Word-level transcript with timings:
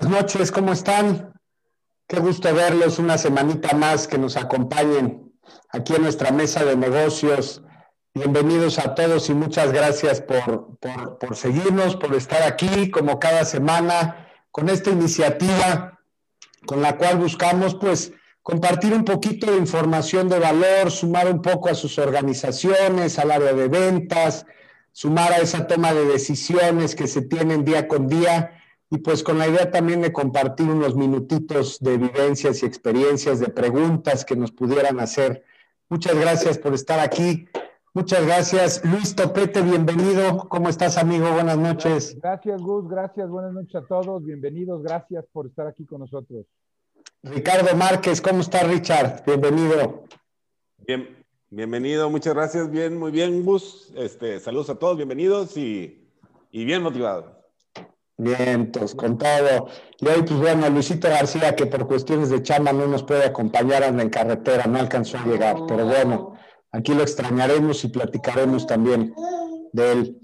Buenas 0.00 0.22
noches, 0.22 0.50
¿cómo 0.50 0.72
están? 0.72 1.32
Qué 2.08 2.18
gusto 2.18 2.52
verlos 2.54 2.98
una 2.98 3.18
semanita 3.18 3.76
más 3.76 4.08
que 4.08 4.18
nos 4.18 4.36
acompañen 4.36 5.32
aquí 5.68 5.94
en 5.94 6.02
nuestra 6.02 6.32
mesa 6.32 6.64
de 6.64 6.76
negocios. 6.76 7.62
Bienvenidos 8.14 8.78
a 8.78 8.94
todos 8.94 9.28
y 9.28 9.34
muchas 9.34 9.70
gracias 9.70 10.20
por, 10.20 10.78
por, 10.78 11.18
por 11.18 11.36
seguirnos, 11.36 11.96
por 11.96 12.14
estar 12.14 12.42
aquí 12.42 12.90
como 12.90 13.18
cada 13.18 13.44
semana 13.44 14.28
con 14.50 14.68
esta 14.70 14.90
iniciativa 14.90 16.00
con 16.66 16.80
la 16.80 16.96
cual 16.96 17.18
buscamos 17.18 17.74
pues 17.74 18.12
compartir 18.42 18.94
un 18.94 19.04
poquito 19.04 19.50
de 19.50 19.58
información 19.58 20.28
de 20.28 20.38
valor, 20.38 20.90
sumar 20.90 21.30
un 21.30 21.42
poco 21.42 21.68
a 21.68 21.74
sus 21.74 21.98
organizaciones, 21.98 23.18
al 23.18 23.30
área 23.30 23.52
de 23.52 23.68
ventas, 23.68 24.46
sumar 24.92 25.32
a 25.32 25.38
esa 25.38 25.66
toma 25.66 25.92
de 25.92 26.06
decisiones 26.06 26.94
que 26.94 27.06
se 27.06 27.22
tienen 27.22 27.64
día 27.64 27.86
con 27.86 28.08
día 28.08 28.61
y 28.92 28.98
pues 28.98 29.22
con 29.22 29.38
la 29.38 29.48
idea 29.48 29.70
también 29.70 30.02
de 30.02 30.12
compartir 30.12 30.68
unos 30.68 30.94
minutitos 30.94 31.80
de 31.80 31.96
vivencias 31.96 32.62
y 32.62 32.66
experiencias, 32.66 33.40
de 33.40 33.48
preguntas 33.48 34.22
que 34.22 34.36
nos 34.36 34.52
pudieran 34.52 35.00
hacer. 35.00 35.44
Muchas 35.88 36.14
gracias 36.14 36.58
por 36.58 36.74
estar 36.74 37.00
aquí. 37.00 37.46
Muchas 37.94 38.26
gracias. 38.26 38.84
Luis 38.84 39.16
Topete, 39.16 39.62
bienvenido. 39.62 40.46
¿Cómo 40.50 40.68
estás, 40.68 40.98
amigo? 40.98 41.32
Buenas 41.32 41.56
noches. 41.56 42.18
Gracias, 42.20 42.60
Gus. 42.60 42.86
Gracias. 42.86 43.30
Buenas 43.30 43.54
noches 43.54 43.74
a 43.76 43.86
todos. 43.86 44.22
Bienvenidos. 44.26 44.82
Gracias 44.82 45.24
por 45.32 45.46
estar 45.46 45.66
aquí 45.66 45.86
con 45.86 46.00
nosotros. 46.00 46.44
Ricardo 47.22 47.74
Márquez, 47.74 48.20
¿cómo 48.20 48.42
está, 48.42 48.62
Richard? 48.64 49.24
Bienvenido. 49.24 50.04
Bien, 50.86 51.16
bienvenido. 51.48 52.10
Muchas 52.10 52.34
gracias. 52.34 52.70
Bien, 52.70 52.98
muy 52.98 53.10
bien, 53.10 53.42
Gus. 53.42 53.90
Este, 53.96 54.38
saludos 54.38 54.68
a 54.68 54.74
todos. 54.74 54.98
Bienvenidos 54.98 55.56
y, 55.56 56.10
y 56.50 56.66
bien 56.66 56.82
motivados. 56.82 57.41
Vientos, 58.22 58.94
con 58.94 59.18
todo. 59.18 59.68
Y 59.98 60.06
hoy, 60.06 60.22
pues 60.22 60.38
bueno, 60.38 60.70
Luisito 60.70 61.08
García, 61.08 61.56
que 61.56 61.66
por 61.66 61.86
cuestiones 61.86 62.30
de 62.30 62.42
chamba 62.42 62.72
no 62.72 62.86
nos 62.86 63.02
puede 63.02 63.24
acompañar, 63.24 63.82
anda 63.82 64.02
en 64.02 64.10
carretera, 64.10 64.64
no 64.66 64.78
alcanzó 64.78 65.18
a 65.18 65.26
llegar, 65.26 65.56
pero 65.66 65.86
bueno, 65.86 66.34
aquí 66.70 66.94
lo 66.94 67.02
extrañaremos 67.02 67.82
y 67.84 67.88
platicaremos 67.88 68.66
también 68.66 69.12
de 69.72 69.92
él. 69.92 70.18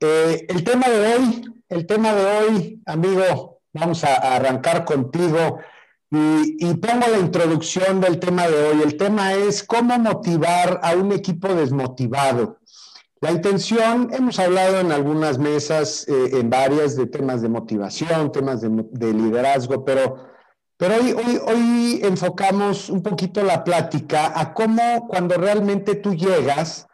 Eh, 0.00 0.46
el 0.48 0.64
tema 0.64 0.88
de 0.88 1.14
hoy, 1.14 1.44
el 1.68 1.86
tema 1.86 2.14
de 2.14 2.24
hoy, 2.24 2.82
amigo, 2.86 3.60
vamos 3.72 4.04
a, 4.04 4.14
a 4.14 4.36
arrancar 4.36 4.84
contigo 4.84 5.58
y, 6.10 6.66
y 6.66 6.74
pongo 6.74 7.06
la 7.08 7.18
introducción 7.18 8.00
del 8.00 8.18
tema 8.20 8.48
de 8.48 8.68
hoy. 8.68 8.82
El 8.82 8.96
tema 8.96 9.34
es 9.34 9.62
cómo 9.62 9.98
motivar 9.98 10.80
a 10.82 10.94
un 10.94 11.12
equipo 11.12 11.48
desmotivado. 11.54 12.58
La 13.24 13.32
intención, 13.32 14.10
hemos 14.12 14.38
hablado 14.38 14.80
en 14.80 14.92
algunas 14.92 15.38
mesas, 15.38 16.06
eh, 16.08 16.40
en 16.40 16.50
varias, 16.50 16.94
de 16.94 17.06
temas 17.06 17.40
de 17.40 17.48
motivación, 17.48 18.30
temas 18.30 18.60
de, 18.60 18.68
de 18.90 19.14
liderazgo, 19.14 19.82
pero, 19.82 20.26
pero 20.76 20.96
hoy, 20.96 21.12
hoy, 21.12 21.40
hoy, 21.46 22.00
enfocamos 22.02 22.90
un 22.90 23.02
poquito 23.02 23.42
la 23.42 23.64
plática 23.64 24.38
a 24.38 24.52
cómo 24.52 25.08
cuando 25.08 25.38
realmente 25.38 25.94
tú 25.94 26.14
llegas 26.14 26.86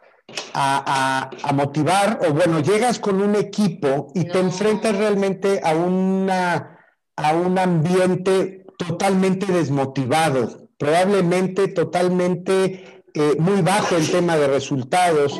a, 0.53 1.31
motivar, 1.53 2.21
o 2.25 2.31
bueno, 2.31 2.61
llegas 2.61 2.97
con 2.97 3.21
un 3.21 3.35
equipo 3.35 4.13
y 4.15 4.23
te 4.23 4.39
enfrentas 4.39 4.95
realmente 4.95 5.59
a, 5.61 5.75
una, 5.75 6.79
a 7.17 7.33
un 7.33 7.59
ambiente 7.59 8.63
totalmente 8.77 9.51
desmotivado, 9.51 10.69
probablemente 10.77 11.67
totalmente 11.67 13.03
eh, 13.13 13.35
muy 13.37 13.61
bajo 13.61 13.97
el 13.97 14.09
tema 14.09 14.37
de 14.37 14.47
resultados 14.47 15.37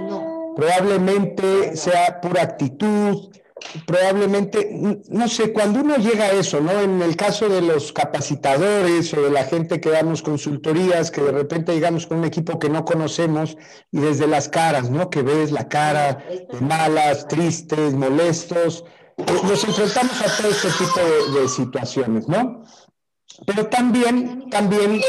probablemente 0.55 1.75
sea 1.75 2.19
pura 2.21 2.43
actitud, 2.43 3.29
probablemente, 3.85 4.69
no 5.09 5.27
sé, 5.27 5.53
cuando 5.53 5.81
uno 5.81 5.97
llega 5.97 6.25
a 6.25 6.31
eso, 6.31 6.61
¿no? 6.61 6.71
En 6.81 7.01
el 7.01 7.15
caso 7.15 7.47
de 7.47 7.61
los 7.61 7.93
capacitadores 7.93 9.13
o 9.13 9.21
de 9.21 9.29
la 9.29 9.43
gente 9.43 9.79
que 9.79 9.89
damos 9.89 10.21
consultorías, 10.21 11.11
que 11.11 11.21
de 11.21 11.31
repente 11.31 11.73
llegamos 11.73 12.07
con 12.07 12.19
un 12.19 12.25
equipo 12.25 12.59
que 12.59 12.69
no 12.69 12.85
conocemos 12.85 13.57
y 13.91 13.99
desde 13.99 14.27
las 14.27 14.49
caras, 14.49 14.89
¿no? 14.89 15.09
Que 15.09 15.21
ves 15.21 15.51
la 15.51 15.67
cara 15.69 16.23
de 16.51 16.61
malas, 16.61 17.27
tristes, 17.27 17.93
molestos, 17.93 18.83
nos 19.17 19.63
enfrentamos 19.63 20.21
a 20.21 20.41
todo 20.41 20.51
este 20.51 20.69
tipo 20.69 20.99
de, 20.99 21.41
de 21.41 21.49
situaciones, 21.49 22.27
¿no? 22.27 22.63
Pero 23.45 23.67
también, 23.67 24.49
también 24.49 25.01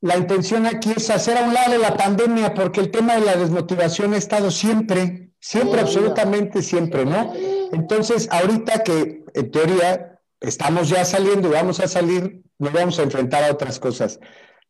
la 0.00 0.16
intención 0.16 0.66
aquí 0.66 0.92
es 0.96 1.10
hacer 1.10 1.36
a 1.36 1.44
un 1.44 1.54
lado 1.54 1.76
la 1.78 1.96
pandemia, 1.96 2.54
porque 2.54 2.80
el 2.80 2.90
tema 2.90 3.14
de 3.14 3.24
la 3.24 3.36
desmotivación 3.36 4.12
ha 4.12 4.16
estado 4.16 4.50
siempre, 4.50 5.32
siempre, 5.40 5.80
absolutamente 5.80 6.62
siempre, 6.62 7.04
¿no? 7.04 7.32
Entonces, 7.72 8.28
ahorita 8.30 8.84
que 8.84 9.24
en 9.34 9.50
teoría 9.50 10.20
estamos 10.40 10.88
ya 10.88 11.04
saliendo 11.04 11.48
y 11.48 11.52
vamos 11.52 11.80
a 11.80 11.88
salir, 11.88 12.44
nos 12.58 12.72
vamos 12.72 12.98
a 12.98 13.02
enfrentar 13.02 13.42
a 13.42 13.52
otras 13.52 13.80
cosas. 13.80 14.20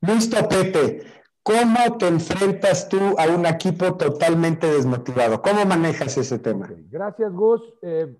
Luis 0.00 0.30
Topete, 0.30 1.02
¿cómo 1.42 1.98
te 1.98 2.08
enfrentas 2.08 2.88
tú 2.88 2.98
a 3.18 3.26
un 3.26 3.44
equipo 3.44 3.96
totalmente 3.96 4.66
desmotivado? 4.66 5.42
¿Cómo 5.42 5.66
manejas 5.66 6.16
ese 6.16 6.38
tema? 6.38 6.70
Gracias, 6.88 7.32
Gus. 7.34 7.60
Eh, 7.82 8.16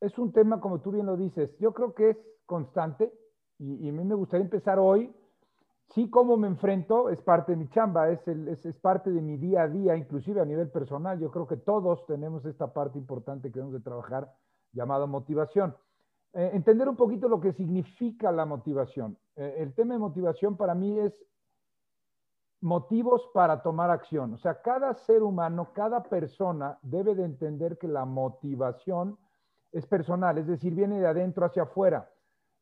es 0.00 0.16
un 0.16 0.32
tema, 0.32 0.60
como 0.60 0.80
tú 0.80 0.92
bien 0.92 1.04
lo 1.04 1.16
dices, 1.16 1.50
yo 1.60 1.74
creo 1.74 1.92
que 1.92 2.10
es 2.10 2.16
constante 2.46 3.12
y, 3.58 3.86
y 3.86 3.88
a 3.90 3.92
mí 3.92 4.04
me 4.04 4.14
gustaría 4.14 4.44
empezar 4.44 4.78
hoy 4.78 5.12
sí 5.94 6.10
cómo 6.10 6.36
me 6.36 6.48
enfrento 6.48 7.08
es 7.10 7.20
parte 7.22 7.52
de 7.52 7.56
mi 7.56 7.68
chamba, 7.68 8.10
es, 8.10 8.26
es, 8.28 8.76
parte 8.76 9.10
de 9.10 9.20
mi 9.20 9.36
día 9.36 9.62
a 9.62 9.68
día, 9.68 9.96
inclusive 9.96 10.40
a 10.40 10.44
nivel 10.44 10.70
personal. 10.70 11.18
Yo 11.18 11.30
creo 11.30 11.46
que 11.46 11.56
todos 11.56 12.04
tenemos 12.06 12.44
esta 12.44 12.72
parte 12.72 12.98
importante 12.98 13.48
que 13.48 13.54
debemos 13.54 13.74
de 13.74 13.80
trabajar 13.80 14.32
llamada 14.72 15.06
motivación. 15.06 15.74
Eh, 16.34 16.50
entender 16.52 16.88
un 16.88 16.96
poquito 16.96 17.28
lo 17.28 17.40
que 17.40 17.52
significa 17.52 18.30
la 18.30 18.44
motivación. 18.44 19.16
Eh, 19.36 19.56
el 19.58 19.74
tema 19.74 19.94
de 19.94 20.00
motivación 20.00 20.56
para 20.56 20.74
mí 20.74 20.98
es 20.98 21.24
motivos 22.60 23.28
para 23.32 23.62
tomar 23.62 23.90
acción. 23.90 24.34
O 24.34 24.38
sea, 24.38 24.60
cada 24.60 24.92
ser 24.94 25.22
humano, 25.22 25.72
cada 25.72 26.02
persona 26.02 26.78
debe 26.82 27.14
de 27.14 27.24
entender 27.24 27.78
que 27.78 27.88
la 27.88 28.04
motivación 28.04 29.16
es 29.72 29.86
personal, 29.86 30.38
es 30.38 30.46
decir, 30.46 30.74
viene 30.74 31.00
de 31.00 31.06
adentro 31.06 31.46
hacia 31.46 31.62
afuera. 31.62 32.10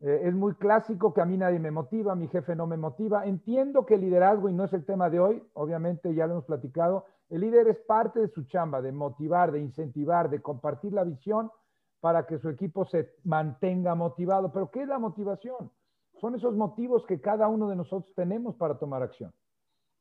Eh, 0.00 0.22
es 0.24 0.34
muy 0.34 0.54
clásico 0.54 1.14
que 1.14 1.20
a 1.20 1.24
mí 1.24 1.36
nadie 1.38 1.58
me 1.58 1.70
motiva, 1.70 2.14
mi 2.14 2.28
jefe 2.28 2.54
no 2.54 2.66
me 2.66 2.76
motiva. 2.76 3.26
Entiendo 3.26 3.86
que 3.86 3.94
el 3.94 4.02
liderazgo, 4.02 4.48
y 4.48 4.52
no 4.52 4.64
es 4.64 4.72
el 4.72 4.84
tema 4.84 5.08
de 5.08 5.20
hoy, 5.20 5.42
obviamente 5.54 6.14
ya 6.14 6.26
lo 6.26 6.34
hemos 6.34 6.44
platicado, 6.44 7.06
el 7.28 7.40
líder 7.40 7.68
es 7.68 7.78
parte 7.78 8.20
de 8.20 8.28
su 8.28 8.44
chamba, 8.44 8.82
de 8.82 8.92
motivar, 8.92 9.50
de 9.52 9.60
incentivar, 9.60 10.30
de 10.30 10.40
compartir 10.40 10.92
la 10.92 11.04
visión 11.04 11.50
para 12.00 12.26
que 12.26 12.38
su 12.38 12.48
equipo 12.48 12.84
se 12.84 13.14
mantenga 13.24 13.94
motivado. 13.94 14.52
Pero 14.52 14.70
¿qué 14.70 14.82
es 14.82 14.88
la 14.88 14.98
motivación? 14.98 15.72
Son 16.20 16.34
esos 16.34 16.54
motivos 16.54 17.04
que 17.06 17.20
cada 17.20 17.48
uno 17.48 17.68
de 17.68 17.76
nosotros 17.76 18.14
tenemos 18.14 18.54
para 18.56 18.78
tomar 18.78 19.02
acción. 19.02 19.32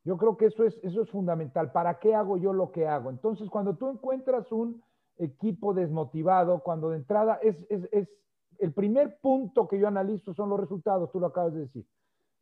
Yo 0.03 0.17
creo 0.17 0.37
que 0.37 0.45
eso 0.45 0.63
es, 0.63 0.79
eso 0.83 1.01
es 1.01 1.09
fundamental. 1.09 1.71
¿Para 1.71 1.99
qué 1.99 2.13
hago 2.13 2.37
yo 2.37 2.53
lo 2.53 2.71
que 2.71 2.87
hago? 2.87 3.09
Entonces, 3.09 3.49
cuando 3.49 3.75
tú 3.75 3.89
encuentras 3.89 4.51
un 4.51 4.83
equipo 5.17 5.73
desmotivado, 5.73 6.59
cuando 6.59 6.91
de 6.91 6.97
entrada 6.97 7.39
es, 7.41 7.55
es, 7.69 7.89
es 7.91 8.07
el 8.59 8.73
primer 8.73 9.19
punto 9.19 9.67
que 9.67 9.79
yo 9.79 9.87
analizo 9.87 10.33
son 10.33 10.49
los 10.49 10.59
resultados, 10.59 11.11
tú 11.11 11.19
lo 11.19 11.27
acabas 11.27 11.53
de 11.53 11.61
decir. 11.61 11.87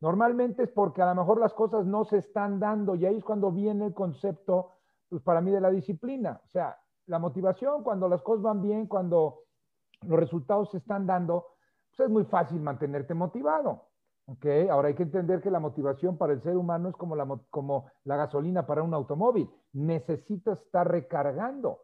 Normalmente 0.02 0.64
es 0.64 0.70
porque 0.70 1.02
a 1.02 1.14
lo 1.14 1.16
mejor 1.16 1.40
las 1.40 1.54
cosas 1.54 1.86
no 1.86 2.04
se 2.04 2.18
están 2.18 2.60
dando 2.60 2.96
y 2.96 3.06
ahí 3.06 3.18
es 3.18 3.24
cuando 3.24 3.52
viene 3.52 3.86
el 3.86 3.94
concepto, 3.94 4.72
pues 5.10 5.22
para 5.22 5.40
mí, 5.40 5.52
de 5.52 5.62
la 5.62 5.72
disciplina. 5.72 6.42
O 6.44 6.50
sea, 6.50 6.78
la 7.06 7.20
motivación, 7.20 7.84
cuando 7.84 8.10
las 8.10 8.22
cosas 8.22 8.44
van 8.44 8.62
bien, 8.62 8.88
cuando 8.88 9.44
los 10.02 10.20
resultados 10.20 10.72
se 10.72 10.78
están 10.78 11.08
dando, 11.08 11.48
pues 11.90 12.08
es 12.08 12.10
muy 12.10 12.26
fácil 12.26 12.60
mantenerte 12.60 13.14
motivado. 13.14 13.88
¿ok? 14.26 14.46
Ahora 14.70 14.90
hay 14.90 14.96
que 14.96 15.04
entender 15.04 15.42
que 15.42 15.52
la 15.52 15.60
motivación 15.60 16.18
para 16.18 16.34
el 16.34 16.42
ser 16.42 16.58
humano 16.58 16.90
es 16.90 16.96
como 16.96 17.16
la, 17.16 17.28
como 17.50 17.86
la 18.04 18.18
gasolina 18.18 18.66
para 18.66 18.84
un 18.84 18.94
automóvil. 18.94 19.50
Necesitas 19.74 20.62
estar 20.62 20.90
recargando. 20.90 21.84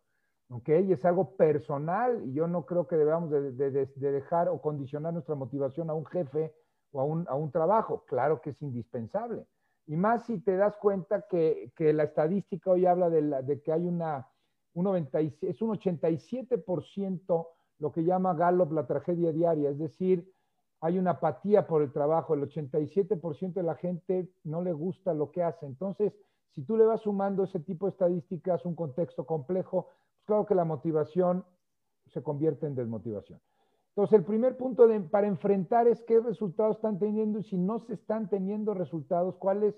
¿Ok? 0.49 0.69
Y 0.85 0.93
es 0.93 1.05
algo 1.05 1.35
personal 1.35 2.21
y 2.25 2.33
yo 2.33 2.47
no 2.47 2.65
creo 2.65 2.87
que 2.87 2.97
debamos 2.97 3.29
de, 3.29 3.51
de, 3.51 3.71
de, 3.71 4.11
dejar 4.11 4.49
o 4.49 4.61
condicionar 4.61 5.13
nuestra 5.13 5.35
motivación 5.35 5.89
a 5.89 5.93
un 5.93 6.05
jefe 6.05 6.53
o 6.91 7.01
a 7.01 7.03
un, 7.03 7.25
a 7.27 7.35
un, 7.35 7.51
trabajo. 7.51 8.03
Claro 8.07 8.41
que 8.41 8.51
es 8.51 8.61
indispensable. 8.61 9.45
Y 9.85 9.95
más 9.95 10.25
si 10.25 10.39
te 10.39 10.55
das 10.55 10.75
cuenta 10.77 11.25
que, 11.29 11.71
que 11.75 11.93
la 11.93 12.03
estadística 12.03 12.71
hoy 12.71 12.85
habla 12.85 13.09
de, 13.09 13.21
la, 13.21 13.43
que 13.43 13.71
hay 13.71 13.85
una, 13.85 14.27
un 14.73 14.85
90, 14.85 15.19
es 15.19 15.61
un 15.61 15.77
87% 15.77 17.47
lo 17.79 17.91
que 17.91 18.03
llama 18.03 18.33
Gallup 18.33 18.73
la 18.73 18.85
tragedia 18.85 19.31
diaria, 19.31 19.69
es 19.69 19.79
decir, 19.79 20.31
hay 20.81 20.97
una 20.97 21.11
apatía 21.11 21.67
por 21.67 21.81
el 21.81 21.91
trabajo, 21.91 22.33
el 22.33 22.41
87% 22.41 23.53
de 23.53 23.63
la 23.63 23.75
gente 23.75 24.29
no 24.43 24.61
le 24.61 24.73
gusta 24.73 25.13
lo 25.13 25.31
que 25.31 25.43
hace. 25.43 25.65
Entonces, 25.65 26.13
si 26.51 26.63
tú 26.63 26.77
le 26.77 26.85
vas 26.85 27.01
sumando 27.01 27.43
ese 27.43 27.59
tipo 27.59 27.85
de 27.85 27.91
estadísticas, 27.91 28.65
un 28.65 28.75
contexto 28.75 29.25
complejo, 29.25 29.87
claro 30.29 30.45
que 30.45 30.53
la 30.53 30.63
motivación 30.63 31.43
se 32.05 32.21
convierte 32.21 32.67
en 32.67 32.75
desmotivación. 32.75 33.41
Entonces, 33.89 34.19
el 34.19 34.23
primer 34.23 34.55
punto 34.57 34.87
de, 34.87 34.99
para 35.01 35.27
enfrentar 35.27 35.87
es 35.87 36.01
qué 36.03 36.19
resultados 36.19 36.75
están 36.75 36.99
teniendo 36.99 37.39
y 37.39 37.43
si 37.43 37.57
no 37.57 37.79
se 37.79 37.95
están 37.95 38.29
teniendo 38.29 38.75
resultados, 38.75 39.35
cuál 39.37 39.63
es 39.63 39.75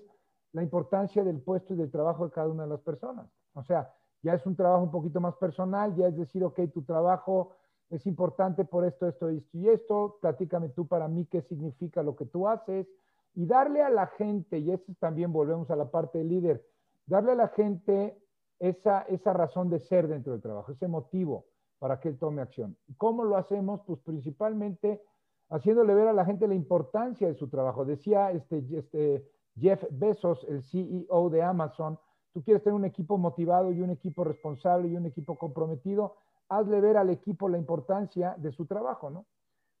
la 0.52 0.62
importancia 0.62 1.24
del 1.24 1.40
puesto 1.40 1.72
y 1.72 1.78
del 1.78 1.90
trabajo 1.90 2.26
de 2.26 2.32
cada 2.32 2.48
una 2.48 2.64
de 2.64 2.68
las 2.68 2.80
personas. 2.82 3.26
O 3.54 3.62
sea, 3.64 3.90
ya 4.22 4.34
es 4.34 4.44
un 4.46 4.54
trabajo 4.54 4.84
un 4.84 4.90
poquito 4.90 5.20
más 5.20 5.34
personal, 5.36 5.96
ya 5.96 6.08
es 6.08 6.16
decir, 6.16 6.44
ok, 6.44 6.60
tu 6.72 6.82
trabajo 6.82 7.52
es 7.88 8.06
importante 8.06 8.66
por 8.66 8.84
esto, 8.84 9.08
esto, 9.08 9.30
esto 9.30 9.58
y 9.58 9.68
esto, 9.70 10.18
platícame 10.20 10.68
tú 10.68 10.86
para 10.86 11.08
mí 11.08 11.24
qué 11.24 11.40
significa 11.40 12.02
lo 12.02 12.14
que 12.14 12.26
tú 12.26 12.46
haces 12.46 12.86
y 13.34 13.46
darle 13.46 13.82
a 13.82 13.88
la 13.88 14.06
gente, 14.06 14.58
y 14.58 14.70
esto 14.70 14.92
también 15.00 15.32
volvemos 15.32 15.70
a 15.70 15.76
la 15.76 15.90
parte 15.90 16.18
del 16.18 16.28
líder, 16.28 16.66
darle 17.06 17.32
a 17.32 17.36
la 17.36 17.48
gente 17.48 18.21
esa, 18.62 19.00
esa 19.02 19.32
razón 19.32 19.68
de 19.70 19.80
ser 19.80 20.06
dentro 20.06 20.32
del 20.32 20.40
trabajo, 20.40 20.70
ese 20.70 20.86
motivo 20.86 21.46
para 21.80 21.98
que 21.98 22.08
él 22.08 22.16
tome 22.16 22.40
acción. 22.40 22.76
¿Cómo 22.96 23.24
lo 23.24 23.36
hacemos? 23.36 23.80
Pues 23.84 23.98
principalmente 24.00 25.02
haciéndole 25.50 25.94
ver 25.94 26.06
a 26.06 26.12
la 26.12 26.24
gente 26.24 26.46
la 26.46 26.54
importancia 26.54 27.26
de 27.26 27.34
su 27.34 27.48
trabajo. 27.48 27.84
Decía 27.84 28.30
este, 28.30 28.64
este 28.72 29.28
Jeff 29.58 29.84
Bezos, 29.90 30.46
el 30.48 30.62
CEO 30.62 31.28
de 31.28 31.42
Amazon, 31.42 31.98
tú 32.32 32.42
quieres 32.44 32.62
tener 32.62 32.76
un 32.76 32.84
equipo 32.84 33.18
motivado 33.18 33.72
y 33.72 33.80
un 33.80 33.90
equipo 33.90 34.22
responsable 34.22 34.86
y 34.86 34.96
un 34.96 35.06
equipo 35.06 35.36
comprometido, 35.36 36.14
hazle 36.48 36.80
ver 36.80 36.96
al 36.96 37.10
equipo 37.10 37.48
la 37.48 37.58
importancia 37.58 38.36
de 38.38 38.52
su 38.52 38.66
trabajo, 38.66 39.10
¿no? 39.10 39.26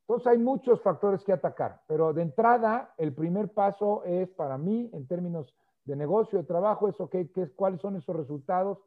Entonces 0.00 0.26
hay 0.26 0.38
muchos 0.38 0.82
factores 0.82 1.22
que 1.22 1.32
atacar, 1.32 1.82
pero 1.86 2.12
de 2.12 2.22
entrada 2.22 2.92
el 2.98 3.14
primer 3.14 3.52
paso 3.52 4.02
es 4.02 4.28
para 4.30 4.58
mí, 4.58 4.90
en 4.92 5.06
términos 5.06 5.54
de 5.84 5.96
negocio, 5.96 6.38
de 6.38 6.44
trabajo, 6.44 6.88
es, 6.88 7.00
okay, 7.00 7.28
¿qué, 7.28 7.48
¿cuáles 7.50 7.80
son 7.80 7.96
esos 7.96 8.14
resultados? 8.14 8.78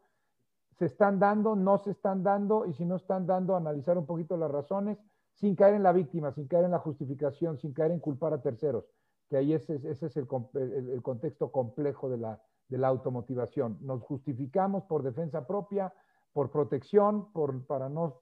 ¿Se 0.77 0.85
están 0.85 1.19
dando? 1.19 1.55
¿No 1.55 1.77
se 1.77 1.91
están 1.91 2.23
dando? 2.23 2.65
Y 2.65 2.73
si 2.73 2.85
no 2.85 2.95
están 2.95 3.25
dando, 3.25 3.55
analizar 3.55 3.97
un 3.97 4.05
poquito 4.05 4.37
las 4.37 4.51
razones 4.51 4.97
sin 5.35 5.55
caer 5.55 5.75
en 5.75 5.83
la 5.83 5.91
víctima, 5.91 6.31
sin 6.31 6.47
caer 6.47 6.65
en 6.65 6.71
la 6.71 6.79
justificación, 6.79 7.57
sin 7.57 7.73
caer 7.73 7.91
en 7.91 7.99
culpar 7.99 8.33
a 8.33 8.41
terceros, 8.41 8.85
que 9.29 9.37
ahí 9.37 9.53
ese, 9.53 9.75
ese 9.75 10.05
es 10.05 10.17
el, 10.17 10.27
el, 10.53 11.01
contexto 11.01 11.51
complejo 11.51 12.09
de 12.09 12.17
la, 12.17 12.41
de 12.69 12.77
la 12.77 12.87
automotivación. 12.87 13.77
Nos 13.81 14.01
justificamos 14.03 14.83
por 14.85 15.03
defensa 15.03 15.45
propia, 15.45 15.93
por 16.31 16.51
protección, 16.51 17.31
por, 17.33 17.65
para, 17.65 17.89
no, 17.89 18.21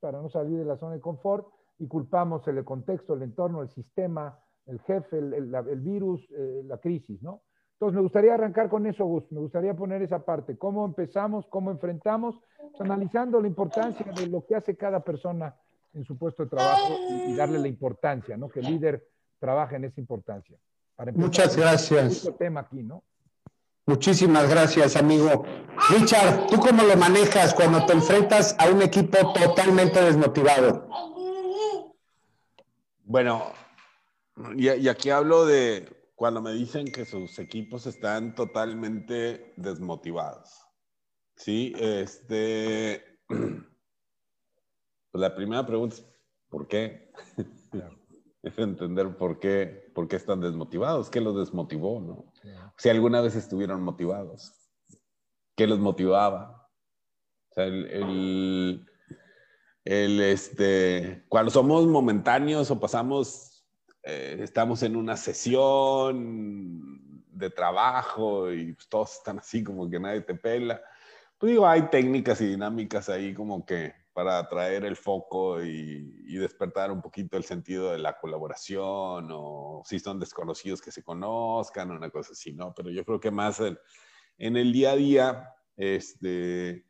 para 0.00 0.20
no 0.20 0.28
salir 0.30 0.58
de 0.58 0.64
la 0.64 0.76
zona 0.76 0.94
de 0.94 1.00
confort 1.00 1.48
y 1.78 1.86
culpamos 1.86 2.46
el 2.48 2.64
contexto, 2.64 3.14
el 3.14 3.22
entorno, 3.22 3.60
el 3.60 3.68
sistema, 3.68 4.38
el 4.66 4.80
jefe, 4.80 5.18
el, 5.18 5.54
el, 5.54 5.80
virus, 5.80 6.26
eh, 6.30 6.62
la 6.64 6.78
crisis, 6.78 7.22
¿no? 7.22 7.42
Entonces, 7.74 7.96
me 7.96 8.02
gustaría 8.02 8.34
arrancar 8.34 8.68
con 8.68 8.86
eso, 8.86 9.04
Gus. 9.04 9.30
Me 9.30 9.40
gustaría 9.40 9.74
poner 9.74 10.02
esa 10.02 10.24
parte. 10.24 10.56
¿Cómo 10.56 10.84
empezamos? 10.86 11.46
¿Cómo 11.46 11.70
enfrentamos? 11.70 12.40
analizando 12.80 13.40
la 13.40 13.48
importancia 13.48 14.06
de 14.12 14.26
lo 14.26 14.44
que 14.44 14.56
hace 14.56 14.76
cada 14.76 15.00
persona 15.00 15.54
en 15.92 16.04
su 16.04 16.18
puesto 16.18 16.44
de 16.44 16.50
trabajo 16.50 16.96
y, 17.28 17.34
darle 17.34 17.58
la 17.58 17.68
importancia, 17.68 18.36
¿no? 18.36 18.48
Que 18.48 18.60
el 18.60 18.66
líder 18.66 19.06
trabaje 19.38 19.76
en 19.76 19.84
esa 19.84 20.00
importancia. 20.00 20.56
Muchas 21.14 21.56
gracias. 21.56 22.28
tema 22.38 22.60
aquí, 22.60 22.82
¿no? 22.82 23.02
Muchísimas 23.86 24.48
gracias, 24.48 24.96
amigo. 24.96 25.44
Richard, 25.90 26.46
¿tú 26.46 26.58
cómo 26.58 26.82
lo 26.82 26.96
manejas 26.96 27.52
cuando 27.52 27.84
te 27.84 27.92
enfrentas 27.92 28.56
a 28.58 28.70
un 28.70 28.80
equipo 28.80 29.32
totalmente 29.34 30.00
desmotivado? 30.00 30.88
Bueno, 33.04 33.52
y, 34.56 34.88
aquí 34.88 35.10
hablo 35.10 35.44
de 35.44 35.86
cuando 36.14 36.40
me 36.40 36.52
dicen 36.52 36.86
que 36.86 37.04
sus 37.04 37.38
equipos 37.38 37.86
están 37.86 38.34
totalmente 38.34 39.52
desmotivados. 39.56 40.50
Sí, 41.36 41.72
este. 41.78 43.20
Pues 45.10 45.20
la 45.20 45.32
primera 45.36 45.64
pregunta 45.64 45.94
es: 45.94 46.04
¿por 46.48 46.66
qué? 46.66 47.12
es 48.42 48.58
entender 48.58 49.16
por 49.16 49.38
qué, 49.38 49.92
por 49.94 50.08
qué 50.08 50.16
están 50.16 50.40
desmotivados, 50.40 51.08
qué 51.08 51.20
los 51.20 51.36
desmotivó, 51.36 52.00
¿no? 52.00 52.32
Si 52.76 52.88
alguna 52.88 53.20
vez 53.20 53.36
estuvieron 53.36 53.80
motivados, 53.82 54.52
qué 55.56 55.68
los 55.68 55.78
motivaba. 55.78 56.68
O 57.50 57.54
sea, 57.54 57.64
el, 57.66 58.84
el, 59.84 60.20
este, 60.20 61.24
cuando 61.28 61.52
somos 61.52 61.86
momentáneos 61.86 62.70
o 62.72 62.80
pasamos, 62.80 63.53
eh, 64.04 64.36
estamos 64.40 64.82
en 64.82 64.96
una 64.96 65.16
sesión 65.16 67.00
de 67.30 67.50
trabajo 67.50 68.52
y 68.52 68.72
pues, 68.72 68.88
todos 68.88 69.14
están 69.14 69.38
así 69.38 69.64
como 69.64 69.88
que 69.88 69.98
nadie 69.98 70.20
te 70.20 70.34
pela. 70.34 70.80
Pues 71.38 71.50
digo, 71.50 71.66
hay 71.66 71.88
técnicas 71.90 72.40
y 72.40 72.46
dinámicas 72.46 73.08
ahí 73.08 73.34
como 73.34 73.64
que 73.64 73.94
para 74.12 74.38
atraer 74.38 74.84
el 74.84 74.96
foco 74.96 75.62
y, 75.62 76.12
despertar 76.38 76.92
un 76.92 77.00
poquito 77.00 77.36
el 77.36 77.44
sentido 77.44 77.92
de 77.92 77.98
la 77.98 78.18
colaboración 78.18 79.28
o 79.30 79.82
si 79.84 79.98
son 79.98 80.20
desconocidos 80.20 80.82
que 80.82 80.92
se 80.92 81.02
conozcan 81.02 81.90
o 81.90 81.96
una 81.96 82.10
cosa 82.10 82.32
así, 82.32 82.52
¿no? 82.52 82.74
Pero 82.74 82.90
yo 82.90 83.04
creo 83.04 83.18
que 83.18 83.30
más 83.30 83.60
en, 83.60 84.56
el 84.56 84.72
día 84.72 84.92
a 84.92 84.96
día, 84.96 85.54
este, 85.76 86.84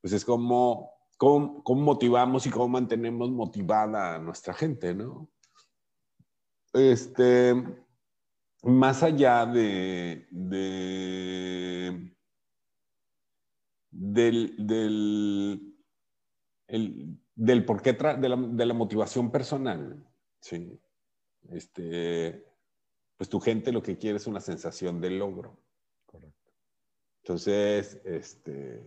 pues 0.00 0.12
es 0.12 0.24
como 0.24 0.96
cómo, 1.16 1.62
motivamos 1.66 2.46
y 2.46 2.50
cómo 2.50 2.68
mantenemos 2.68 3.30
motivada 3.30 4.16
a 4.16 4.18
nuestra 4.18 4.54
gente, 4.54 4.94
¿no? 4.94 5.28
Este, 6.76 7.54
más 8.62 9.02
allá 9.02 9.46
de, 9.46 10.26
de 10.30 12.12
del 13.90 14.54
el, 16.68 17.18
del 17.34 17.64
por 17.64 17.80
qué 17.80 17.94
de 17.94 18.28
la, 18.28 18.36
de 18.36 18.66
la, 18.66 18.74
motivación 18.74 19.30
personal. 19.30 20.06
¿sí? 20.40 20.78
Este, 21.48 22.44
pues 23.16 23.30
tu 23.30 23.40
gente 23.40 23.72
lo 23.72 23.82
que 23.82 23.96
quiere 23.96 24.18
es 24.18 24.26
una 24.26 24.40
sensación 24.40 25.00
de 25.00 25.10
logro. 25.10 25.58
Correcto. 26.04 26.52
Entonces, 27.22 28.00
este, 28.04 28.86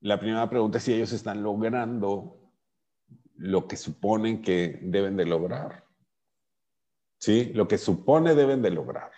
la 0.00 0.18
primera 0.18 0.48
pregunta 0.48 0.78
es 0.78 0.84
si 0.84 0.94
ellos 0.94 1.12
están 1.12 1.42
logrando 1.42 2.38
lo 3.34 3.68
que 3.68 3.76
suponen 3.76 4.42
que 4.42 4.78
deben 4.82 5.16
de 5.16 5.26
lograr. 5.26 5.87
¿Sí? 7.18 7.52
Lo 7.54 7.68
que 7.68 7.78
supone 7.78 8.34
deben 8.34 8.62
de 8.62 8.70
lograr. 8.70 9.10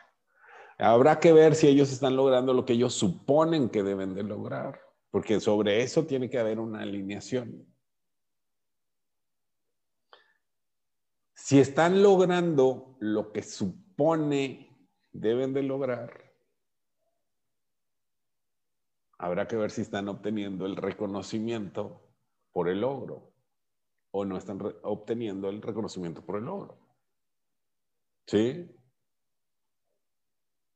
Habrá 0.79 1.20
que 1.20 1.32
ver 1.32 1.55
si 1.55 1.69
ellos 1.69 1.93
están 1.93 2.17
logrando 2.17 2.55
lo 2.55 2.64
que 2.64 2.73
ellos 2.73 2.94
suponen 2.94 3.69
que 3.69 3.82
deben 3.82 4.14
de 4.14 4.23
lograr 4.23 4.81
porque 5.11 5.41
sobre 5.41 5.82
eso 5.82 6.06
tiene 6.06 6.31
que 6.31 6.38
haber 6.38 6.58
una 6.58 6.81
alineación. 6.81 7.67
Si 11.35 11.58
están 11.58 12.02
logrando 12.02 12.97
lo 13.00 13.32
que 13.32 13.43
supone 13.43 14.88
deben 15.11 15.53
de 15.53 15.64
lograr, 15.64 16.32
habrá 19.19 19.49
que 19.49 19.56
ver 19.56 19.73
si 19.73 19.82
están 19.82 20.08
obteniendo 20.08 20.64
el 20.64 20.76
reconocimiento 20.76 22.08
por 22.53 22.69
el 22.69 22.82
logro 22.82 23.32
o 24.13 24.25
no 24.25 24.36
están 24.36 24.60
obteniendo 24.82 25.48
el 25.48 25.60
reconocimiento 25.60 26.25
por 26.25 26.36
el 26.36 26.44
logro. 26.44 26.79
¿Sí? 28.31 28.70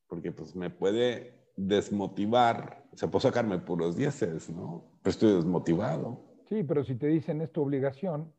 Porque 0.08 0.32
pues 0.32 0.56
me 0.56 0.70
puede 0.70 1.52
desmotivar, 1.54 2.84
o 2.92 2.96
sea, 2.96 3.08
puedo 3.08 3.20
sacarme 3.20 3.60
puros 3.60 3.96
dieces, 3.96 4.50
¿no? 4.50 4.98
Pero 5.00 5.10
estoy 5.10 5.36
desmotivado. 5.36 6.20
Sí, 6.48 6.64
pero 6.64 6.82
si 6.82 6.96
te 6.96 7.06
dicen 7.06 7.40
es 7.42 7.52
tu 7.52 7.62
obligación. 7.62 8.34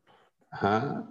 Ajá, 0.50 1.08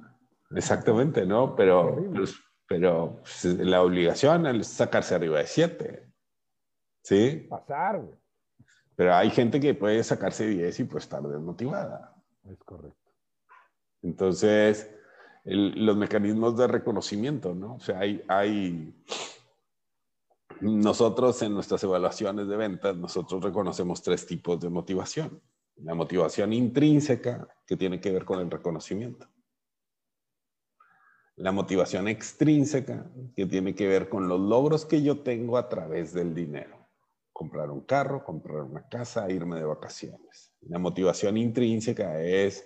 exactamente, 0.52 1.26
¿no? 1.26 1.56
Pero, 1.56 1.96
pues, 2.14 2.36
pero 2.68 3.22
pues, 3.22 3.44
la 3.46 3.82
obligación 3.82 4.46
es 4.46 4.68
sacarse 4.68 5.16
arriba 5.16 5.40
de 5.40 5.48
siete. 5.48 6.14
¿Sí? 7.04 7.48
Pasar, 7.50 8.02
güey. 8.02 8.20
Pero 8.96 9.16
hay 9.16 9.32
gente 9.32 9.60
que 9.60 9.74
puede 9.74 10.04
sacarse 10.04 10.48
10 10.48 10.80
y 10.80 10.84
pues 10.84 11.06
estar 11.06 11.24
desmotivada. 11.24 12.16
Es 12.44 12.64
correcto. 12.64 13.12
Entonces, 14.04 14.96
los 15.46 15.96
mecanismos 15.96 16.58
de 16.58 16.68
reconocimiento, 16.68 17.54
¿no? 17.54 17.76
O 17.76 17.80
sea, 17.80 18.00
hay, 18.00 18.96
nosotros 20.60 21.42
en 21.44 21.54
nuestras 21.54 21.84
evaluaciones 21.84 22.48
de 22.48 22.58
ventas, 22.58 22.98
nosotros 22.98 23.44
reconocemos 23.44 24.02
tres 24.02 24.26
tipos 24.26 24.60
de 24.60 24.70
motivación. 24.70 25.42
La 25.78 25.94
motivación 25.94 26.52
intrínseca, 26.54 27.48
que 27.68 27.78
tiene 27.78 28.00
que 28.00 28.12
ver 28.12 28.26
con 28.26 28.40
el 28.40 28.50
reconocimiento. 28.50 29.28
La 31.36 31.52
motivación 31.52 32.08
extrínseca, 32.08 33.12
que 33.36 33.46
tiene 33.46 33.76
que 33.76 33.88
ver 33.88 34.10
con 34.10 34.28
los 34.28 34.40
logros 34.40 34.86
que 34.86 35.04
yo 35.04 35.20
tengo 35.20 35.58
a 35.58 35.70
través 35.70 36.14
del 36.14 36.34
dinero. 36.34 36.88
Comprar 37.34 37.70
un 37.70 37.82
carro, 37.82 38.24
comprar 38.24 38.62
una 38.62 38.88
casa, 38.88 39.30
irme 39.30 39.58
de 39.58 39.66
vacaciones. 39.66 40.54
La 40.62 40.80
motivación 40.80 41.38
intrínseca 41.38 42.20
es 42.22 42.66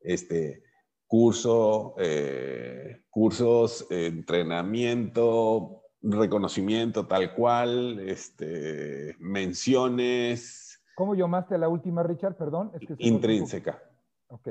este, 0.00 0.62
curso, 1.10 1.96
eh, 1.98 3.02
cursos, 3.10 3.84
entrenamiento, 3.90 5.82
reconocimiento 6.00 7.08
tal 7.08 7.34
cual, 7.34 7.98
este, 8.08 9.16
menciones. 9.18 10.80
¿Cómo 10.94 11.16
llamaste 11.16 11.58
la 11.58 11.68
última, 11.68 12.04
Richard? 12.04 12.36
Perdón. 12.36 12.70
Es 12.74 12.86
que 12.86 12.94
intrínseca. 12.98 13.82
Ok. 14.28 14.50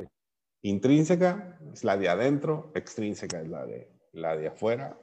Intrínseca 0.63 1.57
es 1.71 1.85
la 1.85 1.95
de 1.95 2.09
adentro, 2.09 2.73
extrínseca 2.75 3.39
es 3.39 3.47
la 3.47 3.65
de, 3.65 3.89
la 4.11 4.35
de 4.35 4.49
afuera. 4.49 4.99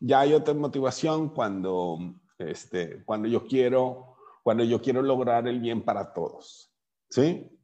Ya 0.00 0.20
hay 0.20 0.34
otra 0.34 0.52
motivación 0.52 1.30
cuando, 1.30 1.98
este, 2.36 3.02
cuando, 3.06 3.26
yo 3.26 3.46
quiero, 3.46 4.16
cuando 4.42 4.64
yo 4.64 4.82
quiero 4.82 5.00
lograr 5.00 5.48
el 5.48 5.60
bien 5.60 5.82
para 5.82 6.12
todos. 6.12 6.70
¿Sí? 7.08 7.58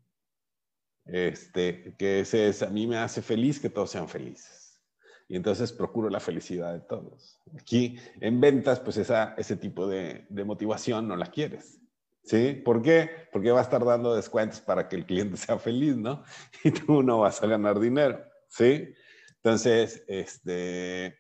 Este, 1.09 1.95
que 1.99 2.21
ese 2.21 2.49
es, 2.49 2.63
a 2.63 2.69
mí 2.69 2.87
me 2.87 2.99
hace 2.99 3.23
feliz 3.23 3.59
que 3.59 3.71
todos 3.71 3.91
sean 3.91 4.09
felices. 4.09 4.79
Y 5.27 5.37
entonces 5.37 5.73
procuro 5.73 6.09
la 6.09 6.21
felicidad 6.21 6.73
de 6.73 6.81
todos. 6.81 7.39
Aquí 7.59 7.99
en 8.21 8.41
ventas, 8.41 8.81
pues 8.81 8.97
esa, 8.97 9.35
ese 9.37 9.57
tipo 9.57 9.87
de, 9.87 10.27
de 10.29 10.45
motivación 10.45 11.09
no 11.09 11.17
la 11.17 11.27
quieres. 11.27 11.81
¿Sí? 12.23 12.53
¿Por 12.63 12.83
qué? 12.83 13.11
Porque 13.33 13.51
va 13.51 13.61
a 13.61 13.63
estar 13.63 13.83
dando 13.83 14.15
descuentos 14.15 14.61
para 14.61 14.87
que 14.89 14.97
el 14.97 15.07
cliente 15.07 15.37
sea 15.39 15.59
feliz, 15.59 15.97
¿no? 15.97 16.25
Y 16.63 16.71
tú 16.71 17.03
no 17.03 17.21
vas 17.21 17.43
a 17.43 17.47
ganar 17.47 17.81
dinero, 17.81 18.23
¿sí? 18.49 18.93
Entonces, 19.37 20.05
este, 20.09 21.19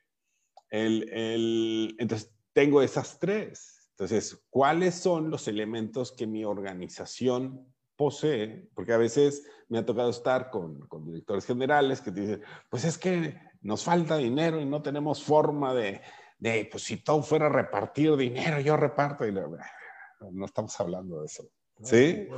el, 0.68 1.08
el, 1.10 1.96
entonces 1.98 2.30
tengo 2.52 2.82
esas 2.82 3.18
tres. 3.18 3.88
Entonces, 3.90 4.44
¿cuáles 4.50 4.96
son 4.96 5.30
los 5.30 5.48
elementos 5.48 6.12
que 6.12 6.26
mi 6.26 6.44
organización 6.44 7.66
posee? 7.98 8.70
Porque 8.74 8.94
a 8.94 8.96
veces 8.96 9.44
me 9.68 9.78
ha 9.78 9.84
tocado 9.84 10.08
estar 10.08 10.48
con, 10.48 10.80
con 10.86 11.04
directores 11.04 11.44
generales 11.44 12.00
que 12.00 12.12
te 12.12 12.20
dicen, 12.22 12.42
pues 12.70 12.84
es 12.84 12.96
que 12.96 13.38
nos 13.60 13.84
falta 13.84 14.16
dinero 14.16 14.60
y 14.60 14.64
no 14.64 14.80
tenemos 14.80 15.22
forma 15.22 15.74
de, 15.74 16.00
de 16.38 16.68
pues 16.70 16.84
si 16.84 17.02
todo 17.02 17.22
fuera 17.22 17.48
repartir 17.48 18.16
dinero, 18.16 18.60
yo 18.60 18.76
reparto. 18.76 19.26
Y 19.26 19.32
no 19.32 20.46
estamos 20.46 20.78
hablando 20.80 21.20
de 21.20 21.26
eso. 21.26 21.44
¿Sí? 21.82 22.28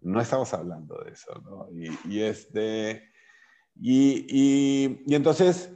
No 0.00 0.20
estamos 0.20 0.54
hablando 0.54 1.02
de 1.04 1.10
eso, 1.10 1.34
¿no? 1.42 1.68
Y, 2.08 2.22
este, 2.22 3.02
y, 3.74 4.26
y, 4.28 5.02
y, 5.06 5.14
entonces, 5.14 5.70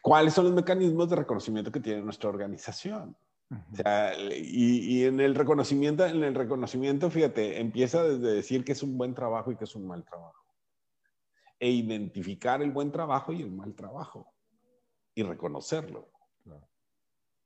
¿cuáles 0.00 0.32
son 0.32 0.46
los 0.46 0.54
mecanismos 0.54 1.10
de 1.10 1.16
reconocimiento 1.16 1.70
que 1.70 1.80
tiene 1.80 2.00
nuestra 2.00 2.30
organización? 2.30 3.16
O 3.50 3.76
sea, 3.76 4.12
y, 4.18 4.98
y, 4.98 5.04
en 5.04 5.20
el 5.20 5.34
reconocimiento, 5.34 6.04
en 6.04 6.24
el 6.24 6.34
reconocimiento, 6.34 7.10
fíjate, 7.10 7.60
empieza 7.60 8.02
desde 8.02 8.34
decir 8.34 8.64
que 8.64 8.72
es 8.72 8.82
un 8.82 8.98
buen 8.98 9.14
trabajo 9.14 9.52
y 9.52 9.56
que 9.56 9.64
es 9.64 9.74
un 9.76 9.86
mal 9.86 10.04
trabajo. 10.04 10.44
E 11.60 11.70
identificar 11.70 12.60
el 12.60 12.72
buen 12.72 12.90
trabajo 12.90 13.32
y 13.32 13.42
el 13.42 13.50
mal 13.50 13.74
trabajo. 13.74 14.32
Y 15.14 15.22
reconocerlo. 15.22 16.10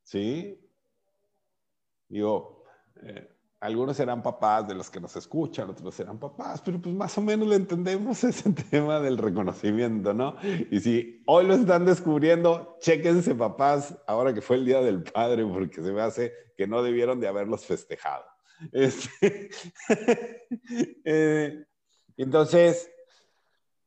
¿Sí? 0.02 0.58
Digo, 2.08 2.64
eh, 3.02 3.30
algunos 3.60 3.98
serán 3.98 4.22
papás 4.22 4.66
de 4.66 4.74
los 4.74 4.88
que 4.88 5.00
nos 5.00 5.14
escuchan, 5.16 5.68
otros 5.68 5.94
serán 5.94 6.18
papás, 6.18 6.62
pero 6.64 6.80
pues 6.80 6.94
más 6.94 7.16
o 7.18 7.20
menos 7.20 7.46
le 7.46 7.56
entendemos 7.56 8.24
ese 8.24 8.50
tema 8.52 8.98
del 9.00 9.18
reconocimiento, 9.18 10.14
¿no? 10.14 10.36
Y 10.70 10.80
si 10.80 11.22
hoy 11.26 11.46
lo 11.46 11.54
están 11.54 11.84
descubriendo, 11.84 12.78
chéquense 12.80 13.34
papás, 13.34 13.94
ahora 14.06 14.32
que 14.32 14.40
fue 14.40 14.56
el 14.56 14.64
Día 14.64 14.80
del 14.80 15.02
Padre, 15.02 15.44
porque 15.44 15.82
se 15.82 15.92
me 15.92 16.00
hace 16.00 16.32
que 16.56 16.66
no 16.66 16.82
debieron 16.82 17.20
de 17.20 17.28
haberlos 17.28 17.64
festejado. 17.66 18.24
Este, 18.72 19.48
eh, 21.06 21.64
entonces, 22.18 22.90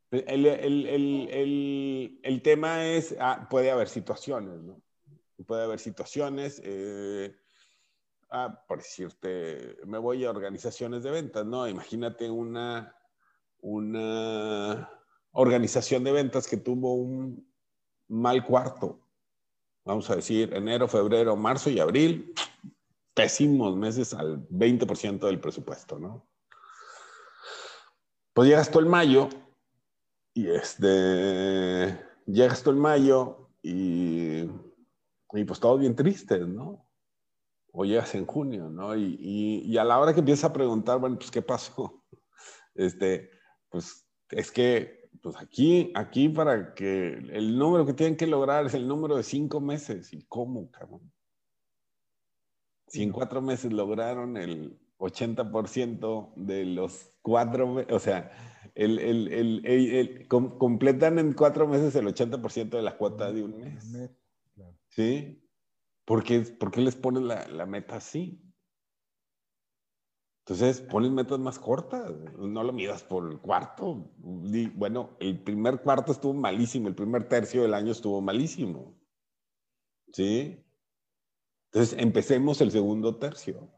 el, 0.09 0.47
el, 0.47 0.87
el, 0.87 2.19
el, 2.23 2.41
tema 2.41 2.87
es, 2.87 3.15
ah, 3.19 3.47
puede 3.51 3.69
haber 3.69 3.87
situaciones, 3.87 4.63
¿no? 4.63 4.81
Puede 5.45 5.65
haber 5.65 5.77
situaciones. 5.77 6.59
Eh, 6.63 7.35
ah, 8.33 8.63
por 8.67 8.79
decirte, 8.79 9.77
me 9.85 9.99
voy 9.99 10.25
a 10.25 10.31
organizaciones 10.31 11.03
de 11.03 11.11
ventas, 11.11 11.45
¿no? 11.45 11.67
Imagínate 11.67 12.29
una, 12.29 12.95
una 13.61 14.89
organización 15.31 16.03
de 16.03 16.11
ventas 16.11 16.47
que 16.47 16.57
tuvo 16.57 16.95
un 16.95 17.47
mal 18.09 18.43
cuarto. 18.43 18.99
Vamos 19.85 20.09
a 20.09 20.15
decir, 20.15 20.53
enero, 20.53 20.87
febrero, 20.87 21.35
marzo 21.35 21.69
y 21.69 21.79
abril, 21.79 22.33
pésimos 23.13 23.77
meses 23.77 24.13
al 24.13 24.47
20% 24.49 25.19
del 25.19 25.39
presupuesto, 25.39 25.99
¿no? 25.99 26.27
Pues 28.33 28.49
llegas 28.49 28.71
todo 28.71 28.79
el 28.79 28.89
mayo 28.89 29.29
y 30.33 30.49
este, 30.49 32.03
llegas 32.25 32.63
todo 32.63 32.73
el 32.73 32.79
mayo 32.79 33.51
y, 33.61 34.41
y 34.41 35.43
pues 35.45 35.59
todo 35.59 35.77
bien 35.77 35.95
triste, 35.95 36.39
¿no? 36.39 36.83
O 37.75 37.85
llegas 37.85 38.13
en 38.13 38.25
junio, 38.25 38.69
¿no? 38.69 38.95
Y, 38.95 39.17
y, 39.65 39.77
a 39.77 39.83
la 39.83 39.99
hora 39.99 40.13
que 40.13 40.19
empiezas 40.19 40.45
a 40.45 40.53
preguntar, 40.53 40.99
bueno, 40.99 41.17
pues, 41.17 41.31
¿qué 41.31 41.41
pasó? 41.41 41.99
Este, 42.75 43.29
pues, 43.69 44.07
es 44.31 44.51
que, 44.51 45.07
pues 45.21 45.35
aquí, 45.37 45.91
aquí 45.93 46.27
para 46.27 46.73
que 46.73 47.09
el 47.09 47.55
número 47.55 47.85
que 47.85 47.93
tienen 47.93 48.17
que 48.17 48.25
lograr 48.25 48.65
es 48.65 48.73
el 48.73 48.87
número 48.87 49.15
de 49.15 49.21
cinco 49.21 49.61
meses. 49.61 50.11
¿Y 50.11 50.23
cómo, 50.23 50.71
cabrón? 50.71 51.11
Si 52.87 53.03
en 53.03 53.11
cuatro 53.11 53.43
meses 53.43 53.71
lograron 53.71 54.37
el 54.37 54.79
80% 54.97 56.33
de 56.35 56.65
los 56.65 57.11
cuatro, 57.21 57.75
o 57.87 57.99
sea, 57.99 58.31
el, 58.73 58.97
el, 58.97 59.65
el, 59.65 60.27
completan 60.27 61.19
en 61.19 61.33
cuatro 61.33 61.67
meses 61.67 61.95
el 61.95 62.07
80% 62.07 62.69
de 62.69 62.81
la 62.81 62.97
cuota 62.97 63.31
de 63.31 63.43
un 63.43 63.59
mes. 63.59 63.85
¿Sí? 64.89 65.42
¿Por 66.05 66.23
qué, 66.23 66.43
les 66.77 66.95
pones 66.95 67.23
la, 67.23 67.65
meta 67.65 67.95
así? 67.95 68.41
Entonces, 70.45 70.81
pones 70.81 71.11
metas 71.11 71.39
más 71.39 71.57
cortas, 71.57 72.11
no 72.37 72.63
lo 72.63 72.73
midas 72.73 73.03
por 73.03 73.31
el 73.31 73.39
cuarto. 73.39 74.11
bueno, 74.17 75.15
el 75.19 75.41
primer 75.41 75.81
cuarto 75.81 76.11
estuvo 76.11 76.33
malísimo, 76.33 76.89
el 76.89 76.95
primer 76.95 77.29
tercio 77.29 77.61
del 77.61 77.73
año 77.73 77.93
estuvo 77.93 78.19
malísimo. 78.19 78.99
¿Sí? 80.11 80.61
Entonces, 81.71 81.97
empecemos 81.97 82.59
el 82.59 82.71
segundo 82.71 83.17
tercio. 83.17 83.71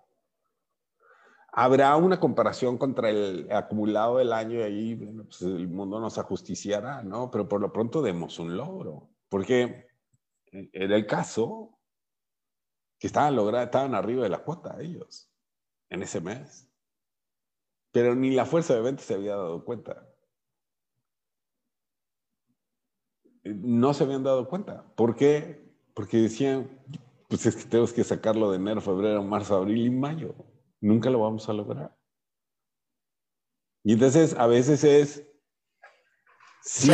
Habrá 1.54 1.96
una 1.96 2.20
comparación 2.20 2.78
contra 2.78 3.10
el 3.12 3.50
acumulado 3.52 4.18
del 4.18 4.34
año 4.34 4.60
y 4.60 4.64
ahí 4.64 4.96
pues 4.96 5.42
el 5.44 5.70
mundo 5.70 6.00
nos 6.00 6.18
ajusticiará, 6.18 7.04
¿no? 7.04 7.32
Pero 7.32 7.48
por 7.48 7.62
lo 7.62 7.72
pronto 7.72 8.02
demos 8.02 8.40
un 8.40 8.58
logro, 8.58 9.10
porque 9.30 9.88
era 10.74 10.98
el 10.98 11.06
caso, 11.06 11.75
que 13.00 13.08
estaban, 13.08 13.36
logrados, 13.36 13.68
estaban 13.68 13.96
arriba 13.96 14.24
de 14.24 14.30
la 14.30 14.44
cuota 14.44 14.82
ellos 14.82 15.32
en 15.90 16.04
ese 16.04 16.22
mes. 16.22 16.70
Pero 17.92 18.16
ni 18.16 18.32
la 18.32 18.46
fuerza 18.46 18.74
de 18.74 18.82
ventas 18.82 19.06
se 19.06 19.14
había 19.14 19.36
dado 19.36 19.64
cuenta. 19.64 20.08
No 23.44 23.94
se 23.94 24.04
habían 24.04 24.24
dado 24.24 24.48
cuenta. 24.48 24.84
¿Por 24.96 25.16
qué? 25.16 25.74
Porque 25.94 26.18
decían, 26.18 26.70
pues 27.30 27.46
es 27.46 27.56
que 27.56 27.64
tenemos 27.64 27.94
que 27.94 28.04
sacarlo 28.04 28.52
de 28.52 28.58
enero, 28.58 28.82
febrero, 28.82 29.24
marzo, 29.24 29.56
abril 29.56 29.86
y 29.86 29.90
mayo. 29.90 30.36
Nunca 30.82 31.10
lo 31.10 31.20
vamos 31.20 31.48
a 31.48 31.54
lograr. 31.54 31.96
Y 33.84 33.94
entonces 33.94 34.34
a 34.34 34.48
veces 34.48 34.84
es, 34.84 35.28
sí, 36.62 36.92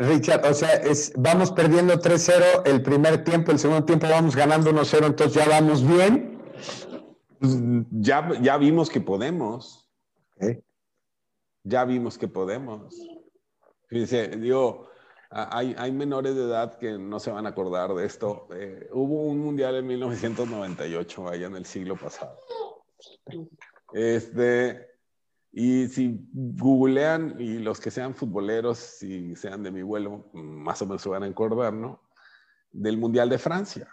Richard, 0.00 0.44
o 0.44 0.54
sea, 0.54 0.74
es, 0.74 1.12
vamos 1.16 1.52
perdiendo 1.52 1.94
3-0 1.94 2.62
el 2.64 2.82
primer 2.82 3.24
tiempo, 3.24 3.52
el 3.52 3.58
segundo 3.58 3.84
tiempo 3.84 4.08
vamos 4.08 4.34
ganando 4.34 4.72
1-0, 4.72 5.06
entonces 5.06 5.34
ya 5.34 5.48
vamos 5.48 5.86
bien. 5.86 6.38
Pues, 7.38 7.56
ya, 7.90 8.28
ya 8.40 8.56
vimos 8.56 8.90
que 8.90 9.00
podemos. 9.00 9.88
Ya 11.62 11.84
vimos 11.84 12.16
que 12.16 12.26
podemos. 12.26 12.94
Fíjense, 13.88 14.28
digo, 14.28 14.88
hay, 15.30 15.74
hay, 15.76 15.92
menores 15.92 16.34
de 16.34 16.42
edad 16.42 16.78
que 16.78 16.98
no 16.98 17.20
se 17.20 17.30
van 17.30 17.46
a 17.46 17.50
acordar 17.50 17.94
de 17.94 18.06
esto. 18.06 18.48
Eh, 18.54 18.88
hubo 18.92 19.24
un 19.24 19.38
mundial 19.38 19.76
en 19.76 19.86
1998, 19.86 21.28
allá 21.28 21.46
en 21.46 21.56
el 21.56 21.66
siglo 21.66 21.96
pasado. 21.96 22.36
Este, 23.92 24.89
y 25.52 25.88
si 25.88 26.28
googlean, 26.32 27.36
y 27.40 27.58
los 27.58 27.80
que 27.80 27.90
sean 27.90 28.14
futboleros, 28.14 28.78
si 28.78 29.34
sean 29.34 29.62
de 29.62 29.72
mi 29.72 29.82
vuelo, 29.82 30.30
más 30.32 30.80
o 30.82 30.86
menos 30.86 31.02
se 31.02 31.08
van 31.08 31.24
a 31.24 31.26
acordar, 31.26 31.72
¿no? 31.72 32.00
Del 32.70 32.98
Mundial 32.98 33.28
de 33.28 33.38
Francia. 33.38 33.88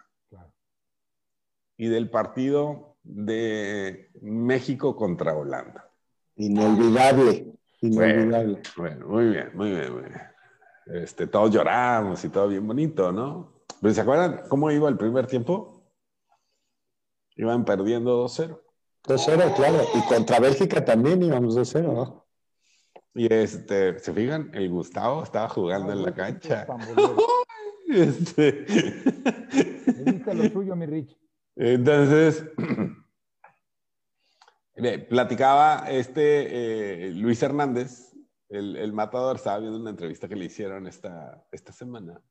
Y 1.77 1.87
del 1.87 2.09
partido 2.09 2.97
de 3.03 4.11
México 4.21 4.95
contra 4.95 5.35
Holanda. 5.35 5.91
Inolvidable. 6.35 7.53
Inolvidable. 7.81 8.61
Bueno, 8.75 9.07
muy 9.07 9.25
bien, 9.29 9.51
muy 9.55 9.71
bien, 9.71 9.93
muy 9.93 10.01
bien. 10.03 10.21
Este, 10.85 11.27
todos 11.27 11.51
lloramos 11.51 12.23
y 12.23 12.29
todo 12.29 12.47
bien 12.47 12.65
bonito, 12.65 13.11
¿no? 13.11 13.63
Pero 13.81 13.93
¿se 13.93 14.01
acuerdan 14.01 14.43
cómo 14.47 14.71
iba 14.71 14.89
el 14.89 14.97
primer 14.97 15.27
tiempo? 15.27 15.83
Iban 17.35 17.65
perdiendo 17.65 18.25
2-0. 18.25 18.59
2-0, 19.07 19.55
claro. 19.55 19.81
Y 19.95 20.01
contra 20.01 20.39
Bélgica 20.39 20.83
también 20.83 21.23
íbamos 21.23 21.57
2-0, 21.57 21.93
¿no? 21.93 22.27
Y 23.15 23.33
este, 23.33 23.97
¿se 23.99 24.13
fijan? 24.13 24.51
El 24.53 24.69
Gustavo 24.69 25.23
estaba 25.23 25.49
jugando 25.49 25.93
en 25.93 26.03
la 26.03 26.13
cancha. 26.13 26.67
este... 27.89 28.65
lo 30.33 30.49
suyo, 30.49 30.75
mi 30.75 30.85
Rich. 30.85 31.17
Entonces, 31.55 32.45
platicaba 35.09 35.89
este 35.89 37.07
eh, 37.07 37.11
Luis 37.13 37.41
Hernández, 37.41 38.13
el, 38.49 38.75
el, 38.75 38.93
matador, 38.93 39.37
estaba 39.37 39.59
viendo 39.59 39.79
una 39.79 39.89
entrevista 39.89 40.27
que 40.27 40.35
le 40.35 40.45
hicieron 40.45 40.85
esta, 40.85 41.43
esta 41.51 41.71
semana. 41.71 42.21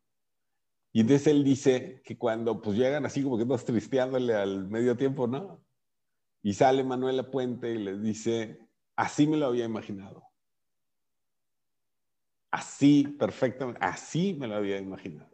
Y 0.93 1.01
entonces 1.01 1.27
él 1.27 1.43
dice 1.43 2.01
que 2.05 2.17
cuando 2.17 2.61
pues 2.61 2.77
llegan 2.77 3.05
así 3.05 3.23
como 3.23 3.37
que 3.37 3.45
todos 3.45 3.65
tristeándole 3.65 4.35
al 4.35 4.69
medio 4.69 4.97
tiempo, 4.97 5.27
¿no? 5.27 5.66
Y 6.47 6.55
sale 6.55 6.85
Manuela 6.85 7.29
Puente 7.29 7.73
y 7.73 7.79
le 7.79 7.99
dice, 7.99 8.61
así 8.95 9.27
me 9.27 9.37
lo 9.37 9.47
había 9.47 9.65
imaginado. 9.65 10.23
Así, 12.53 13.03
perfectamente, 13.19 13.81
así 13.83 14.33
me 14.33 14.47
lo 14.47 14.55
había 14.55 14.79
imaginado. 14.79 15.29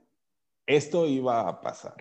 Esto 0.64 1.07
iba 1.07 1.47
a 1.47 1.61
pasar. 1.61 1.97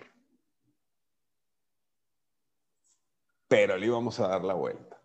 Pero 3.50 3.75
le 3.75 3.88
íbamos 3.88 4.18
a 4.22 4.30
dar 4.30 4.46
la 4.46 4.53
vuelta. 4.53 4.98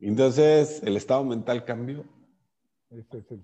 Entonces, 0.00 0.82
el 0.82 0.96
estado 0.96 1.22
mental 1.22 1.64
cambió. 1.64 2.04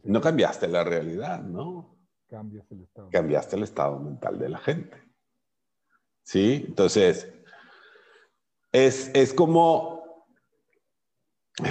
no 0.03 0.21
cambiaste 0.21 0.67
la 0.67 0.83
realidad, 0.83 1.45
¿no? 1.45 1.97
Cambias 2.27 2.69
el 2.73 2.83
estado. 2.83 3.09
Cambiaste 3.13 3.55
el 3.55 3.63
estado 3.63 4.01
mental 4.01 4.37
de 4.37 4.49
la 4.49 4.59
gente. 4.59 5.01
¿Sí? 6.25 6.65
Entonces, 6.67 7.38
es, 8.73 9.11
es 9.15 9.33
como, 9.33 10.27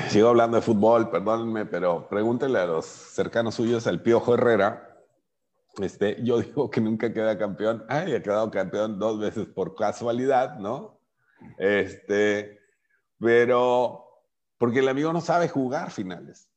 sigo 0.09 0.29
hablando 0.29 0.57
de 0.57 0.63
fútbol, 0.63 1.09
perdónenme, 1.09 1.65
pero 1.65 2.07
pregúntenle 2.09 2.59
a 2.59 2.65
los 2.65 2.85
cercanos 2.85 3.55
suyos, 3.55 3.87
al 3.87 4.01
Piojo 4.01 4.33
Herrera, 4.33 4.87
este, 5.81 6.17
yo 6.23 6.39
digo 6.41 6.69
que 6.69 6.81
nunca 6.81 7.13
queda 7.13 7.37
campeón. 7.37 7.85
Ay, 7.87 8.13
ha 8.13 8.23
quedado 8.23 8.49
campeón 8.51 8.99
dos 8.99 9.19
veces 9.19 9.47
por 9.47 9.75
casualidad, 9.75 10.57
¿no? 10.59 10.99
Este, 11.57 12.59
pero 13.19 14.03
porque 14.57 14.79
el 14.79 14.87
amigo 14.87 15.13
no 15.13 15.21
sabe 15.21 15.47
jugar 15.47 15.91
finales. 15.91 16.49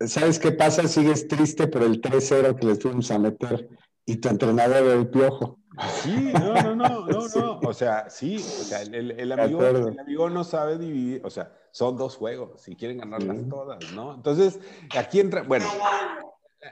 ¿Sabes 0.00 0.38
qué 0.38 0.52
pasa? 0.52 0.88
Sigues 0.88 1.28
triste 1.28 1.68
por 1.68 1.82
el 1.82 2.00
3-0 2.00 2.58
que 2.58 2.66
les 2.66 2.80
fuimos 2.80 3.10
a 3.10 3.18
meter 3.18 3.68
y 4.04 4.16
tu 4.16 4.28
entrenador 4.28 4.84
del 4.84 5.08
piojo. 5.08 5.58
Sí, 6.02 6.32
no, 6.34 6.54
no, 6.54 6.74
no, 6.74 7.06
no, 7.06 7.28
no. 7.34 7.60
O 7.64 7.72
sea, 7.72 8.10
sí, 8.10 8.36
o 8.36 8.40
sea, 8.40 8.82
el, 8.82 9.32
amigo, 9.32 9.64
el, 9.64 9.98
amigo, 9.98 10.28
no 10.28 10.44
sabe 10.44 10.78
dividir, 10.78 11.22
o 11.24 11.30
sea, 11.30 11.52
son 11.70 11.96
dos 11.96 12.16
juegos, 12.16 12.60
si 12.60 12.76
quieren 12.76 12.98
ganarlas 12.98 13.48
todas, 13.48 13.92
¿no? 13.92 14.14
Entonces, 14.14 14.60
aquí 14.94 15.20
entra, 15.20 15.42
bueno, 15.42 15.66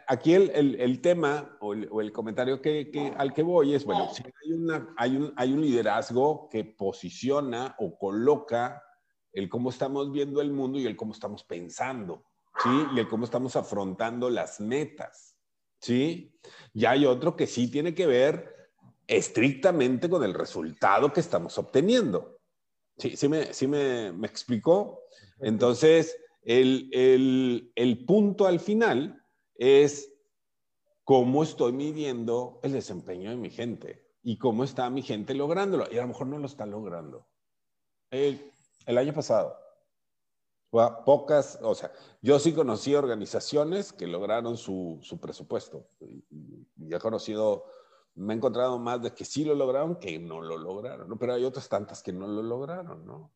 aquí 0.07 0.35
el, 0.35 1.01
tema 1.01 1.57
o 1.61 1.73
el, 1.73 2.13
comentario 2.13 2.61
que, 2.61 2.91
que, 2.91 3.13
al 3.17 3.33
que 3.33 3.43
voy 3.43 3.75
es, 3.75 3.85
bueno, 3.85 4.11
si 4.13 4.23
hay, 4.23 4.53
una, 4.53 4.93
hay, 4.97 5.17
un, 5.17 5.33
hay 5.37 5.53
un 5.53 5.63
liderazgo 5.63 6.49
que 6.51 6.65
posiciona 6.65 7.75
o 7.79 7.97
coloca 7.97 8.83
el 9.33 9.49
cómo 9.49 9.71
estamos 9.71 10.13
viendo 10.13 10.41
el 10.41 10.53
mundo 10.53 10.79
y 10.79 10.87
el 10.87 10.97
cómo 10.97 11.13
estamos 11.13 11.45
pensando, 11.45 12.25
¿sí? 12.63 12.87
Y 12.95 12.99
el 12.99 13.09
cómo 13.09 13.25
estamos 13.25 13.57
afrontando 13.57 14.29
las 14.29 14.61
metas, 14.61 15.30
¿sí? 15.81 16.33
Y 16.73 16.85
hay 16.85 17.07
otro 17.07 17.37
que 17.37 17.47
sí 17.47 17.71
tiene 17.71 17.95
que 17.95 18.07
ver 18.07 18.71
estrictamente 19.07 20.09
con 20.09 20.23
el 20.23 20.35
resultado 20.35 21.13
que 21.13 21.21
estamos 21.21 21.59
obteniendo. 21.59 22.39
Sí, 22.97 23.17
sí 23.17 23.29
me, 23.29 23.53
sí 23.53 23.67
me, 23.67 24.13
me 24.13 24.27
explicó. 24.27 25.03
Entonces, 25.41 26.17
el, 26.43 26.89
el, 26.93 27.73
el 27.75 28.05
punto 28.05 28.47
al 28.47 28.61
final 28.61 29.25
es 29.57 30.13
cómo 31.05 31.43
estoy 31.43 31.73
midiendo 31.73 32.61
el 32.63 32.73
desempeño 32.73 33.31
de 33.31 33.37
mi 33.37 33.51
gente 33.51 34.07
y 34.23 34.39
cómo 34.39 34.65
está 34.65 34.89
mi 34.91 35.03
gente 35.03 35.35
lográndolo. 35.35 35.87
Y 35.91 35.99
a 35.99 36.03
lo 36.03 36.09
mejor 36.09 36.29
no 36.29 36.39
lo 36.39 36.47
está 36.47 36.67
logrando. 36.67 37.27
El, 38.11 38.53
el 38.87 38.99
año 38.99 39.13
pasado. 39.13 39.57
Pocas, 40.71 41.59
o 41.63 41.75
sea, 41.75 41.91
yo 42.23 42.39
sí 42.39 42.53
conocí 42.53 42.95
organizaciones 42.95 43.93
que 43.93 44.07
lograron 44.07 44.57
su, 44.57 45.01
su 45.03 45.19
presupuesto. 45.19 45.89
Y, 46.01 46.25
he 46.95 46.99
conocido, 46.99 47.65
me 48.15 48.35
he 48.35 48.37
encontrado 48.37 48.79
más 48.79 49.03
de 49.03 49.13
que 49.13 49.25
sí 49.25 49.45
lo 49.45 49.55
lograron 49.55 49.97
que 49.97 50.19
no 50.19 50.41
lo 50.41 50.57
lograron, 50.57 51.09
¿no? 51.09 51.19
Pero 51.19 51.35
hay 51.35 51.45
otras 51.45 51.69
tantas 51.69 52.03
que 52.03 52.13
no 52.13 52.29
lo 52.29 52.43
lograron, 52.43 53.05
¿no? 53.05 53.33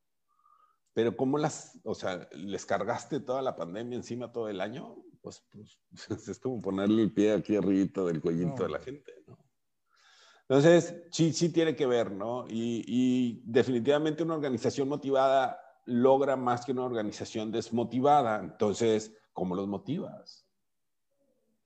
Pero 0.93 1.17
¿cómo 1.17 1.39
las, 1.39 1.81
o 1.83 1.95
sea, 1.95 2.29
les 2.33 2.65
cargaste 2.65 3.19
toda 3.19 3.43
la 3.43 3.57
pandemia 3.57 3.97
encima 3.97 4.31
todo 4.31 4.49
el 4.49 4.61
año? 4.61 4.97
Pues, 5.21 5.45
pues 5.51 5.79
es 6.29 6.39
como 6.39 6.63
ponerle 6.63 7.03
el 7.03 7.13
pie 7.13 7.33
aquí 7.33 7.57
arriba 7.57 8.05
del 8.05 8.21
cuellito 8.21 8.63
de 8.63 8.69
la 8.69 8.79
gente, 8.79 9.13
¿no? 9.27 9.45
Entonces, 10.49 10.95
sí, 11.11 11.33
sí 11.33 11.49
tiene 11.49 11.75
que 11.75 11.87
ver, 11.87 12.13
¿no? 12.13 12.45
Y, 12.49 13.43
definitivamente 13.47 14.23
una 14.23 14.35
organización 14.35 14.89
motivada 14.89 15.59
logra 15.85 16.37
más 16.37 16.65
que 16.65 16.73
una 16.73 16.85
organización 16.85 17.51
desmotivada. 17.51 18.41
Entonces, 18.41 19.13
¿cómo 19.33 19.55
los 19.55 19.69
motivas? 19.69 20.47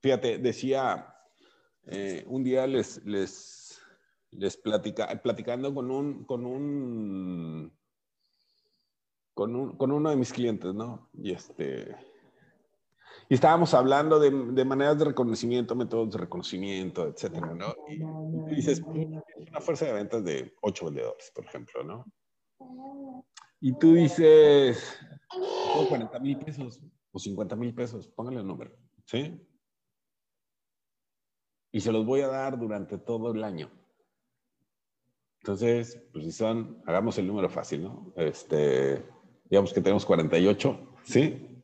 Fíjate, 0.01 0.37
decía, 0.37 1.15
eh, 1.87 2.23
un 2.27 2.43
día 2.43 2.67
les, 2.67 3.03
les, 3.05 3.81
les 4.31 4.57
platica, 4.57 5.07
platicando 5.21 5.73
con 5.73 5.91
un, 5.91 6.23
con 6.25 6.45
un, 6.45 7.73
con 9.33 9.55
un, 9.55 9.77
con 9.77 9.91
uno 9.91 10.09
de 10.09 10.15
mis 10.15 10.31
clientes, 10.31 10.73
¿no? 10.73 11.09
Y 11.13 11.31
este, 11.31 11.95
y 13.27 13.35
estábamos 13.35 13.73
hablando 13.75 14.19
de, 14.19 14.31
de, 14.31 14.65
maneras 14.65 14.97
de 14.97 15.05
reconocimiento, 15.05 15.75
métodos 15.75 16.11
de 16.11 16.17
reconocimiento, 16.17 17.07
etcétera, 17.07 17.53
¿no? 17.53 17.75
Y, 17.87 18.55
dices, 18.55 18.81
una 18.81 19.61
fuerza 19.61 19.85
de 19.85 19.93
ventas 19.93 20.23
de 20.23 20.55
ocho 20.61 20.85
vendedores, 20.85 21.31
por 21.35 21.45
ejemplo, 21.45 21.83
¿no? 21.83 22.05
Y 23.61 23.77
tú 23.77 23.93
dices, 23.93 24.99
40 25.87 26.19
mil 26.19 26.37
pesos 26.39 26.81
o 27.11 27.19
50 27.19 27.55
mil 27.55 27.73
pesos, 27.73 28.07
póngale 28.07 28.39
el 28.39 28.47
número, 28.47 28.71
¿sí? 29.05 29.45
Y 31.71 31.81
se 31.81 31.91
los 31.91 32.05
voy 32.05 32.21
a 32.21 32.27
dar 32.27 32.57
durante 32.57 32.97
todo 32.97 33.31
el 33.31 33.43
año. 33.43 33.71
Entonces, 35.41 36.01
pues 36.11 36.25
si 36.25 36.31
son, 36.31 36.81
hagamos 36.85 37.17
el 37.17 37.27
número 37.27 37.49
fácil, 37.49 37.83
¿no? 37.83 38.13
Este, 38.15 39.05
digamos 39.49 39.73
que 39.73 39.81
tenemos 39.81 40.05
48, 40.05 40.97
¿sí? 41.03 41.63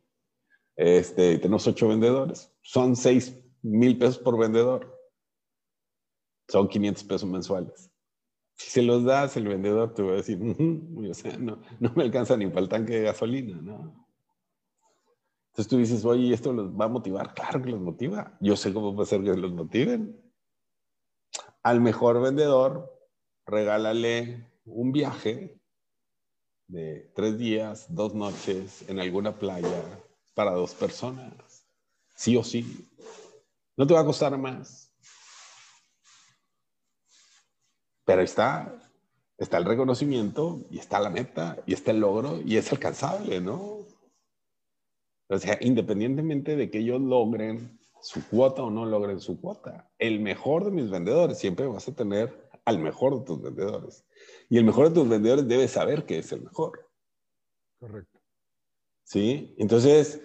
Este, 0.75 1.37
tenemos 1.37 1.67
ocho 1.67 1.87
vendedores. 1.87 2.53
Son 2.61 2.95
seis 2.95 3.37
mil 3.61 3.97
pesos 3.97 4.19
por 4.19 4.37
vendedor. 4.37 4.93
Son 6.47 6.67
500 6.67 7.03
pesos 7.05 7.29
mensuales. 7.29 7.91
Si 8.57 8.69
se 8.69 8.81
los 8.81 9.03
das, 9.03 9.35
el 9.37 9.47
vendedor 9.47 9.93
te 9.93 10.01
va 10.01 10.13
a 10.13 10.15
decir, 10.15 10.39
no, 10.39 11.59
no, 11.79 11.93
me 11.95 12.03
alcanza 12.03 12.37
ni 12.37 12.47
para 12.47 12.61
el 12.61 12.69
tanque 12.69 12.93
de 12.93 13.03
gasolina, 13.03 13.61
¿no? 13.61 14.05
Entonces 15.51 15.69
tú 15.69 15.77
dices, 15.77 16.03
oye, 16.03 16.33
¿esto 16.33 16.51
los 16.51 16.71
va 16.73 16.85
a 16.85 16.89
motivar? 16.89 17.33
Claro 17.33 17.61
que 17.61 17.69
los 17.69 17.79
motiva. 17.79 18.37
Yo 18.41 18.57
sé 18.57 18.73
cómo 18.73 19.01
hacer 19.01 19.23
que 19.23 19.35
los 19.35 19.53
motiven. 19.53 20.21
Al 21.63 21.79
mejor 21.79 22.21
vendedor, 22.21 22.93
regálale 23.45 24.51
un 24.65 24.91
viaje 24.91 25.59
de 26.67 27.11
tres 27.15 27.37
días, 27.37 27.93
dos 27.93 28.13
noches 28.13 28.87
en 28.89 28.99
alguna 28.99 29.37
playa 29.37 29.83
para 30.33 30.51
dos 30.51 30.73
personas. 30.73 31.65
Sí 32.15 32.35
o 32.35 32.43
sí. 32.43 32.89
No 33.77 33.87
te 33.87 33.93
va 33.93 34.01
a 34.01 34.05
costar 34.05 34.37
más. 34.37 34.84
Pero 38.05 38.21
está, 38.21 38.79
está 39.37 39.57
el 39.57 39.65
reconocimiento 39.65 40.65
y 40.69 40.79
está 40.79 40.99
la 40.99 41.09
meta 41.09 41.57
y 41.65 41.73
está 41.73 41.91
el 41.91 41.99
logro 41.99 42.39
y 42.45 42.57
es 42.57 42.71
alcanzable, 42.71 43.41
¿no? 43.41 43.85
O 45.27 45.37
sea, 45.39 45.57
independientemente 45.61 46.55
de 46.55 46.69
que 46.69 46.79
ellos 46.79 47.01
logren 47.01 47.79
su 48.01 48.25
cuota 48.27 48.61
o 48.61 48.69
no 48.69 48.85
logren 48.85 49.19
su 49.19 49.41
cuota, 49.41 49.89
el 49.97 50.19
mejor 50.19 50.65
de 50.65 50.71
mis 50.71 50.89
vendedores, 50.89 51.39
siempre 51.39 51.65
vas 51.65 51.87
a 51.87 51.95
tener 51.95 52.49
al 52.63 52.79
mejor 52.79 53.19
de 53.19 53.25
tus 53.25 53.41
vendedores. 53.41 54.05
Y 54.49 54.57
el 54.57 54.63
mejor 54.63 54.89
de 54.89 54.95
tus 54.95 55.09
vendedores 55.09 55.47
debe 55.47 55.67
saber 55.67 56.05
que 56.05 56.19
es 56.19 56.31
el 56.31 56.43
mejor. 56.43 56.87
Correcto. 57.79 58.15
¿sí? 59.05 59.55
Entonces, 59.57 60.21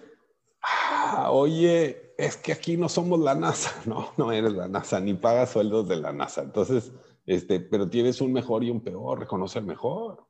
ah, 0.62 1.30
oye, 1.30 2.14
es 2.18 2.36
que 2.36 2.52
aquí 2.52 2.76
no 2.76 2.88
somos 2.88 3.20
la 3.20 3.34
NASA, 3.34 3.72
no, 3.86 4.12
no 4.16 4.32
eres 4.32 4.52
la 4.52 4.66
NASA, 4.66 5.00
ni 5.00 5.14
pagas 5.14 5.50
sueldos 5.50 5.88
de 5.88 5.96
la 5.96 6.12
NASA. 6.12 6.42
Entonces, 6.42 6.92
este, 7.30 7.60
pero 7.60 7.88
tienes 7.88 8.20
un 8.20 8.32
mejor 8.32 8.64
y 8.64 8.70
un 8.70 8.80
peor, 8.80 9.20
reconoce 9.20 9.60
el 9.60 9.64
mejor. 9.64 10.26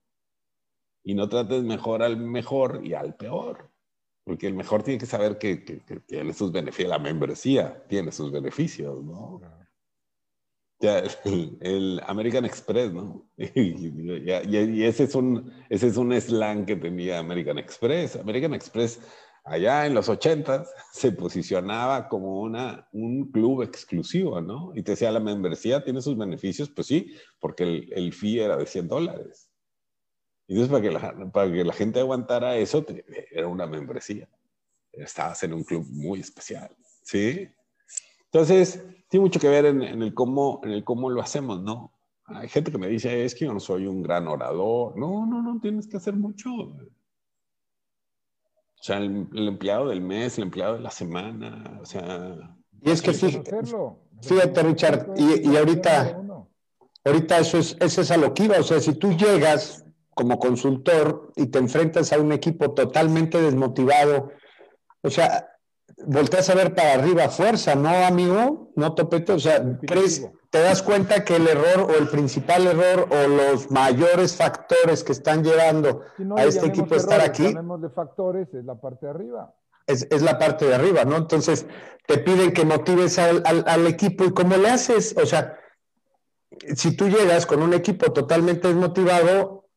Y 1.03 1.15
no 1.15 1.31
trates 1.31 1.63
mejor 1.63 2.03
al 2.03 2.19
mejor 2.19 2.83
y 2.85 2.93
al 2.93 3.17
peor. 3.17 3.71
Porque 4.23 4.47
el 4.47 4.53
mejor 4.53 4.83
tiene 4.83 5.01
que 5.01 5.07
saber 5.07 5.39
que, 5.39 5.57
tiene 6.07 6.35
sus 6.35 6.53
beneficios, 6.53 6.91
la 6.91 6.99
membresía 6.99 7.87
tiene 7.89 8.13
sus 8.13 8.31
beneficios, 8.31 9.03
¿no? 9.03 9.41
Ya, 10.79 11.03
el, 11.61 12.03
American 12.07 12.45
Express, 12.45 12.93
¿no? 12.93 13.31
Y, 13.39 14.83
ese, 14.83 15.05
es 15.05 15.15
un, 15.15 15.51
ese 15.71 15.87
es 15.87 15.97
un 15.97 16.13
slang 16.21 16.67
que 16.67 16.77
tenía 16.77 17.19
American 17.19 17.57
Express. 17.57 18.17
American 18.17 18.53
Express, 18.53 19.01
allá 19.51 19.87
en 19.87 19.95
los 19.95 20.09
80 20.09 20.65
se 20.93 21.13
posicionaba 21.13 22.09
como 22.09 22.41
una, 22.41 22.89
un 22.93 23.31
club 23.31 23.63
exclusivo, 23.63 24.41
¿no? 24.41 24.73
Y 24.75 24.83
te 24.83 24.93
decía, 24.93 25.11
la 25.11 25.21
membresía 25.21 25.85
tiene 25.85 26.01
sus 26.01 26.17
beneficios, 26.17 26.71
pues 26.71 26.87
sí, 26.87 27.15
porque 27.41 27.65
el, 27.65 27.93
el 27.93 28.13
fee 28.13 28.41
era 28.41 28.57
de 28.57 28.67
100 28.67 28.89
dólares. 28.89 29.51
Y 30.47 30.55
entonces, 30.55 30.71
para 30.73 30.83
que, 30.83 30.91
la, 30.91 31.33
para 31.33 31.53
que 31.53 31.65
la 31.65 31.73
gente 31.73 32.01
aguantara 32.01 32.57
eso, 32.57 32.85
era 33.31 33.47
una 33.47 33.67
membresía. 33.67 34.29
Estabas 34.93 35.43
en 35.45 35.53
un 35.53 35.63
club 35.63 35.87
muy 35.89 36.21
especial, 36.21 36.71
¿sí? 37.03 37.49
Entonces, 38.25 38.85
tiene 39.09 39.25
mucho 39.25 39.41
que 39.41 39.49
ver 39.49 39.67
en, 39.67 39.83
el 39.83 40.15
cómo, 40.15 40.61
en 40.65 40.71
el 40.71 40.85
cómo 40.85 41.11
lo 41.11 41.21
hacemos, 41.21 41.63
¿no? 41.63 41.93
Hay 42.27 42.49
gente 42.49 42.71
que 42.71 42.79
me 42.79 42.89
dice, 42.89 43.25
es 43.25 43.35
que 43.35 43.45
yo 43.45 43.53
no 43.53 43.61
soy 43.61 43.87
un 43.87 44.03
gran 44.03 44.29
orador. 44.29 44.97
No, 44.97 45.27
no, 45.27 45.43
no, 45.43 45.61
tienes 45.61 45.89
que 45.89 45.97
hacer 45.97 46.15
mucho. 46.15 46.51
O 48.81 48.83
sea, 48.83 48.97
el, 48.97 49.29
empleado 49.35 49.91
del 49.91 50.01
mes, 50.01 50.39
el 50.39 50.45
empleado 50.45 50.75
de 50.75 50.81
la 50.81 50.91
semana, 50.91 51.79
o 51.83 51.85
sea, 51.85 52.35
Y 52.83 52.91
es 52.91 53.03
que 53.03 53.13
fíjate, 53.13 54.63
Richard, 54.63 55.09
y, 55.17 55.55
ahorita, 55.55 56.19
ahorita 57.05 57.39
eso 57.39 57.59
es, 57.59 57.77
eso 57.79 58.01
es 58.01 58.11
a 58.11 58.17
lo 58.17 58.33
que 58.33 58.45
iba. 58.45 58.59
O 58.59 58.63
sea, 58.63 58.81
si 58.81 58.95
tú 58.95 59.13
llegas 59.13 59.85
como 60.15 60.39
consultor 60.39 61.31
y 61.37 61.47
te 61.47 61.59
enfrentas 61.59 62.11
a 62.15 62.19
un 62.19 62.33
equipo 62.33 62.73
totalmente 62.73 63.41
desmotivado, 63.41 64.31
o 65.03 65.11
sea, 65.11 65.51
volteas 66.07 66.49
a 66.51 66.55
ver 66.55 66.75
para 66.75 66.95
arriba 66.95 67.29
fuerza, 67.29 67.75
¿no, 67.75 67.89
amigo? 67.89 68.73
¿No, 68.77 68.95
Topete? 68.95 69.33
O 69.33 69.39
sea, 69.39 69.63
te 70.51 70.61
das 70.61 70.83
cuenta 70.83 71.25
que 71.25 71.37
el 71.37 71.47
error 71.47 71.91
o 71.91 71.95
el 71.97 72.09
principal 72.09 72.67
error 72.67 73.09
o 73.11 73.29
los 73.29 73.71
mayores 73.71 74.37
factores 74.37 75.05
que 75.05 75.13
están 75.13 75.45
llevando 75.45 76.03
a 76.37 76.45
este 76.45 76.67
equipo 76.67 76.95
a 76.95 76.99
estar 76.99 77.21
aquí. 77.21 77.55
de 77.55 77.91
factores, 77.91 78.53
es 78.55 78.65
la 78.65 78.81
parte 78.81 79.07
de 79.07 79.13
arriba. 79.13 79.55
Es, 79.87 80.23
la 80.23 80.39
parte 80.39 80.67
de 80.67 80.75
arriba, 80.75 81.05
¿no? 81.05 81.17
Entonces, 81.17 81.67
te 82.07 82.19
piden 82.19 82.53
que 82.53 82.65
motives 82.65 83.19
al, 83.19 83.43
al 83.45 83.87
equipo 83.87 84.25
y 84.25 84.33
¿cómo 84.33 84.57
le 84.57 84.71
haces? 84.71 85.17
O 85.21 85.27
sea, 85.27 85.59
si 86.77 86.97
tú 86.97 87.09
llegas 87.09 87.47
con 87.47 87.63
un 87.63 87.75
equipo 87.75 88.13
totalmente 88.13 88.69
desmotivado, 88.69 89.69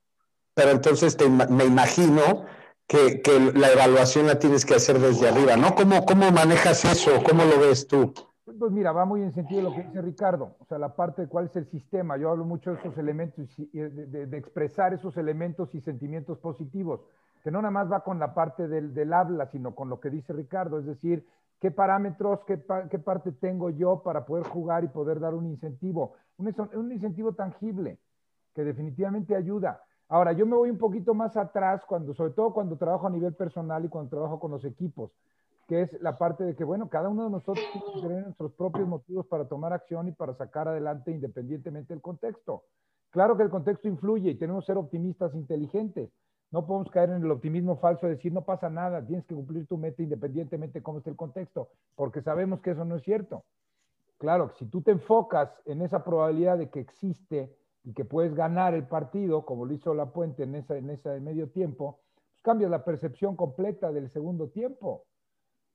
pero 0.54 0.72
entonces 0.72 1.18
te, 1.18 1.28
me 1.30 1.66
imagino 1.66 2.46
que, 2.88 3.22
la 3.56 3.72
evaluación 3.72 4.28
la 4.28 4.40
tienes 4.40 4.66
que 4.66 4.76
hacer 4.76 5.00
desde 5.00 5.30
arriba, 5.30 5.56
¿no? 5.56 5.74
¿Cómo, 5.76 6.06
¿Cómo 6.06 6.32
manejas 6.32 6.86
eso? 6.86 7.12
¿Cómo 7.28 7.44
lo 7.44 7.60
ves 7.60 7.88
tú? 7.88 8.14
Pues 8.60 8.72
mira, 8.72 8.92
va 8.92 9.06
muy 9.06 9.22
en 9.22 9.34
sentido 9.34 9.62
de 9.62 9.70
lo 9.70 9.76
que 9.76 9.84
dice 9.84 10.02
Ricardo, 10.02 10.56
o 10.60 10.66
sea, 10.66 10.78
la 10.78 10.96
parte 10.96 11.24
de 11.24 11.28
cuál 11.28 11.46
es 11.46 11.56
el 11.56 11.66
sistema. 11.70 12.18
Yo 12.18 12.30
hablo 12.30 12.46
mucho 12.46 12.72
de 12.72 12.80
esos 12.80 12.98
elementos, 12.98 13.48
de, 13.72 14.28
de, 14.28 14.38
expresar 14.38 14.94
esos 14.94 15.18
elementos 15.18 15.74
y 15.74 15.82
sentimientos 15.82 16.38
positivos, 16.40 17.02
que 17.44 17.52
no 17.52 17.62
nada 17.62 17.72
más 17.72 17.92
va 17.92 18.04
con 18.04 18.20
la 18.20 18.34
parte 18.34 18.68
del, 18.68 18.94
del 18.94 19.14
habla, 19.14 19.48
sino 19.48 19.74
con 19.74 19.90
lo 19.90 20.00
que 20.00 20.10
dice 20.10 20.34
Ricardo, 20.34 20.80
es 20.80 20.86
decir, 20.86 21.26
qué 21.62 21.72
parámetros, 21.72 22.42
qué, 22.46 22.62
qué, 22.92 23.00
parte 23.00 23.32
tengo 23.32 23.70
yo 23.70 24.04
para 24.04 24.26
poder 24.26 24.46
jugar 24.46 24.84
y 24.84 24.90
poder 24.90 25.22
dar 25.22 25.34
un 25.34 25.48
incentivo, 25.48 26.14
un, 26.38 26.54
un 26.76 26.92
incentivo 26.92 27.34
tangible 27.34 27.98
que 28.54 28.64
definitivamente 28.64 29.36
ayuda. 29.36 29.82
Ahora, 30.10 30.34
yo 30.34 30.46
me 30.46 30.56
voy 30.56 30.70
un 30.70 30.78
poquito 30.78 31.14
más 31.14 31.36
atrás, 31.38 31.84
cuando, 31.86 32.14
sobre 32.14 32.34
todo 32.34 32.54
cuando 32.54 32.78
trabajo 32.78 33.08
a 33.08 33.10
nivel 33.10 33.34
personal 33.34 33.84
y 33.86 33.90
cuando 33.90 34.10
trabajo 34.10 34.40
con 34.40 34.52
los 34.52 34.66
equipos, 34.66 35.12
que 35.68 35.82
es 35.82 36.02
la 36.02 36.18
parte 36.18 36.44
de 36.44 36.56
que, 36.56 36.64
bueno, 36.64 36.90
cada 36.90 37.10
uno 37.10 37.24
de 37.24 37.30
nosotros 37.30 37.66
tiene 37.72 37.88
que 37.94 38.02
tener 38.08 38.24
nuestros 38.24 38.52
propios 38.54 38.88
motivos 38.88 39.26
para 39.28 39.46
tomar 39.48 39.74
acción 39.74 40.08
y 40.08 40.12
para 40.12 40.34
sacar 40.34 40.68
adelante 40.68 41.12
independientemente 41.12 41.94
del 41.94 42.02
contexto. 42.02 42.64
Claro 43.12 43.38
que 43.38 43.44
el 43.44 43.50
contexto 43.50 43.88
influye 43.88 44.32
y 44.32 44.36
tenemos 44.36 44.66
que 44.66 44.74
ser 44.74 44.78
optimistas 44.78 45.34
inteligentes. 45.36 46.10
No 46.52 46.66
podemos 46.66 46.92
caer 46.92 47.10
en 47.10 47.24
el 47.24 47.32
optimismo 47.32 47.78
falso 47.78 48.06
de 48.06 48.16
decir 48.16 48.32
no 48.32 48.44
pasa 48.44 48.70
nada, 48.70 49.06
tienes 49.06 49.26
que 49.26 49.34
cumplir 49.34 49.66
tu 49.66 49.78
meta 49.78 50.04
independientemente 50.04 50.80
de 50.80 50.84
cómo 50.84 51.00
esté 51.00 51.10
el 51.10 51.16
contexto, 51.16 51.70
porque 51.96 52.22
sabemos 52.22 52.60
que 52.62 52.72
eso 52.72 52.86
no 52.86 52.96
es 52.96 53.04
cierto. 53.04 53.44
Claro, 54.18 54.52
si 54.58 54.66
tú 54.66 54.82
te 54.82 54.92
enfocas 54.92 55.50
en 55.66 55.82
esa 55.82 56.04
probabilidad 56.04 56.58
de 56.58 56.70
que 56.70 56.80
existe 56.80 57.56
y 57.84 57.94
que 57.94 58.06
puedes 58.06 58.34
ganar 58.34 58.74
el 58.74 58.88
partido, 58.88 59.46
como 59.46 59.66
lo 59.66 59.74
hizo 59.74 59.94
La 59.94 60.12
Puente 60.12 60.44
en 60.44 60.56
esa, 60.56 60.78
en 60.78 60.90
esa 60.90 61.20
medio 61.20 61.50
tiempo, 61.50 62.00
pues 62.30 62.42
cambias 62.42 62.72
la 62.72 62.84
percepción 62.84 63.36
completa 63.36 63.92
del 63.92 64.10
segundo 64.12 64.50
tiempo. 64.50 65.06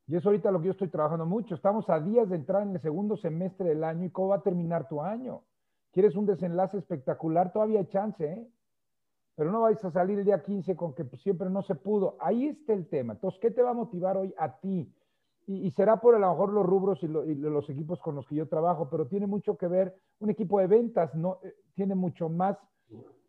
Y 0.07 0.16
eso 0.16 0.31
ahorita 0.31 0.51
lo 0.51 0.61
que 0.61 0.66
yo 0.66 0.73
estoy 0.73 0.88
trabajando 0.88 1.27
mucho. 1.27 1.55
Estamos 1.55 1.88
a 1.90 2.01
días 2.01 2.31
de 2.31 2.37
entrar 2.37 2.62
en 2.62 2.75
el 2.75 2.81
segundo 2.81 3.16
semestre 3.18 3.68
del 3.68 3.85
año 3.85 4.07
y 4.07 4.11
cómo 4.11 4.29
va 4.29 4.37
a 4.37 4.42
terminar 4.42 4.88
tu 4.88 5.03
año. 5.03 5.42
¿Quieres 5.92 6.16
un 6.16 6.25
desenlace 6.25 6.79
espectacular? 6.79 7.53
Todavía 7.53 7.81
hay 7.81 7.87
chance, 7.87 8.25
¿eh? 8.25 8.49
Pero 9.35 9.53
no 9.53 9.61
vais 9.61 9.85
a 9.85 9.90
salir 9.90 10.18
el 10.18 10.25
día 10.25 10.42
15 10.42 10.75
con 10.77 10.94
que 10.94 11.05
pues, 11.05 11.23
siempre 11.23 11.51
no 11.51 11.62
se 11.62 11.75
pudo. 11.75 12.16
Ahí 12.21 12.47
está 12.47 12.73
el 12.73 12.88
tema. 12.88 13.12
Entonces, 13.12 13.38
¿qué 13.40 13.51
te 13.51 13.62
va 13.62 13.71
a 13.71 13.75
motivar 13.75 14.16
hoy 14.16 14.35
a 14.38 14.59
ti? 14.59 14.92
Y, 15.48 15.70
será 15.70 15.98
por 15.98 16.14
a 16.14 16.18
lo 16.18 16.28
mejor 16.28 16.52
los 16.52 16.66
rubros 16.66 17.02
y, 17.02 17.08
los 17.08 17.70
equipos 17.70 17.98
con 18.00 18.14
los 18.14 18.26
que 18.26 18.34
yo 18.34 18.46
trabajo, 18.48 18.90
pero 18.90 19.06
tiene 19.06 19.26
mucho 19.26 19.56
que 19.56 19.66
ver, 19.66 19.96
un 20.20 20.28
equipo 20.28 20.61
de 20.61 20.66
ventas 20.66 21.14
no, 21.14 21.38
eh, 21.42 21.54
tiene 21.74 21.94
mucho 21.94 22.28
más 22.28 22.58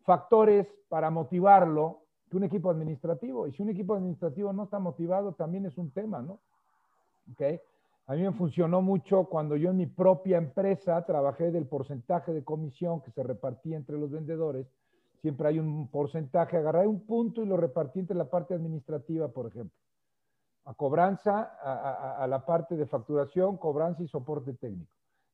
factores 0.04 0.66
para 0.90 1.08
motivarlo 1.08 2.00
que 2.28 2.36
un 2.36 2.44
equipo 2.44 2.70
administrativo. 2.70 3.46
Y 3.46 3.52
si 3.52 3.62
un 3.62 3.70
equipo 3.70 3.94
administrativo 3.94 4.52
no 4.52 4.64
está 4.64 4.78
motivado, 4.78 5.32
también 5.32 5.64
es 5.64 5.78
un 5.78 5.92
tema, 5.92 6.20
¿no? 6.20 6.40
¿Okay? 7.32 7.58
A 8.06 8.14
mí 8.14 8.22
me 8.22 8.32
funcionó 8.32 8.82
mucho 8.82 9.24
cuando 9.24 9.56
yo 9.56 9.70
en 9.70 9.78
mi 9.78 9.86
propia 9.86 10.36
empresa 10.36 11.02
trabajé 11.06 11.50
del 11.50 11.64
porcentaje 11.64 12.34
de 12.34 12.44
comisión 12.44 13.00
que 13.00 13.12
se 13.12 13.22
repartía 13.22 13.78
entre 13.78 13.96
los 13.96 14.10
vendedores. 14.10 14.66
Siempre 15.22 15.48
hay 15.48 15.58
un 15.58 15.88
porcentaje, 15.88 16.58
agarré 16.58 16.86
un 16.86 17.00
punto 17.00 17.42
y 17.42 17.46
lo 17.46 17.56
repartí 17.56 18.00
entre 18.00 18.16
la 18.16 18.28
parte 18.28 18.52
administrativa, 18.52 19.28
por 19.28 19.46
ejemplo 19.46 19.74
a 20.70 20.74
cobranza, 20.74 21.56
a, 22.22 22.24
la 22.28 22.46
parte 22.46 22.76
de 22.76 22.86
facturación, 22.86 23.56
cobranza 23.56 24.04
y 24.04 24.08
soporte 24.08 24.54
técnico. 24.54 24.92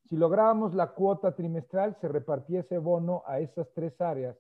Si 0.09 0.17
lográbamos 0.17 0.73
la 0.73 0.93
cuota 0.93 1.35
trimestral, 1.35 1.95
se 2.01 2.09
repartía 2.09 2.61
ese 2.61 2.79
bono 2.79 3.23
a 3.27 3.41
esas 3.41 3.71
tres 3.75 4.01
áreas. 4.01 4.39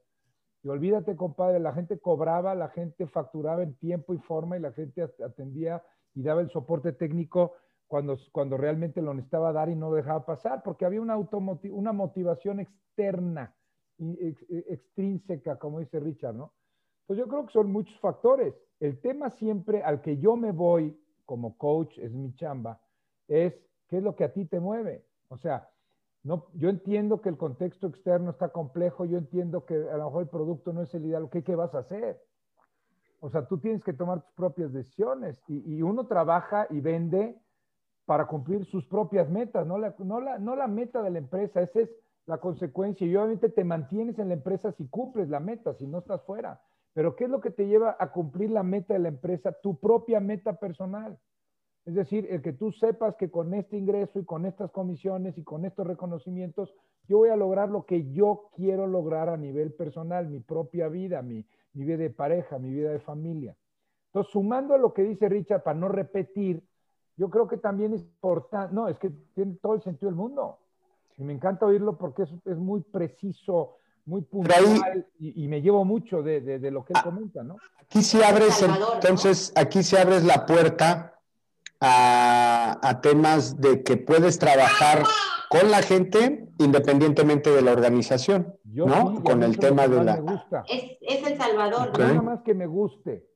Y 0.62 0.68
olvídate, 0.68 1.14
compadre, 1.14 1.60
la 1.60 1.74
gente 1.74 1.98
cobraba, 1.98 2.54
la 2.54 2.68
gente 2.70 3.06
facturaba 3.06 3.62
en 3.62 3.74
tiempo 3.74 4.14
y 4.14 4.18
forma 4.18 4.56
y 4.56 4.60
la 4.60 4.72
gente 4.72 5.02
atendía 5.02 5.82
y 6.14 6.22
daba 6.22 6.40
el 6.40 6.50
soporte 6.50 6.92
técnico 6.92 7.52
cuando, 7.86 8.16
cuando 8.32 8.56
realmente 8.56 9.02
lo 9.02 9.12
necesitaba 9.12 9.52
dar 9.52 9.68
y 9.68 9.76
no 9.76 9.92
dejaba 9.92 10.24
pasar, 10.24 10.62
porque 10.62 10.86
había 10.86 11.02
una, 11.02 11.18
una 11.18 11.92
motivación 11.92 12.60
externa, 12.60 13.54
extrínseca, 13.98 15.58
como 15.58 15.80
dice 15.80 16.00
Richard, 16.00 16.34
¿no? 16.34 16.54
Pues 17.06 17.18
yo 17.18 17.28
creo 17.28 17.46
que 17.46 17.52
son 17.52 17.70
muchos 17.70 17.98
factores. 18.00 18.54
El 18.80 19.00
tema 19.00 19.30
siempre 19.30 19.82
al 19.82 20.00
que 20.00 20.18
yo 20.18 20.36
me 20.36 20.52
voy 20.52 20.98
como 21.24 21.56
coach, 21.58 21.98
es 21.98 22.12
mi 22.12 22.34
chamba, 22.34 22.80
es 23.28 23.54
qué 23.88 23.98
es 23.98 24.02
lo 24.02 24.14
que 24.14 24.24
a 24.24 24.32
ti 24.32 24.44
te 24.44 24.60
mueve. 24.60 25.04
O 25.28 25.36
sea, 25.36 25.68
no, 26.22 26.46
yo 26.54 26.68
entiendo 26.68 27.20
que 27.20 27.28
el 27.28 27.36
contexto 27.36 27.86
externo 27.86 28.30
está 28.30 28.48
complejo, 28.48 29.04
yo 29.04 29.18
entiendo 29.18 29.64
que 29.64 29.74
a 29.74 29.96
lo 29.96 30.06
mejor 30.06 30.22
el 30.22 30.28
producto 30.28 30.72
no 30.72 30.82
es 30.82 30.94
el 30.94 31.06
ideal, 31.06 31.28
¿qué, 31.30 31.42
qué 31.42 31.54
vas 31.54 31.74
a 31.74 31.80
hacer? 31.80 32.20
O 33.20 33.30
sea, 33.30 33.46
tú 33.46 33.58
tienes 33.58 33.82
que 33.82 33.92
tomar 33.92 34.22
tus 34.22 34.32
propias 34.34 34.72
decisiones 34.72 35.40
y, 35.48 35.82
uno 35.82 36.06
trabaja 36.06 36.66
y 36.70 36.80
vende 36.80 37.40
para 38.04 38.26
cumplir 38.26 38.64
sus 38.66 38.86
propias 38.86 39.28
metas, 39.30 39.66
no 39.66 39.78
la, 39.78 39.94
no, 39.98 40.20
la, 40.20 40.38
no 40.38 40.54
la 40.54 40.68
meta 40.68 41.02
de 41.02 41.10
la 41.10 41.18
empresa, 41.18 41.60
esa 41.60 41.80
es 41.80 41.90
la 42.26 42.38
consecuencia. 42.38 43.06
Y 43.06 43.16
obviamente 43.16 43.48
te 43.48 43.64
mantienes 43.64 44.18
en 44.18 44.28
la 44.28 44.34
empresa 44.34 44.72
si 44.72 44.86
cumples 44.88 45.28
la 45.28 45.40
meta, 45.40 45.74
si 45.74 45.86
no 45.86 45.98
estás 45.98 46.22
fuera. 46.22 46.60
Pero 46.96 47.14
¿qué 47.14 47.24
es 47.24 47.30
lo 47.30 47.42
que 47.42 47.50
te 47.50 47.66
lleva 47.66 47.94
a 48.00 48.10
cumplir 48.10 48.50
la 48.50 48.62
meta 48.62 48.94
de 48.94 49.00
la 49.00 49.08
empresa, 49.08 49.52
tu 49.52 49.78
propia 49.78 50.18
meta 50.18 50.58
personal? 50.58 51.18
Es 51.84 51.94
decir, 51.94 52.26
el 52.30 52.40
que 52.40 52.54
tú 52.54 52.72
sepas 52.72 53.16
que 53.16 53.30
con 53.30 53.52
este 53.52 53.76
ingreso 53.76 54.18
y 54.18 54.24
con 54.24 54.46
estas 54.46 54.70
comisiones 54.70 55.36
y 55.36 55.44
con 55.44 55.66
estos 55.66 55.86
reconocimientos, 55.86 56.72
yo 57.06 57.18
voy 57.18 57.28
a 57.28 57.36
lograr 57.36 57.68
lo 57.68 57.84
que 57.84 58.10
yo 58.12 58.48
quiero 58.56 58.86
lograr 58.86 59.28
a 59.28 59.36
nivel 59.36 59.74
personal, 59.74 60.26
mi 60.26 60.40
propia 60.40 60.88
vida, 60.88 61.20
mi, 61.20 61.44
vida 61.74 61.98
de 61.98 62.08
pareja, 62.08 62.58
mi 62.58 62.70
vida 62.70 62.92
de 62.92 63.00
familia. 63.00 63.54
Entonces, 64.06 64.32
sumando 64.32 64.72
a 64.72 64.78
lo 64.78 64.94
que 64.94 65.02
dice 65.02 65.28
Richard, 65.28 65.64
para 65.64 65.78
no 65.78 65.88
repetir, 65.88 66.66
yo 67.18 67.28
creo 67.28 67.46
que 67.46 67.58
también 67.58 67.92
es 67.92 68.00
importante, 68.00 68.74
no, 68.74 68.88
es 68.88 68.98
que 68.98 69.10
tiene 69.34 69.58
todo 69.60 69.74
el 69.74 69.82
sentido 69.82 70.08
del 70.08 70.16
mundo. 70.16 70.60
Y 71.18 71.24
me 71.24 71.34
encanta 71.34 71.66
oírlo 71.66 71.98
porque 71.98 72.22
es, 72.22 72.32
es 72.46 72.56
muy 72.56 72.80
preciso 72.80 73.80
muy 74.06 74.22
puntual 74.22 75.06
y, 75.18 75.48
me 75.48 75.60
llevo 75.60 75.84
mucho 75.84 76.22
de, 76.22 76.40
de, 76.40 76.70
lo 76.70 76.84
que 76.84 76.92
él 76.92 77.00
ah, 77.00 77.04
comenta, 77.04 77.42
¿no? 77.42 77.56
Aquí 77.80 78.02
sí 78.02 78.22
abres, 78.22 78.62
entonces, 78.62 79.52
aquí 79.56 79.82
sí 79.82 79.96
abres 79.96 80.24
la 80.24 80.46
puerta 80.46 81.20
a, 81.80 82.78
a, 82.82 83.00
temas 83.00 83.60
de 83.60 83.82
que 83.82 83.96
puedes 83.96 84.38
trabajar 84.38 85.02
con 85.50 85.70
la 85.70 85.82
gente 85.82 86.46
independientemente 86.58 87.50
de 87.50 87.62
la 87.62 87.72
organización, 87.72 88.54
¿no? 88.64 89.22
con 89.22 89.42
el 89.42 89.58
tema 89.58 89.88
de 89.88 90.02
la... 90.02 90.22
Es, 90.68 90.96
es, 91.00 91.26
El 91.26 91.36
Salvador. 91.36 91.98
No 91.98 92.06
nada 92.06 92.22
más 92.22 92.42
que 92.42 92.54
me 92.54 92.66
guste, 92.66 93.26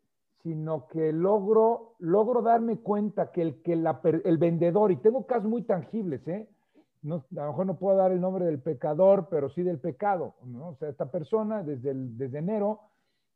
sino 0.42 0.86
que 0.86 1.12
logro, 1.12 1.96
logro 1.98 2.42
darme 2.42 2.78
cuenta 2.78 3.30
que 3.30 3.42
el, 3.42 3.62
que 3.62 3.76
la, 3.76 4.00
el 4.24 4.38
vendedor, 4.38 4.90
y 4.90 4.96
tengo 4.96 5.26
casos 5.26 5.44
muy 5.44 5.62
tangibles, 5.62 6.26
¿eh? 6.28 6.48
No, 7.02 7.24
a 7.32 7.34
lo 7.34 7.46
mejor 7.48 7.66
no 7.66 7.78
puedo 7.78 7.96
dar 7.96 8.12
el 8.12 8.20
nombre 8.20 8.44
del 8.44 8.60
pecador, 8.60 9.28
pero 9.30 9.48
sí 9.50 9.62
del 9.62 9.78
pecado, 9.78 10.34
¿no? 10.44 10.68
O 10.68 10.74
sea, 10.76 10.88
esta 10.88 11.10
persona 11.10 11.62
desde, 11.62 11.94
desde 11.94 12.38
enero, 12.38 12.80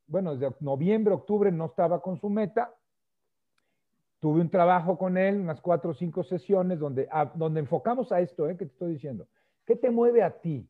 bueno, 0.07 0.37
desde 0.37 0.55
noviembre, 0.61 1.15
octubre 1.15 1.51
no 1.51 1.67
estaba 1.67 2.01
con 2.03 2.19
su 2.19 2.29
meta. 2.29 2.75
Tuve 4.21 4.41
un 4.41 4.51
trabajo 4.51 4.99
con 4.99 5.17
él, 5.17 5.41
unas 5.41 5.61
cuatro 5.61 5.91
o 5.91 5.95
cinco 5.95 6.25
sesiones 6.25 6.79
donde, 6.79 7.09
donde 7.35 7.61
enfocamos 7.61 8.13
a 8.13 8.21
esto, 8.21 8.49
¿eh? 8.49 8.57
Que 8.57 8.67
te 8.67 8.73
estoy 8.73 8.93
diciendo. 8.93 9.27
¿Qué 9.65 9.77
te 9.77 9.91
mueve 9.91 10.23
a 10.23 10.41
ti? 10.41 10.69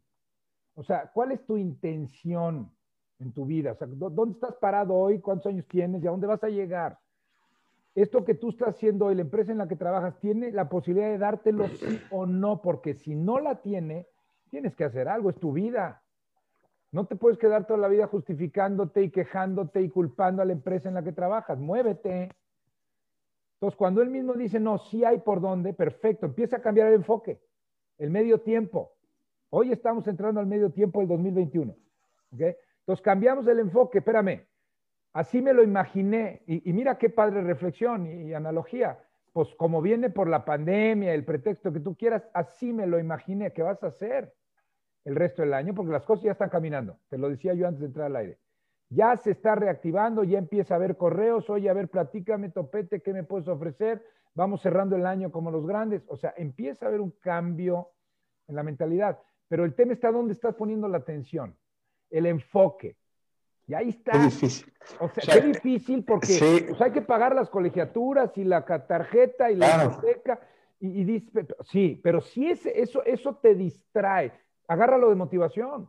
O 0.74 0.82
sea, 0.82 1.10
¿cuál 1.12 1.32
es 1.32 1.44
tu 1.46 1.56
intención 1.56 2.70
en 3.18 3.32
tu 3.32 3.44
vida? 3.44 3.72
O 3.72 3.76
sea, 3.76 3.86
¿dónde 3.88 4.34
estás 4.34 4.54
parado 4.56 4.94
hoy? 4.94 5.20
¿Cuántos 5.20 5.46
años 5.46 5.66
tienes? 5.68 6.02
¿Y 6.02 6.06
a 6.06 6.10
dónde 6.10 6.26
vas 6.26 6.42
a 6.42 6.48
llegar? 6.48 6.98
Esto 7.94 8.24
que 8.24 8.34
tú 8.34 8.50
estás 8.50 8.70
haciendo 8.70 9.06
hoy, 9.06 9.14
la 9.14 9.22
empresa 9.22 9.52
en 9.52 9.58
la 9.58 9.68
que 9.68 9.76
trabajas, 9.76 10.18
tiene 10.18 10.50
la 10.50 10.68
posibilidad 10.68 11.10
de 11.10 11.18
dártelo 11.18 11.68
sí 11.68 12.00
o 12.10 12.26
no, 12.26 12.60
porque 12.60 12.94
si 12.94 13.14
no 13.14 13.38
la 13.38 13.62
tiene, 13.62 14.08
tienes 14.50 14.74
que 14.74 14.84
hacer 14.84 15.08
algo, 15.08 15.30
es 15.30 15.36
tu 15.36 15.52
vida. 15.52 16.02
No 16.90 17.06
te 17.06 17.16
puedes 17.16 17.38
quedar 17.38 17.66
toda 17.66 17.78
la 17.78 17.88
vida 17.88 18.06
justificándote 18.06 19.02
y 19.02 19.10
quejándote 19.10 19.80
y 19.82 19.88
culpando 19.88 20.42
a 20.42 20.44
la 20.44 20.52
empresa 20.52 20.88
en 20.88 20.94
la 20.94 21.02
que 21.02 21.12
trabajas. 21.12 21.58
Muévete. 21.58 22.30
Entonces, 23.54 23.76
cuando 23.76 24.02
él 24.02 24.10
mismo 24.10 24.34
dice, 24.34 24.60
no, 24.60 24.78
sí 24.78 25.04
hay 25.04 25.18
por 25.18 25.40
dónde, 25.40 25.72
perfecto, 25.72 26.26
empieza 26.26 26.56
a 26.56 26.62
cambiar 26.62 26.88
el 26.88 26.94
enfoque, 26.94 27.40
el 27.98 28.10
medio 28.10 28.40
tiempo. 28.40 28.92
Hoy 29.50 29.72
estamos 29.72 30.06
entrando 30.08 30.40
al 30.40 30.46
medio 30.46 30.70
tiempo 30.70 31.00
del 31.00 31.08
2021. 31.08 31.74
¿okay? 32.32 32.54
Entonces, 32.80 33.02
cambiamos 33.02 33.46
el 33.46 33.60
enfoque, 33.60 33.98
espérame, 33.98 34.46
así 35.14 35.40
me 35.40 35.54
lo 35.54 35.62
imaginé, 35.62 36.42
y, 36.46 36.72
mira 36.72 36.98
qué 36.98 37.08
padre 37.08 37.40
reflexión 37.40 38.06
y, 38.06 38.34
analogía. 38.34 38.98
Pues 39.32 39.48
como 39.56 39.80
viene 39.80 40.10
por 40.10 40.28
la 40.28 40.44
pandemia, 40.44 41.14
el 41.14 41.24
pretexto 41.24 41.72
que 41.72 41.80
tú 41.80 41.96
quieras, 41.96 42.28
así 42.34 42.72
me 42.72 42.86
lo 42.86 42.98
imaginé 43.00 43.52
que 43.52 43.62
vas 43.62 43.82
a 43.82 43.88
hacer 43.88 44.32
el 45.04 45.16
resto 45.16 45.42
del 45.42 45.54
año, 45.54 45.74
porque 45.74 45.92
las 45.92 46.04
cosas 46.04 46.24
ya 46.24 46.32
están 46.32 46.50
caminando. 46.50 46.98
Te 47.08 47.18
lo 47.18 47.28
decía 47.28 47.54
yo 47.54 47.66
antes 47.66 47.80
de 47.80 47.86
entrar 47.86 48.06
al 48.06 48.16
aire. 48.16 48.38
Ya 48.90 49.16
se 49.16 49.32
está 49.32 49.54
reactivando, 49.54 50.22
ya 50.24 50.38
empieza 50.38 50.74
a 50.74 50.76
haber 50.76 50.96
correos, 50.96 51.48
oye, 51.50 51.68
a 51.68 51.72
ver, 51.72 51.88
platícame, 51.88 52.50
topete, 52.50 53.00
¿qué 53.00 53.12
me 53.12 53.24
puedes 53.24 53.48
ofrecer? 53.48 54.04
Vamos 54.34 54.62
cerrando 54.62 54.94
el 54.96 55.06
año 55.06 55.32
como 55.32 55.50
los 55.50 55.66
grandes. 55.66 56.04
O 56.08 56.16
sea, 56.16 56.34
empieza 56.36 56.86
a 56.86 56.88
haber 56.88 57.00
un 57.00 57.10
cambio 57.10 57.90
en 58.46 58.56
la 58.56 58.62
mentalidad. 58.62 59.18
Pero 59.48 59.64
el 59.64 59.74
tema 59.74 59.92
está 59.92 60.10
dónde 60.10 60.32
estás 60.32 60.54
poniendo 60.54 60.88
la 60.88 60.98
atención, 60.98 61.56
el 62.10 62.26
enfoque. 62.26 62.96
Y 63.66 63.74
ahí 63.74 63.90
está. 63.90 64.12
Es 64.12 64.40
difícil. 64.40 64.72
O 65.00 65.08
sea, 65.08 65.34
qué 65.34 65.40
difícil 65.40 66.04
porque 66.04 66.66
pues, 66.68 66.80
hay 66.80 66.92
que 66.92 67.02
pagar 67.02 67.34
las 67.34 67.48
colegiaturas 67.48 68.30
y 68.36 68.44
la 68.44 68.64
tarjeta 68.64 69.50
y 69.50 69.56
la 69.56 69.84
hipoteca. 69.84 70.40
Y, 70.80 71.00
y 71.00 71.04
dice, 71.04 71.46
sí, 71.70 72.00
pero 72.02 72.20
si 72.20 72.50
ese, 72.50 72.80
eso, 72.80 73.02
eso 73.04 73.36
te 73.36 73.54
distrae, 73.54 74.32
agárralo 74.68 75.08
de 75.08 75.14
motivación. 75.14 75.88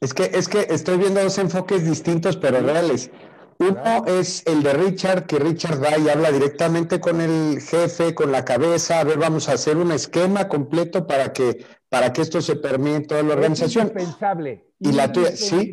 Es 0.00 0.14
que, 0.14 0.24
es 0.24 0.48
que 0.48 0.66
estoy 0.70 0.96
viendo 0.96 1.22
dos 1.22 1.38
enfoques 1.38 1.84
distintos, 1.84 2.36
pero 2.36 2.60
reales. 2.60 3.10
Uno 3.58 4.04
es 4.06 4.44
el 4.46 4.62
de 4.62 4.72
Richard, 4.72 5.26
que 5.26 5.38
Richard 5.38 5.80
va 5.80 5.96
y 5.96 6.08
habla 6.08 6.32
directamente 6.32 7.00
con 7.00 7.20
el 7.20 7.60
jefe, 7.60 8.12
con 8.14 8.32
la 8.32 8.44
cabeza, 8.44 8.98
a 8.98 9.04
ver, 9.04 9.18
vamos 9.18 9.48
a 9.48 9.52
hacer 9.52 9.76
un 9.76 9.92
esquema 9.92 10.48
completo 10.48 11.06
para 11.06 11.32
que, 11.32 11.64
para 11.88 12.12
que 12.12 12.22
esto 12.22 12.40
se 12.40 12.56
permita 12.56 13.08
toda 13.08 13.22
la 13.22 13.34
organización. 13.34 13.86
Es 13.86 13.92
indispensable. 13.92 14.66
Y 14.80 14.92
la 14.92 15.12
tuya, 15.12 15.36
sí. 15.36 15.70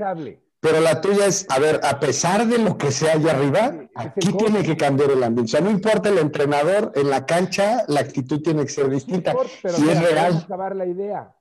Pero 0.61 0.81
la 0.81 0.99
tuya 0.99 1.25
es, 1.25 1.45
a 1.49 1.57
ver, 1.57 1.79
a 1.83 1.99
pesar 1.99 2.45
de 2.45 2.57
lo 2.57 2.77
que 2.77 2.91
sea 2.91 3.13
allá 3.13 3.31
arriba, 3.31 3.87
aquí 3.95 4.33
tiene 4.33 4.61
que 4.61 4.75
cambiar 4.75 5.11
el 5.11 5.23
ambiente. 5.23 5.49
O 5.49 5.57
sea, 5.57 5.61
no 5.61 5.71
importa 5.71 6.09
el 6.09 6.17
entrenador, 6.17 6.91
en 6.95 7.09
la 7.09 7.25
cancha 7.25 7.85
la 7.87 8.01
actitud 8.01 8.41
tiene 8.41 8.63
que 8.63 8.69
ser 8.69 8.89
distinta. 8.89 9.33
pero 9.61 9.75
si 9.75 9.89
es 9.89 10.11
real. 10.11 10.41
acabar 10.43 10.75
la 10.75 10.85
idea. 10.85 11.33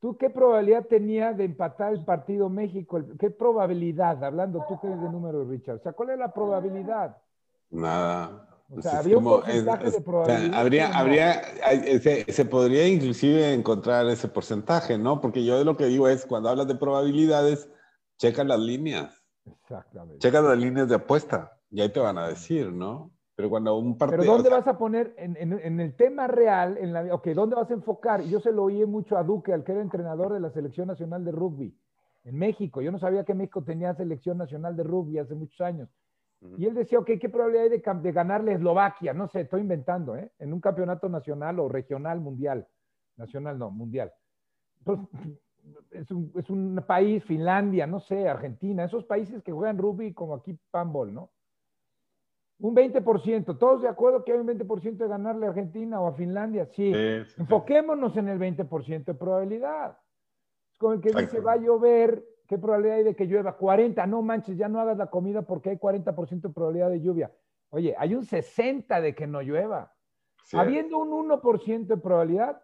¿Tú 0.00 0.16
qué 0.16 0.30
probabilidad 0.30 0.86
tenía 0.86 1.32
de 1.32 1.44
empatar 1.44 1.92
el 1.92 2.04
partido 2.04 2.48
México? 2.48 3.00
¿Qué 3.20 3.30
probabilidad? 3.30 4.24
Hablando 4.24 4.64
tú 4.66 4.80
que 4.80 4.88
eres 4.88 5.00
de 5.00 5.08
número, 5.08 5.44
Richard. 5.44 5.76
O 5.76 5.82
sea, 5.82 5.92
¿cuál 5.92 6.10
es 6.10 6.18
la 6.18 6.32
probabilidad? 6.32 7.16
Nada. 7.70 8.51
O 8.74 8.80
sea, 8.80 9.00
había 9.00 9.18
un 9.18 9.24
porcentaje 9.24 9.90
de 9.90 10.00
probabilidad. 10.00 10.58
habría, 10.58 10.98
habría, 10.98 11.42
se, 12.00 12.44
podría 12.46 12.88
inclusive 12.88 13.52
encontrar 13.52 14.06
ese 14.06 14.28
porcentaje, 14.28 14.96
¿no? 14.96 15.20
Porque 15.20 15.44
yo 15.44 15.62
lo 15.62 15.76
que 15.76 15.86
digo 15.86 16.08
es, 16.08 16.24
cuando 16.24 16.48
hablas 16.48 16.68
de 16.68 16.76
probabilidades, 16.76 17.68
checa 18.16 18.44
las 18.44 18.60
líneas. 18.60 19.22
Exactamente. 19.44 20.18
Checa 20.20 20.40
las 20.40 20.56
líneas 20.56 20.88
de 20.88 20.94
apuesta 20.94 21.58
y 21.70 21.82
ahí 21.82 21.90
te 21.90 22.00
van 22.00 22.16
a 22.16 22.28
decir, 22.28 22.72
¿no? 22.72 23.10
Pero 23.34 23.50
cuando 23.50 23.76
un 23.76 23.98
partido... 23.98 24.20
Pero 24.20 24.32
¿dónde 24.32 24.48
vas 24.48 24.66
a 24.66 24.78
poner, 24.78 25.14
en, 25.18 25.80
el 25.80 25.96
tema 25.96 26.26
real, 26.26 26.78
en 26.78 26.92
la, 26.92 27.14
ok, 27.14 27.28
¿dónde 27.28 27.56
vas 27.56 27.70
a 27.70 27.74
enfocar? 27.74 28.22
Yo 28.22 28.40
se 28.40 28.52
lo 28.52 28.64
oí 28.64 28.86
mucho 28.86 29.18
a 29.18 29.22
Duque, 29.22 29.52
al 29.52 29.64
que 29.64 29.72
era 29.72 29.82
entrenador 29.82 30.32
de 30.32 30.40
la 30.40 30.50
Selección 30.50 30.88
Nacional 30.88 31.24
de 31.24 31.32
Rugby, 31.32 31.76
en 32.24 32.38
México. 32.38 32.80
Yo 32.80 32.92
no 32.92 32.98
sabía 32.98 33.24
que 33.24 33.34
México 33.34 33.62
tenía 33.64 33.94
Selección 33.94 34.38
Nacional 34.38 34.76
de 34.76 34.82
Rugby 34.82 35.18
hace 35.18 35.34
muchos 35.34 35.60
años. 35.60 35.88
Y 36.56 36.66
él 36.66 36.74
decía, 36.74 36.98
ok, 36.98 37.10
¿qué 37.20 37.28
probabilidad 37.28 37.64
hay 37.64 37.70
de, 37.70 38.00
de, 38.02 38.12
ganarle 38.12 38.52
a 38.52 38.54
Eslovaquia? 38.56 39.12
No 39.12 39.28
sé, 39.28 39.42
estoy 39.42 39.60
inventando, 39.60 40.16
¿eh? 40.16 40.32
En 40.38 40.52
un 40.52 40.60
campeonato 40.60 41.08
nacional 41.08 41.60
o 41.60 41.68
regional, 41.68 42.20
mundial. 42.20 42.66
Nacional 43.16 43.58
no, 43.58 43.70
mundial. 43.70 44.12
Entonces, 44.78 45.08
es 45.90 46.10
un, 46.10 46.32
es 46.36 46.50
un 46.50 46.82
país, 46.86 47.24
Finlandia, 47.24 47.86
no 47.86 48.00
sé, 48.00 48.28
Argentina, 48.28 48.84
esos 48.84 49.04
países 49.04 49.42
que 49.42 49.52
juegan 49.52 49.78
rugby 49.78 50.12
como 50.12 50.34
aquí 50.34 50.58
panball, 50.70 51.14
¿no? 51.14 51.30
Un 52.58 52.76
20%, 52.76 53.58
todos 53.58 53.82
de 53.82 53.88
acuerdo 53.88 54.24
que 54.24 54.32
hay 54.32 54.38
un 54.38 54.46
20% 54.46 54.96
de 54.96 55.08
ganarle 55.08 55.46
a 55.46 55.48
Argentina 55.48 56.00
o 56.00 56.06
a 56.06 56.14
Finlandia, 56.14 56.66
sí. 56.66 56.92
Enfoquémonos 57.36 58.16
en 58.16 58.28
el 58.28 58.38
20% 58.38 59.04
de 59.04 59.14
probabilidad. 59.14 59.98
Es 60.70 60.78
como 60.78 60.92
el 60.92 61.00
que 61.00 61.10
dice, 61.10 61.40
va 61.40 61.54
a 61.54 61.56
llover, 61.56 62.24
¿qué 62.52 62.58
probabilidad 62.58 62.98
hay 62.98 63.04
de 63.04 63.16
que 63.16 63.24
llueva? 63.24 63.56
40, 63.56 64.06
no 64.06 64.20
manches, 64.20 64.58
ya 64.58 64.68
no 64.68 64.78
hagas 64.78 64.98
la 64.98 65.06
comida 65.06 65.40
porque 65.40 65.70
hay 65.70 65.76
40% 65.76 66.42
de 66.42 66.48
probabilidad 66.50 66.90
de 66.90 67.00
lluvia. 67.00 67.32
Oye, 67.70 67.94
hay 67.96 68.14
un 68.14 68.26
60 68.26 69.00
de 69.00 69.14
que 69.14 69.26
no 69.26 69.40
llueva. 69.40 69.94
Habiendo 70.52 70.98
un 70.98 71.30
1% 71.30 71.86
de 71.86 71.96
probabilidad, 71.96 72.62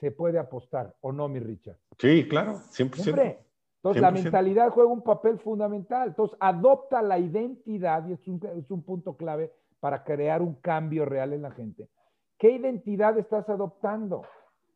se 0.00 0.10
puede 0.10 0.38
apostar, 0.38 0.96
¿o 1.02 1.12
no, 1.12 1.28
mi 1.28 1.38
Richard? 1.38 1.76
Sí, 1.98 2.26
claro, 2.26 2.54
100%. 2.54 2.94
Siempre. 2.94 3.44
Entonces, 3.76 4.00
la 4.00 4.10
mentalidad 4.10 4.70
juega 4.70 4.90
un 4.90 5.02
papel 5.02 5.38
fundamental. 5.38 6.08
Entonces, 6.08 6.38
adopta 6.40 7.02
la 7.02 7.18
identidad, 7.18 8.08
y 8.08 8.14
es 8.14 8.26
un, 8.26 8.40
es 8.56 8.70
un 8.70 8.82
punto 8.84 9.18
clave 9.18 9.52
para 9.80 10.02
crear 10.02 10.40
un 10.40 10.54
cambio 10.54 11.04
real 11.04 11.34
en 11.34 11.42
la 11.42 11.50
gente. 11.50 11.90
¿Qué 12.38 12.52
identidad 12.52 13.18
estás 13.18 13.50
adoptando? 13.50 14.22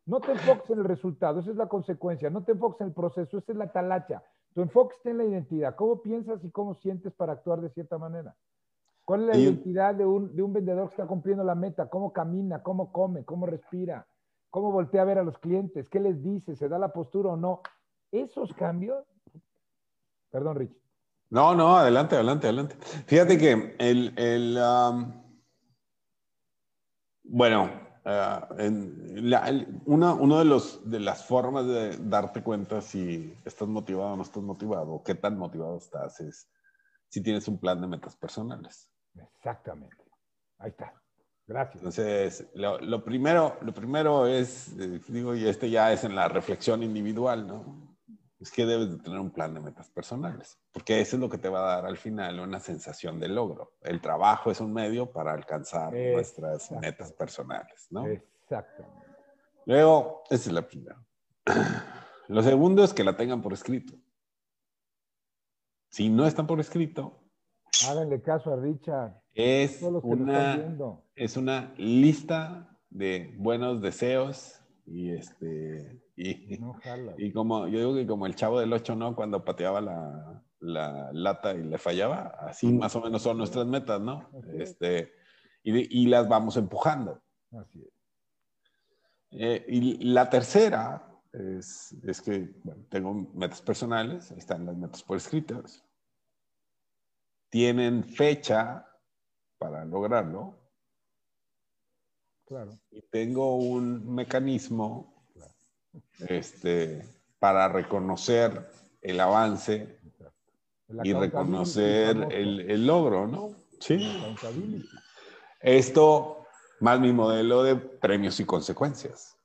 No 0.09 0.21
te 0.21 0.33
enfoques 0.33 0.71
en 0.71 0.79
el 0.79 0.85
resultado, 0.85 1.41
esa 1.41 1.51
es 1.51 1.57
la 1.57 1.69
consecuencia. 1.69 2.31
No 2.31 2.43
te 2.43 2.53
enfoques 2.53 2.81
en 2.81 2.89
el 2.89 2.95
proceso, 2.95 3.37
esa 3.37 3.53
es 3.53 3.59
la 3.59 3.71
talacha. 3.71 4.23
Tu 4.55 4.63
enfoque 4.63 4.97
está 4.97 5.11
en 5.11 5.19
la 5.19 5.25
identidad. 5.25 5.77
¿Cómo 5.77 6.01
piensas 6.01 6.43
y 6.43 6.51
cómo 6.51 6.75
sientes 6.77 7.13
para 7.13 7.35
actuar 7.35 7.61
de 7.61 7.69
cierta 7.69 7.99
manera? 7.99 8.35
¿Cuál 9.05 9.23
es 9.23 9.27
la 9.29 9.37
identidad 9.37 9.95
de 9.95 10.07
un, 10.07 10.35
de 10.35 10.43
un 10.43 10.55
vendedor 10.55 10.89
que 10.89 10.95
está 10.95 11.07
cumpliendo 11.07 11.45
la 11.45 11.55
meta? 11.55 11.91
¿Cómo 11.91 12.13
camina? 12.13 12.63
¿Cómo 12.63 12.91
come? 12.91 13.25
¿Cómo 13.27 13.45
respira? 13.45 14.07
¿Cómo 14.51 14.73
voltea 14.73 15.03
a 15.03 15.05
ver 15.05 15.19
a 15.19 15.23
los 15.23 15.39
clientes? 15.39 15.89
¿Qué 15.91 16.01
les 16.01 16.23
dice? 16.23 16.57
¿Se 16.57 16.69
da 16.69 16.79
la 16.79 16.93
postura 16.93 17.31
o 17.31 17.37
no? 17.37 17.61
esos 18.11 18.53
cambios, 18.55 19.05
perdón, 20.31 20.57
Rich. 20.57 20.73
No, 21.29 21.55
no, 21.55 21.77
adelante, 21.77 22.15
adelante, 22.15 22.47
adelante. 22.47 22.77
Fíjate 23.07 23.37
que 23.37 23.77
el, 23.79 24.15
el 24.17 24.59
bueno, 27.25 27.88
uh, 28.09 28.61
en 28.61 29.33
una, 29.87 30.39
de, 30.39 30.45
los, 30.45 30.91
de 30.91 31.01
las 31.01 31.25
formas 31.25 31.67
de 31.67 31.97
darte 31.99 32.43
cuenta 32.43 32.81
si 32.81 33.35
estás 33.45 33.69
motivado 33.69 34.15
o 34.15 34.17
no 34.17 34.23
estás 34.23 34.43
motivado, 34.43 34.93
o 34.95 35.03
qué 35.03 35.15
tan 35.15 35.37
motivado 35.37 35.77
estás, 35.77 36.21
es 36.21 36.49
si 37.09 37.23
tienes 37.23 37.47
un 37.49 37.59
plan 37.59 37.81
de 37.81 37.87
metas 37.87 38.17
personales. 38.17 38.91
Exactamente. 39.15 40.05
Ahí 40.59 40.71
está. 40.71 40.93
Gracias. 41.47 41.77
Entonces, 41.77 42.47
lo, 42.55 43.03
primero, 43.03 43.57
lo 43.63 43.73
primero 43.73 44.27
es, 44.27 44.79
eh, 44.79 45.01
digo, 45.09 45.35
y 45.35 45.47
este 45.47 45.71
ya 45.71 45.91
es 45.93 46.05
en 46.05 46.15
la 46.15 46.29
reflexión 46.29 46.83
individual, 46.83 47.47
¿no? 47.47 47.88
Es 48.41 48.53
que 48.53 48.65
debes 48.65 48.91
de 48.91 48.99
tener 48.99 49.19
un 49.19 49.31
plan 49.31 49.53
de 49.53 49.61
metas 49.61 49.89
personales, 49.91 50.59
porque 50.73 51.01
eso 51.01 51.17
es 51.17 51.21
lo 51.21 51.29
que 51.29 51.39
te 51.39 51.49
va 51.49 51.61
a 51.61 51.77
dar 51.77 51.87
al 51.87 51.97
final 51.97 52.39
una 52.39 52.61
sensación 52.61 53.19
de 53.19 53.29
logro. 53.29 53.75
El 53.83 54.01
trabajo 54.01 54.51
es 54.51 54.61
un 54.61 54.73
medio 54.73 55.11
para 55.11 55.33
alcanzar 55.33 55.93
nuestras 55.93 56.71
metas 56.71 57.13
personales, 57.13 57.89
¿no? 57.91 58.07
Exactamente. 58.07 59.07
Luego, 59.67 60.23
esa 60.31 60.49
es 60.49 60.53
la 60.53 60.67
primera. 60.67 61.05
Lo 62.29 62.43
segundo 62.43 62.85
es 62.85 62.95
que 62.95 63.05
la 63.05 63.17
tengan 63.17 63.43
por 63.43 63.53
escrito. 63.53 63.95
Si 65.91 66.09
no 66.09 66.27
están 66.27 66.47
por 66.47 66.61
escrito, 66.61 67.19
háganle 67.89 68.23
caso 68.23 68.53
a 68.53 68.57
Richard. 68.57 69.21
Es 69.35 69.83
una, 69.83 71.05
es 71.15 71.37
una 71.37 71.75
lista 71.77 72.79
de 72.91 73.35
buenos 73.39 73.81
deseos 73.81 74.61
y 74.85 75.11
este 75.11 76.03
y, 76.19 76.59
y 77.17 77.33
como 77.33 77.69
yo 77.69 77.79
digo 77.79 77.95
que 77.95 78.07
como 78.07 78.27
el 78.27 78.35
chavo 78.35 78.59
del 78.59 78.73
8, 78.73 78.97
¿no? 78.97 79.15
Cuando 79.15 79.45
pateaba 79.45 79.81
la, 79.81 80.43
la 80.59 81.13
lata 81.13 81.55
y 81.55 81.63
le 81.63 81.79
fallaba, 81.79 82.35
así 82.41 82.67
más 82.73 82.97
o 82.97 83.01
menos 83.01 83.23
son 83.23 83.39
nuestras 83.39 83.67
metas, 83.67 84.01
¿no? 84.01 84.29
Este, 84.55 85.13
y, 85.63 86.03
y, 86.03 86.07
las 86.07 86.29
vamos 86.29 86.57
empujando. 86.57 87.23
Así 87.53 87.83
es. 87.83 87.93
Eh, 89.31 89.65
y 89.69 90.05
la 90.07 90.29
tercera 90.29 91.09
es, 91.33 91.95
es 92.03 92.21
que 92.21 92.51
bueno, 92.65 92.85
tengo 92.89 93.15
metas 93.35 93.63
personales, 93.63 94.33
están 94.33 94.67
las 94.67 94.77
metas 94.77 95.05
por 95.05 95.19
escritas. 95.19 95.85
Tienen 97.49 98.03
fecha 98.03 98.87
para 99.59 99.85
lograrlo. 99.85 100.59
Claro. 102.45 102.73
Y 102.91 103.03
tengo 103.03 103.57
un 103.57 104.15
mecanismo 104.15 105.18
este, 106.29 107.05
para 107.39 107.69
reconocer 107.69 108.71
el 109.03 109.21
avance 109.21 109.99
y 111.05 111.13
reconocer 111.13 112.29
el, 112.31 112.87
logro, 112.87 113.27
¿no? 113.27 113.55
Sí. 113.81 113.99
Esto 115.61 116.47
más 116.81 117.01
mi 117.01 117.13
modelo 117.13 117.63
de 117.63 117.77
premios 117.77 118.41
y 118.41 118.45
consecuencias. 118.45 119.37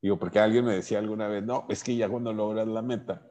Digo, 0.00 0.18
porque 0.18 0.38
alguien 0.38 0.64
me 0.64 0.74
decía 0.74 0.98
alguna 0.98 1.28
vez, 1.28 1.42
no, 1.42 1.66
es 1.68 1.82
que 1.82 1.96
ya 1.96 2.08
cuando 2.08 2.32
logras 2.32 2.66
la 2.68 2.82
meta, 2.82 3.26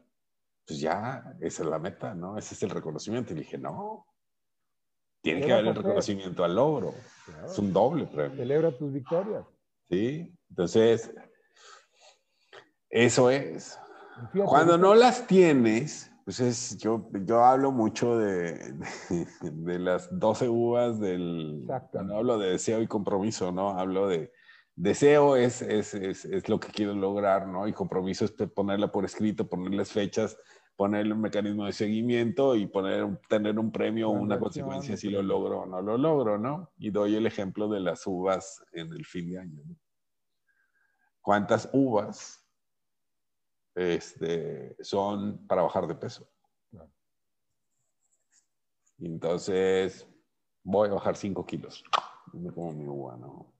pues 0.66 0.80
ya, 0.80 1.36
esa 1.40 1.64
es 1.64 1.70
la 1.70 1.80
meta, 1.80 2.16
¿no? 2.16 2.38
Ese 2.38 2.56
es 2.56 2.64
el 2.64 2.70
reconocimiento. 2.70 3.34
Y 3.34 3.38
dije, 3.38 3.58
no, 3.58 4.08
tiene 5.22 5.42
que 5.42 5.48
¿Qué 5.48 5.54
haber 5.54 5.68
el 5.68 5.76
reconocimiento 5.76 6.44
al 6.44 6.56
logro. 6.56 6.94
Claro. 7.26 7.46
Es 7.48 7.60
un 7.60 7.72
doble 7.72 8.08
premio. 8.08 8.38
Celebra 8.38 8.78
tus 8.78 8.92
victorias. 8.92 9.46
¿Sí? 9.90 10.36
Entonces, 10.50 11.14
eso 12.94 13.32
es. 13.32 13.80
Fíjate, 14.32 14.48
Cuando 14.48 14.78
no 14.78 14.94
las 14.94 15.26
tienes, 15.26 16.12
pues 16.26 16.40
es, 16.40 16.78
yo, 16.78 17.10
yo 17.26 17.44
hablo 17.44 17.72
mucho 17.72 18.20
de, 18.20 18.74
de, 19.10 19.52
de 19.52 19.80
las 19.80 20.08
12 20.12 20.48
uvas 20.48 21.00
del... 21.00 21.62
Exacto. 21.62 21.90
Cuando 21.94 22.18
hablo 22.18 22.38
de 22.38 22.52
deseo 22.52 22.84
y 22.84 22.88
compromiso, 22.88 23.52
¿no? 23.52 23.72
Hablo 23.72 24.08
de... 24.08 24.32
Deseo 24.76 25.36
es, 25.36 25.64
es, 25.64 25.96
es, 25.96 26.26
es 26.26 26.50
lo 26.50 26.60
que 26.60 26.68
quiero 26.68 26.94
lograr, 26.94 27.48
¿no? 27.48 27.68
Y 27.68 27.74
compromiso 27.74 28.26
es 28.26 28.32
ponerla 28.32 28.92
por 28.92 29.06
escrito, 29.06 29.50
ponerles 29.50 29.92
fechas, 29.92 30.38
ponerle 30.76 31.14
un 31.14 31.22
mecanismo 31.22 31.66
de 31.66 31.74
seguimiento 31.74 32.56
y 32.56 32.68
poner, 32.68 33.20
tener 33.28 33.58
un 33.58 33.72
premio 33.72 34.10
o 34.10 34.12
una 34.12 34.40
consecuencia 34.40 34.98
si 34.98 35.10
lo 35.10 35.24
logro 35.24 35.62
o 35.62 35.66
no 35.66 35.82
lo 35.82 35.98
logro, 35.98 36.38
¿no? 36.38 36.72
Y 36.78 36.92
doy 36.92 37.16
el 37.16 37.26
ejemplo 37.26 37.68
de 37.68 37.80
las 37.80 38.06
uvas 38.06 38.64
en 38.72 38.94
el 38.94 39.06
fin 39.06 39.32
de 39.32 39.40
año. 39.40 39.62
¿no? 39.66 39.76
¿Cuántas 41.22 41.70
uvas 41.74 42.43
este, 43.76 44.76
son 44.84 45.46
para 45.48 45.64
bajar 45.64 45.88
de 45.88 45.96
peso? 45.96 46.30
Y 48.98 49.08
entonces 49.08 50.08
voy 50.64 50.90
a 50.90 50.94
bajar 50.94 51.18
5 51.18 51.46
kilos. 51.46 51.84
Me 52.32 52.52
como 52.52 52.72
mi 52.74 52.88
uva, 52.88 53.18
¿no? 53.18 53.54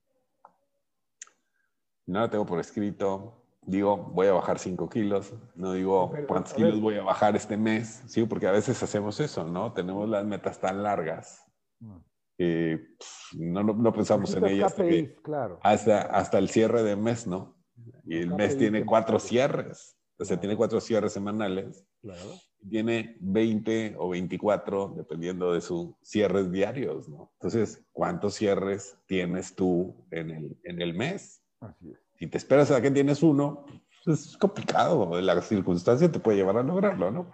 No 2.06 2.20
la 2.20 2.30
tengo 2.30 2.46
por 2.46 2.60
escrito. 2.60 3.42
Digo, 3.62 3.96
voy 3.96 4.26
a 4.28 4.32
bajar 4.32 4.58
5 4.58 4.88
kilos. 4.88 5.34
No 5.54 5.72
digo 5.72 6.10
Pero, 6.12 6.26
cuántos 6.26 6.54
kilos 6.54 6.80
voy 6.80 6.96
a 6.96 7.02
bajar 7.02 7.34
este 7.36 7.56
mes. 7.56 8.02
Sí, 8.06 8.24
porque 8.24 8.46
a 8.46 8.52
veces 8.52 8.82
hacemos 8.82 9.20
eso, 9.20 9.44
¿no? 9.44 9.72
Tenemos 9.72 10.08
las 10.08 10.24
metas 10.24 10.60
tan 10.60 10.82
largas 10.82 11.44
Mm. 11.80 11.96
que 12.38 12.96
pff, 12.98 13.34
no, 13.34 13.62
no, 13.62 13.74
no 13.74 13.92
pensamos 13.92 14.34
en 14.34 14.46
ellas 14.46 14.72
hasta, 14.72 14.84
claro. 15.22 15.58
hasta, 15.62 16.02
hasta 16.02 16.38
el 16.38 16.48
cierre 16.48 16.82
de 16.82 16.96
mes, 16.96 17.26
¿no? 17.26 17.56
Y 18.04 18.18
el 18.18 18.34
mes 18.34 18.56
tiene 18.56 18.84
cuatro 18.84 19.18
cierres. 19.18 19.96
O 20.24 20.26
sea, 20.26 20.40
tiene 20.40 20.56
cuatro 20.56 20.80
cierres 20.80 21.12
semanales. 21.12 21.84
Claro. 22.00 22.40
Tiene 22.70 23.18
20 23.20 23.96
o 23.98 24.08
24, 24.08 24.94
dependiendo 24.96 25.52
de 25.52 25.60
sus 25.60 25.90
cierres 26.00 26.50
diarios, 26.50 27.10
¿no? 27.10 27.30
Entonces, 27.34 27.84
¿cuántos 27.92 28.34
cierres 28.34 28.96
tienes 29.04 29.54
tú 29.54 29.94
en 30.10 30.30
el, 30.30 30.56
en 30.64 30.80
el 30.80 30.94
mes? 30.94 31.42
Así 31.60 31.90
es. 31.90 31.98
Si 32.18 32.26
te 32.26 32.38
esperas 32.38 32.70
a 32.70 32.80
que 32.80 32.90
tienes 32.90 33.22
uno, 33.22 33.66
pues 34.02 34.28
es 34.28 34.36
complicado. 34.38 35.20
La 35.20 35.42
circunstancia 35.42 36.10
te 36.10 36.20
puede 36.20 36.38
llevar 36.38 36.56
a 36.56 36.62
lograrlo, 36.62 37.10
¿no? 37.10 37.30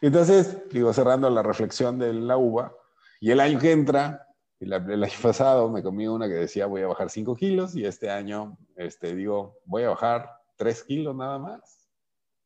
Entonces, 0.00 0.58
digo, 0.70 0.92
cerrando 0.92 1.28
la 1.28 1.42
reflexión 1.42 1.98
de 1.98 2.12
la 2.12 2.36
uva, 2.36 2.72
y 3.18 3.32
el 3.32 3.40
año 3.40 3.58
que 3.58 3.72
entra, 3.72 4.28
el, 4.60 4.72
el 4.72 5.02
año 5.02 5.18
pasado 5.20 5.68
me 5.70 5.82
comí 5.82 6.06
una 6.06 6.28
que 6.28 6.34
decía 6.34 6.66
voy 6.66 6.82
a 6.82 6.86
bajar 6.86 7.10
5 7.10 7.34
kilos, 7.34 7.74
y 7.74 7.84
este 7.84 8.10
año, 8.10 8.56
este, 8.76 9.16
digo, 9.16 9.58
voy 9.64 9.82
a 9.82 9.88
bajar 9.88 10.30
3 10.56 10.84
kilos 10.84 11.16
nada 11.16 11.38
más, 11.38 11.75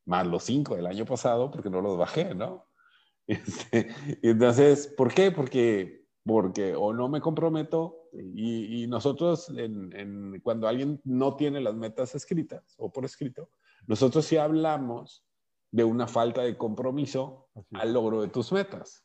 más 0.06 0.26
los 0.26 0.44
5 0.44 0.76
del 0.76 0.86
año 0.86 1.04
pasado, 1.04 1.50
porque 1.50 1.70
no 1.70 1.80
los 1.80 1.96
bajé, 1.98 2.34
¿no? 2.34 2.66
Este, 3.26 3.88
entonces, 4.22 4.88
¿por 4.96 5.14
qué? 5.14 5.30
Porque, 5.30 6.04
porque 6.24 6.74
o 6.74 6.92
no 6.92 7.08
me 7.08 7.20
comprometo, 7.20 8.08
y, 8.12 8.82
y 8.82 8.86
nosotros, 8.88 9.48
en- 9.50 9.92
en- 9.96 10.40
cuando 10.40 10.66
alguien 10.66 11.00
no 11.04 11.36
tiene 11.36 11.60
las 11.60 11.74
metas 11.74 12.14
escritas 12.16 12.74
o 12.78 12.90
por 12.92 13.04
escrito, 13.04 13.50
nosotros 13.86 14.24
sí 14.24 14.36
hablamos 14.36 15.24
de 15.70 15.84
una 15.84 16.08
falta 16.08 16.42
de 16.42 16.56
compromiso 16.58 17.48
al 17.72 17.92
logro 17.92 18.20
de 18.20 18.28
tus 18.28 18.50
metas. 18.50 19.04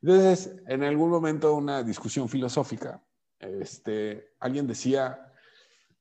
Entonces, 0.00 0.56
en 0.66 0.82
algún 0.82 1.10
momento 1.10 1.48
de 1.48 1.54
una 1.54 1.82
discusión 1.82 2.28
filosófica, 2.28 3.04
este, 3.38 4.34
alguien 4.40 4.66
decía, 4.66 5.30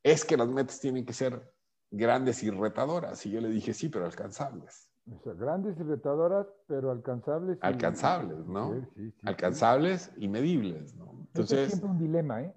es 0.04 0.24
que 0.24 0.38
las 0.38 0.48
metas 0.48 0.80
tienen 0.80 1.06
que 1.06 1.14
ser 1.14 1.53
grandes 1.94 2.44
y 2.44 2.50
retadoras. 2.50 3.26
Y 3.26 3.32
yo 3.32 3.40
le 3.42 3.50
dije, 3.50 3.74
sí, 3.74 3.90
pero 3.90 4.06
alcanzables. 4.06 4.90
O 5.12 5.20
sea, 5.24 5.34
grandes 5.34 5.78
y 5.80 5.84
retadoras, 5.84 6.48
pero 6.68 6.92
alcanzables. 6.92 7.58
y- 7.58 7.66
Alcanzables, 7.66 8.46
¿no? 8.48 8.74
Sí, 8.74 8.80
sí, 8.82 8.90
sí, 8.96 9.12
sí. 9.12 9.28
Alcanzables 9.28 10.12
y 10.18 10.28
medibles, 10.28 10.96
¿no? 10.96 11.06
Eso 11.06 11.14
es 11.14 11.28
Entonces, 11.28 11.68
siempre 11.68 11.90
un 11.90 11.98
dilema, 12.00 12.42
¿eh? 12.42 12.54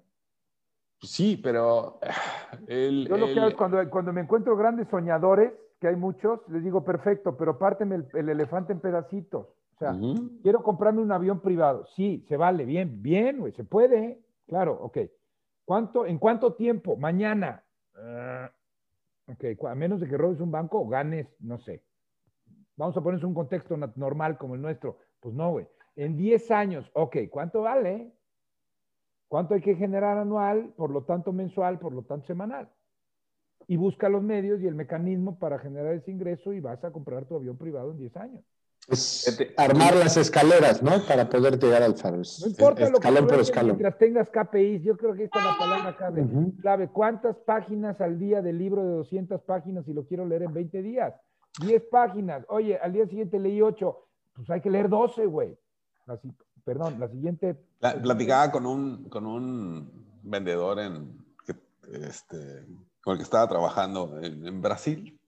pues 0.99 1.11
sí, 1.11 1.37
pero 1.41 1.99
el, 2.67 3.07
Yo 3.07 3.17
lo 3.17 3.25
que 3.27 3.31
el- 3.33 3.39
hago 3.39 3.47
es 3.49 3.55
cuando, 3.55 3.89
cuando 3.89 4.13
me 4.13 4.21
encuentro 4.21 4.55
grandes 4.57 4.87
soñadores, 4.89 5.53
que 5.79 5.87
hay 5.87 5.95
muchos, 5.95 6.39
les 6.49 6.63
digo, 6.63 6.83
perfecto, 6.83 7.37
pero 7.37 7.59
párteme 7.59 7.95
el, 7.97 8.07
el 8.13 8.29
elefante 8.29 8.73
en 8.73 8.79
pedacitos. 8.79 9.45
O 9.75 9.77
sea, 9.77 9.93
quiero 10.41 10.63
comprarme 10.63 11.01
un 11.01 11.11
avión 11.11 11.39
privado. 11.39 11.85
Sí, 11.95 12.25
se 12.27 12.35
vale, 12.35 12.65
bien, 12.65 13.03
bien, 13.03 13.37
güey, 13.39 13.53
se 13.53 13.63
puede. 13.63 14.03
¿eh? 14.05 14.19
Claro, 14.47 14.73
ok. 14.81 14.97
¿Cuánto, 15.65 16.07
¿En 16.07 16.17
cuánto 16.17 16.53
tiempo? 16.55 16.95
Mañana. 16.97 17.63
Ah, 17.95 18.51
ok, 19.27 19.65
a 19.67 19.75
menos 19.75 19.99
de 19.99 20.07
que 20.07 20.17
robes 20.17 20.39
un 20.39 20.51
banco 20.51 20.79
o 20.79 20.87
ganes, 20.87 21.27
no 21.39 21.59
sé. 21.59 21.83
Vamos 22.75 22.95
a 22.95 23.01
ponernos 23.01 23.23
un 23.23 23.33
contexto 23.33 23.75
normal 23.95 24.37
como 24.37 24.55
el 24.55 24.61
nuestro. 24.61 24.99
Pues 25.19 25.33
no, 25.33 25.51
güey. 25.51 25.67
En 25.95 26.15
10 26.15 26.51
años, 26.51 26.89
ok, 26.93 27.17
¿cuánto 27.29 27.61
vale? 27.61 28.13
¿Cuánto 29.27 29.55
hay 29.55 29.61
que 29.61 29.75
generar 29.75 30.17
anual? 30.17 30.73
Por 30.77 30.91
lo 30.91 31.03
tanto, 31.03 31.33
mensual, 31.33 31.79
por 31.79 31.91
lo 31.91 32.03
tanto, 32.03 32.27
semanal. 32.27 32.71
Y 33.67 33.75
busca 33.75 34.07
los 34.09 34.23
medios 34.23 34.61
y 34.61 34.67
el 34.67 34.75
mecanismo 34.75 35.39
para 35.39 35.59
generar 35.59 35.93
ese 35.95 36.11
ingreso 36.11 36.53
y 36.53 36.61
vas 36.61 36.83
a 36.83 36.91
comprar 36.91 37.25
tu 37.25 37.35
avión 37.35 37.57
privado 37.57 37.91
en 37.91 37.97
10 37.97 38.15
años. 38.15 38.45
Es 38.87 39.25
Fíjate. 39.37 39.53
armar 39.57 39.95
las 39.97 40.15
escaleras, 40.15 40.81
¿no? 40.81 40.91
Para 41.05 41.27
poder 41.27 41.59
llegar 41.59 41.83
al 41.83 41.95
faro. 41.97 42.21
Es- 42.21 42.39
No 42.41 42.47
importa 42.47 42.81
lo 42.85 42.91
que 42.91 42.93
escalón 43.07 43.27
por 43.27 43.39
escalón. 43.39 43.75
mientras 43.77 43.97
tengas 43.97 44.29
KPIs, 44.29 44.83
yo 44.83 44.95
creo 44.95 45.13
que 45.13 45.25
esta 45.25 45.39
es 45.39 45.45
la 45.45 45.57
palabra 45.57 45.97
clave. 45.97 46.21
Ujú. 46.21 46.53
clave. 46.61 46.87
¿Cuántas 46.89 47.35
páginas 47.37 47.99
al 47.99 48.17
día 48.17 48.41
del 48.41 48.57
libro 48.57 48.83
de 48.85 48.91
200 48.95 49.41
páginas 49.41 49.83
si 49.85 49.93
lo 49.93 50.05
quiero 50.05 50.25
leer 50.25 50.43
en 50.43 50.53
20 50.53 50.81
días? 50.81 51.13
10 51.59 51.83
páginas. 51.91 52.45
Oye, 52.47 52.77
al 52.77 52.93
día 52.93 53.05
siguiente 53.07 53.39
leí 53.39 53.61
8. 53.61 54.07
Pues 54.35 54.49
hay 54.49 54.61
que 54.61 54.69
leer 54.69 54.87
12, 54.87 55.25
güey. 55.25 55.57
Perdón, 56.63 56.97
la 56.99 57.09
siguiente. 57.09 57.55
Pla- 57.79 58.01
Platicaba 58.01 58.51
con 58.51 58.65
un, 58.65 59.09
con 59.09 59.25
un 59.25 59.91
vendedor 60.23 60.79
en, 60.79 61.25
que, 61.45 61.55
este, 62.07 62.65
con 63.03 63.13
el 63.13 63.17
que 63.17 63.23
estaba 63.23 63.47
trabajando 63.49 64.17
en, 64.21 64.45
en 64.47 64.61
Brasil. 64.61 65.19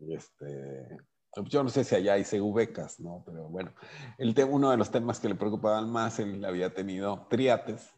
Y 0.00 0.14
Este, 0.14 0.98
yo 1.46 1.62
no 1.62 1.68
sé 1.68 1.84
si 1.84 1.94
allá 1.94 2.14
hay 2.14 2.24
becas, 2.54 3.00
¿no? 3.00 3.22
Pero 3.26 3.48
bueno, 3.48 3.74
el 4.18 4.34
tema, 4.34 4.52
uno 4.52 4.70
de 4.70 4.76
los 4.76 4.90
temas 4.90 5.20
que 5.20 5.28
le 5.28 5.34
preocupaban 5.34 5.90
más, 5.90 6.18
él 6.18 6.44
había 6.44 6.72
tenido 6.74 7.26
triates. 7.28 7.94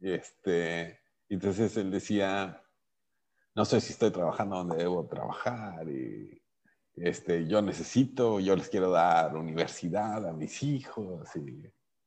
Este, 0.00 1.00
entonces 1.28 1.76
él 1.76 1.90
decía, 1.90 2.62
no 3.54 3.64
sé 3.64 3.80
si 3.80 3.92
estoy 3.92 4.10
trabajando 4.10 4.56
donde 4.56 4.76
debo 4.76 5.06
trabajar 5.06 5.88
y 5.88 6.42
este, 6.94 7.46
yo 7.46 7.62
necesito, 7.62 8.40
yo 8.40 8.56
les 8.56 8.68
quiero 8.68 8.90
dar 8.90 9.36
universidad 9.36 10.26
a 10.26 10.32
mis 10.32 10.62
hijos. 10.62 11.28
Y, 11.36 11.62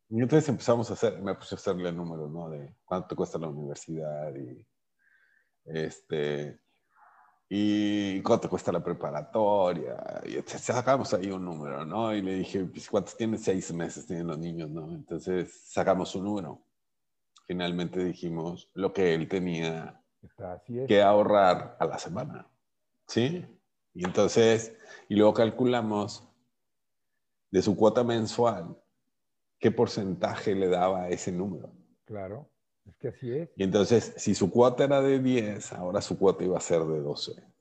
y 0.09 0.21
entonces 0.21 0.47
empezamos 0.49 0.89
a 0.89 0.93
hacer, 0.93 1.21
me 1.21 1.35
puse 1.35 1.55
a 1.55 1.57
hacerle 1.57 1.91
números, 1.91 2.31
¿no? 2.31 2.49
De 2.49 2.75
cuánto 2.85 3.09
te 3.09 3.15
cuesta 3.15 3.37
la 3.37 3.47
universidad 3.47 4.33
y 4.35 4.65
este, 5.65 6.59
y 7.55 8.19
cuánto 8.23 8.49
cuesta 8.49 8.71
la 8.71 8.83
preparatoria. 8.83 10.23
Y 10.25 10.41
sacamos 10.49 11.13
ahí 11.13 11.29
un 11.29 11.45
número, 11.45 11.85
¿no? 11.85 12.11
Y 12.11 12.23
le 12.23 12.33
dije, 12.33 12.63
pues, 12.65 12.89
¿cuántos 12.89 13.15
tienen? 13.15 13.37
Seis 13.37 13.71
meses 13.71 14.07
tienen 14.07 14.25
los 14.25 14.39
niños, 14.39 14.71
¿no? 14.71 14.91
Entonces 14.91 15.61
sacamos 15.67 16.15
un 16.15 16.23
número. 16.23 16.65
Finalmente 17.45 18.03
dijimos 18.03 18.71
lo 18.73 18.91
que 18.91 19.13
él 19.13 19.27
tenía 19.27 20.03
que 20.87 21.03
ahorrar 21.03 21.77
a 21.79 21.85
la 21.85 21.99
semana. 21.99 22.49
¿Sí? 23.05 23.45
Y 23.93 24.03
entonces, 24.03 24.75
y 25.07 25.15
luego 25.15 25.35
calculamos 25.35 26.27
de 27.51 27.61
su 27.61 27.75
cuota 27.75 28.03
mensual 28.03 28.75
qué 29.59 29.69
porcentaje 29.69 30.55
le 30.55 30.69
daba 30.69 31.03
a 31.03 31.09
ese 31.09 31.31
número. 31.31 31.71
Claro. 32.05 32.49
Es 32.83 32.97
que 32.97 33.09
así 33.09 33.31
es. 33.31 33.49
Y 33.55 33.63
entonces, 33.63 34.15
si 34.17 34.33
su 34.33 34.49
cuota 34.49 34.83
era 34.85 35.01
de 35.01 35.19
10, 35.19 35.71
ahora 35.73 36.01
su 36.01 36.17
cuota 36.17 36.43
iba 36.43 36.57
a 36.57 36.61
ser 36.61 36.81
de 36.81 36.99
12 36.99 37.52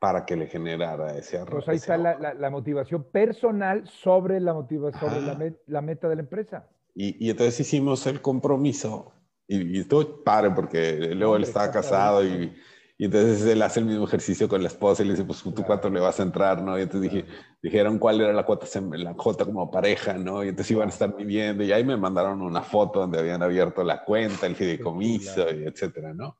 para 0.00 0.24
que 0.24 0.36
le 0.36 0.46
generara 0.46 1.16
ese 1.16 1.38
ahorro. 1.38 1.56
Pues 1.56 1.68
ahí 1.68 1.76
está 1.76 1.96
la, 1.96 2.18
la- 2.18 2.34
la 2.34 2.50
motivación 2.50 3.04
personal 3.04 3.86
sobre 3.88 4.40
la 4.40 4.54
motivación, 4.54 5.00
sobre 5.10 5.22
la, 5.22 5.32
Ajá. 5.32 5.40
met- 5.40 5.60
la 5.66 5.80
meta 5.82 6.08
de 6.08 6.16
la 6.16 6.22
empresa. 6.22 6.68
Y, 6.94 7.26
y 7.26 7.30
entonces 7.30 7.58
hicimos 7.60 8.06
el 8.06 8.20
compromiso. 8.20 9.12
Y, 9.46 9.76
y 9.76 9.80
estuvo 9.80 10.22
padre 10.24 10.50
porque 10.50 11.14
luego 11.14 11.36
él 11.36 11.44
estaba 11.44 11.70
casado 11.70 12.22
y, 12.24 12.54
y 12.98 13.04
entonces 13.06 13.44
él 13.46 13.62
hace 13.62 13.80
el 13.80 13.86
mismo 13.86 14.04
ejercicio 14.04 14.48
con 14.48 14.60
la 14.60 14.68
esposa 14.68 15.02
y 15.02 15.06
le 15.06 15.12
dice, 15.12 15.24
pues 15.24 15.42
tú 15.42 15.52
Claro. 15.54 15.66
cuánto 15.66 15.88
le 15.90 16.00
vas 16.00 16.18
a 16.20 16.22
entrar, 16.22 16.60
¿no? 16.62 16.78
Y 16.78 16.82
entonces 16.82 17.10
dije, 17.10 17.24
dijeron 17.62 17.98
cuál 17.98 18.20
era 18.20 18.32
la 18.32 18.44
cuota, 18.44 18.66
la 18.92 19.14
cuota 19.14 19.44
como 19.44 19.70
pareja, 19.70 20.14
¿no? 20.14 20.44
Y 20.44 20.48
entonces 20.48 20.72
iban 20.72 20.88
a 20.88 20.92
estar 20.92 21.16
viviendo 21.16 21.62
y 21.64 21.72
ahí 21.72 21.82
me 21.84 21.96
mandaron 21.96 22.42
una 22.42 22.62
foto 22.62 23.00
donde 23.00 23.18
habían 23.20 23.42
abierto 23.42 23.82
la 23.84 24.04
cuenta, 24.04 24.46
el 24.46 24.54
fideicomiso, 24.56 25.34
chulada. 25.44 25.52
y 25.56 25.64
etcétera, 25.64 26.12
¿no? 26.14 26.38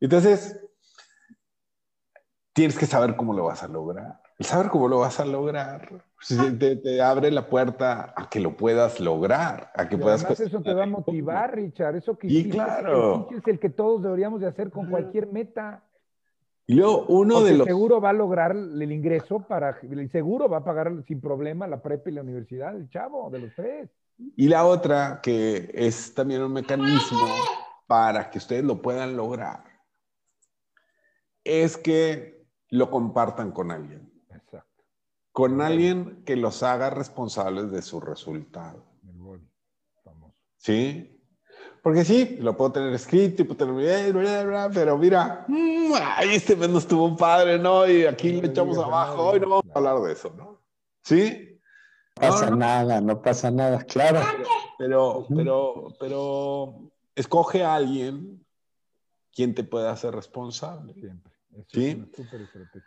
Entonces, 0.00 0.58
tienes 2.52 2.78
que 2.78 2.86
saber 2.86 3.16
cómo 3.16 3.32
lo 3.32 3.44
vas 3.44 3.62
a 3.62 3.68
lograr. 3.68 4.20
el 4.38 4.46
saber 4.46 4.68
cómo 4.68 4.88
lo 4.88 4.98
vas 4.98 5.20
a 5.20 5.24
lograr 5.24 6.04
te, 6.58 6.76
te, 6.76 7.02
abre 7.02 7.30
la 7.30 7.48
puerta 7.48 8.14
a 8.16 8.28
que 8.28 8.40
lo 8.40 8.56
puedas 8.56 9.00
lograr, 9.00 9.72
a 9.74 9.88
que 9.88 9.96
Y 9.96 9.98
puedas... 9.98 10.28
eso 10.40 10.62
te 10.62 10.72
va 10.72 10.84
a 10.84 10.86
motivar, 10.86 11.54
Richard. 11.54 11.96
Eso 11.96 12.16
que 12.16 12.28
Y 12.28 12.38
hiciste, 12.38 12.56
claro. 12.56 13.28
es 13.30 13.46
el 13.46 13.58
que 13.58 13.70
todos 13.70 14.02
deberíamos 14.02 14.40
de 14.40 14.46
hacer 14.46 14.70
con 14.70 14.88
cualquier 14.88 15.26
meta. 15.26 15.82
Y 16.66 16.74
luego 16.74 17.06
uno 17.08 17.36
Porque 17.36 17.50
de 17.50 17.58
los... 17.58 17.66
seguro 17.66 18.00
va 18.00 18.10
a 18.10 18.14
lograr 18.14 18.52
el 18.52 18.92
ingreso 18.92 19.40
para, 19.40 19.80
seguro 20.10 20.48
va 20.48 20.58
a 20.58 20.64
pagar 20.64 20.92
sin 21.06 21.20
problema 21.20 21.66
la 21.66 21.82
prepa 21.82 22.10
y 22.10 22.12
la 22.12 22.22
universidad, 22.22 22.76
el 22.76 22.88
chavo, 22.88 23.30
de 23.30 23.40
los 23.40 23.54
tres. 23.54 23.90
Y 24.36 24.48
la 24.48 24.64
otra, 24.64 25.20
que 25.20 25.70
es 25.74 26.14
también 26.14 26.42
un 26.42 26.52
mecanismo 26.52 27.26
para 27.88 28.30
que 28.30 28.38
ustedes 28.38 28.62
lo 28.62 28.80
puedan 28.80 29.16
lograr, 29.16 29.64
es 31.42 31.76
que 31.76 32.41
lo 32.72 32.90
compartan 32.90 33.52
con 33.52 33.70
alguien. 33.70 34.10
Exacto. 34.30 34.82
Con 35.30 35.60
alguien 35.60 36.22
que 36.24 36.36
los 36.36 36.62
haga 36.62 36.88
responsables 36.88 37.70
de 37.70 37.82
su 37.82 38.00
resultado. 38.00 38.84
El 39.06 39.18
body, 39.18 39.46
famoso. 40.02 40.34
¿Sí? 40.56 41.20
Porque 41.82 42.04
sí, 42.04 42.38
lo 42.40 42.56
puedo 42.56 42.72
tener 42.72 42.94
escrito 42.94 43.42
y 43.42 43.44
puedo 43.44 43.58
tener, 43.58 44.12
bla, 44.14 44.22
bla, 44.22 44.44
bla, 44.44 44.70
pero 44.72 44.96
mira, 44.96 45.44
mm, 45.48 45.92
ay, 46.00 46.34
este 46.34 46.56
mes 46.56 46.70
no 46.70 46.78
estuvo 46.78 47.14
padre, 47.14 47.58
¿no? 47.58 47.86
Y 47.86 48.06
aquí 48.06 48.28
No 48.28 48.36
le 48.36 48.42
le 48.42 48.48
echamos 48.48 48.78
abajo, 48.78 49.22
hoy 49.22 49.40
no 49.40 49.48
vamos 49.50 49.66
a 49.74 49.78
hablar 49.78 50.00
de 50.00 50.12
eso, 50.12 50.32
¿no? 50.34 50.62
¿Sí? 51.02 51.60
No 52.16 52.28
pasa 52.28 52.44
No, 52.46 52.50
no. 52.52 52.56
nada, 52.56 53.00
no 53.02 53.20
pasa 53.20 53.50
nada, 53.50 53.84
claro. 53.84 54.20
Pero, 54.78 55.26
pero, 55.28 55.88
pero, 56.00 56.74
escoge 57.14 57.64
a 57.64 57.74
alguien 57.74 58.46
quien 59.30 59.54
te 59.54 59.62
pueda 59.62 59.90
hacer 59.92 60.14
responsable. 60.14 60.94
Siempre. 60.94 61.31
Eso 61.52 61.64
Sí. 61.68 62.06
es. 62.12 62.82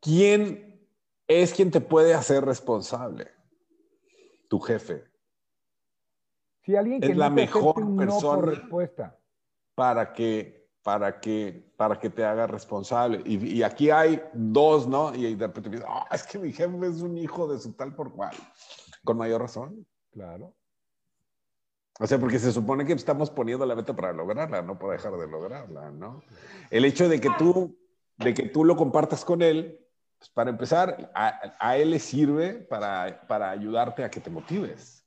¿Quién 0.00 0.88
es 1.26 1.52
quien 1.54 1.70
te 1.70 1.80
puede 1.80 2.14
hacer 2.14 2.44
responsable? 2.44 3.30
Tu 4.48 4.58
jefe. 4.60 5.04
Si 6.64 6.76
alguien 6.76 7.02
Es 7.02 7.10
que 7.10 7.14
la 7.14 7.28
no 7.30 7.34
te 7.36 7.40
mejor 7.42 7.80
no 7.84 7.96
persona. 7.96 8.36
por 8.42 8.48
respuesta. 8.48 9.18
para 9.74 10.12
que, 10.12 10.68
para 10.82 11.20
que, 11.20 11.72
para 11.76 11.98
que 12.00 12.10
te 12.10 12.24
haga 12.24 12.46
responsable. 12.48 13.22
Y, 13.24 13.58
y 13.58 13.62
aquí 13.62 13.90
hay 13.90 14.20
dos, 14.34 14.88
¿no? 14.88 15.14
Y 15.14 15.34
de 15.36 15.46
repente 15.46 15.80
"Ah, 15.86 16.06
es 16.10 16.24
que 16.24 16.38
mi 16.38 16.52
jefe 16.52 16.86
es 16.86 17.00
un 17.00 17.16
hijo 17.16 17.46
de 17.46 17.58
su 17.60 17.72
tal 17.74 17.94
por 17.94 18.12
cual. 18.12 18.34
Con 19.04 19.16
mayor 19.18 19.40
razón. 19.42 19.86
Claro. 20.10 20.54
O 21.98 22.06
sea, 22.06 22.18
porque 22.18 22.38
se 22.38 22.52
supone 22.52 22.84
que 22.84 22.92
estamos 22.92 23.30
poniendo 23.30 23.66
la 23.66 23.74
meta 23.74 23.94
para 23.94 24.12
lograrla, 24.12 24.62
no 24.62 24.78
para 24.78 24.92
dejar 24.92 25.16
de 25.16 25.26
lograrla, 25.26 25.90
¿no? 25.90 26.22
El 26.70 26.84
hecho 26.84 27.08
de 27.08 27.20
que 27.20 27.28
tú, 27.38 27.76
de 28.18 28.34
que 28.34 28.44
tú 28.44 28.64
lo 28.64 28.76
compartas 28.76 29.24
con 29.24 29.42
él, 29.42 29.84
pues 30.18 30.30
para 30.30 30.50
empezar, 30.50 31.10
a, 31.14 31.56
a 31.58 31.76
él 31.76 31.90
le 31.90 31.98
sirve 31.98 32.54
para, 32.54 33.26
para 33.26 33.50
ayudarte 33.50 34.04
a 34.04 34.10
que 34.10 34.20
te 34.20 34.30
motives. 34.30 35.04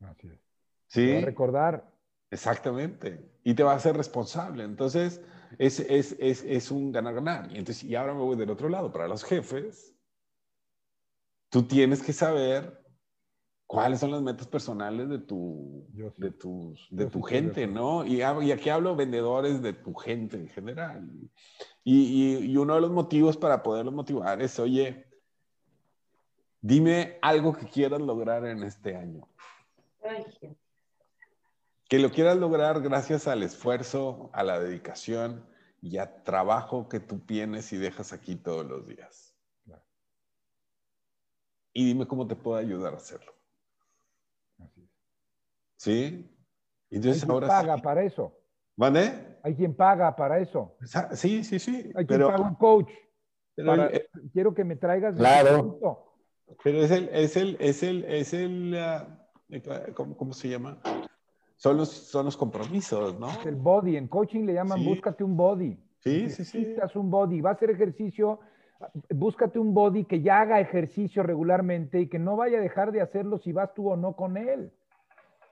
Así 0.00 0.28
es. 0.28 0.40
¿Sí? 0.88 1.12
va 1.12 1.18
a 1.18 1.24
recordar. 1.24 1.92
Exactamente. 2.30 3.30
Y 3.44 3.54
te 3.54 3.62
va 3.62 3.72
a 3.72 3.76
hacer 3.76 3.96
responsable. 3.96 4.64
Entonces, 4.64 5.20
es, 5.58 5.80
es, 5.80 6.16
es, 6.18 6.42
es 6.44 6.70
un 6.70 6.92
ganar-ganar. 6.92 7.50
Y, 7.50 7.58
entonces, 7.58 7.84
y 7.84 7.94
ahora 7.94 8.14
me 8.14 8.20
voy 8.20 8.36
del 8.36 8.50
otro 8.50 8.68
lado. 8.68 8.92
Para 8.92 9.08
los 9.08 9.24
jefes, 9.24 9.94
tú 11.50 11.62
tienes 11.64 12.02
que 12.02 12.12
saber 12.12 12.81
cuáles 13.72 14.00
son 14.00 14.10
las 14.10 14.20
metas 14.20 14.46
personales 14.46 15.08
de 15.08 15.18
tu, 15.18 15.86
sí. 15.96 16.02
de 16.18 16.30
tus, 16.30 16.88
de 16.90 17.04
Yo 17.04 17.10
tu 17.10 17.20
sí 17.26 17.34
gente. 17.34 17.66
¿no? 17.66 18.04
Y, 18.04 18.20
aquí 18.20 18.68
hablo 18.68 18.94
vendedores 18.94 19.62
de 19.62 19.72
tu 19.72 19.94
gente 19.94 20.36
en 20.36 20.48
general. 20.48 21.10
Y, 21.82 22.02
y- 22.02 22.50
y 22.52 22.56
uno 22.58 22.74
de 22.74 22.82
los 22.82 22.90
motivos 22.90 23.38
para 23.38 23.62
poderlos 23.62 23.94
motivar 23.94 24.42
es, 24.42 24.58
oye, 24.58 25.06
dime 26.60 27.18
algo 27.22 27.54
que 27.54 27.66
quieras 27.66 28.02
lograr 28.02 28.44
en 28.44 28.62
este 28.62 28.94
año 28.94 29.26
Ay, 30.04 30.26
que 31.88 31.98
lo 31.98 32.10
quieras 32.10 32.36
lograr 32.36 32.82
gracias 32.82 33.26
al 33.26 33.42
esfuerzo, 33.42 34.28
a 34.34 34.44
la 34.44 34.60
dedicación 34.60 35.46
y 35.80 35.96
al 35.96 36.22
trabajo 36.24 36.90
que 36.90 37.00
tú 37.00 37.20
tienes 37.20 37.72
y 37.72 37.78
dejas 37.78 38.12
aquí 38.12 38.36
todos 38.36 38.66
los 38.66 38.86
días. 38.86 39.34
Claro. 39.64 39.82
Y 41.72 41.86
dime 41.86 42.06
cómo 42.06 42.26
te 42.26 42.36
puedo 42.36 42.58
ayudar 42.58 42.92
a 42.92 42.98
hacerlo. 42.98 43.32
¿Sí? 45.82 46.30
Hay 46.90 46.96
Entonces 46.98 47.22
quien 47.22 47.32
ahora 47.32 47.48
paga 47.48 47.76
sí. 47.76 47.82
para 47.82 48.02
eso. 48.04 48.38
¿Vale? 48.76 49.38
Hay 49.42 49.56
quien 49.56 49.74
paga 49.74 50.14
para 50.14 50.38
eso. 50.38 50.76
Sí, 51.12 51.42
sí, 51.42 51.58
sí. 51.58 51.76
Hay 51.96 52.06
quien 52.06 52.06
Pero, 52.06 52.28
paga 52.28 52.40
un 52.48 52.54
coach. 52.54 52.90
pero 53.56 53.68
para- 53.68 53.86
el- 53.88 54.06
quiero 54.32 54.54
que 54.54 54.62
me 54.62 54.76
traigas. 54.76 55.16
Claro. 55.16 55.80
pero 56.62 56.78
es 56.78 56.90
el, 56.92 57.08
es 57.12 57.36
el, 57.36 57.56
es 57.58 57.82
el, 57.82 58.04
es 58.04 58.32
el, 58.32 58.76
ah, 58.78 59.26
¿cómo, 59.94 60.16
cómo 60.16 60.32
se 60.34 60.48
llama? 60.50 60.78
Son 61.56 61.76
los, 61.76 61.88
son 61.90 62.26
los 62.26 62.36
compromisos, 62.36 63.18
¿no? 63.18 63.28
Es 63.30 63.44
el 63.46 63.56
body. 63.56 63.96
En 63.96 64.06
coaching 64.06 64.44
le 64.46 64.54
llaman 64.54 64.78
Sí. 64.78 64.86
búscate 64.86 65.24
un 65.24 65.36
body. 65.36 65.76
Sí, 65.98 66.30
sí, 66.30 66.44
sí. 66.44 66.58
Necesitas 66.58 66.94
un 66.94 67.10
body. 67.10 67.40
Va 67.40 67.50
a 67.50 67.54
hacer 67.54 67.70
ejercicio. 67.70 68.38
Búscate 69.10 69.58
un 69.58 69.74
body 69.74 70.04
que 70.04 70.22
ya 70.22 70.40
haga 70.42 70.60
ejercicio 70.60 71.24
regularmente 71.24 72.00
y 72.00 72.08
que 72.08 72.20
no 72.20 72.36
vaya 72.36 72.58
a 72.58 72.60
dejar 72.60 72.92
de 72.92 73.00
hacerlo 73.00 73.38
si 73.38 73.52
vas 73.52 73.74
tú 73.74 73.90
o 73.90 73.96
no 73.96 74.14
con 74.14 74.36
él. 74.36 74.72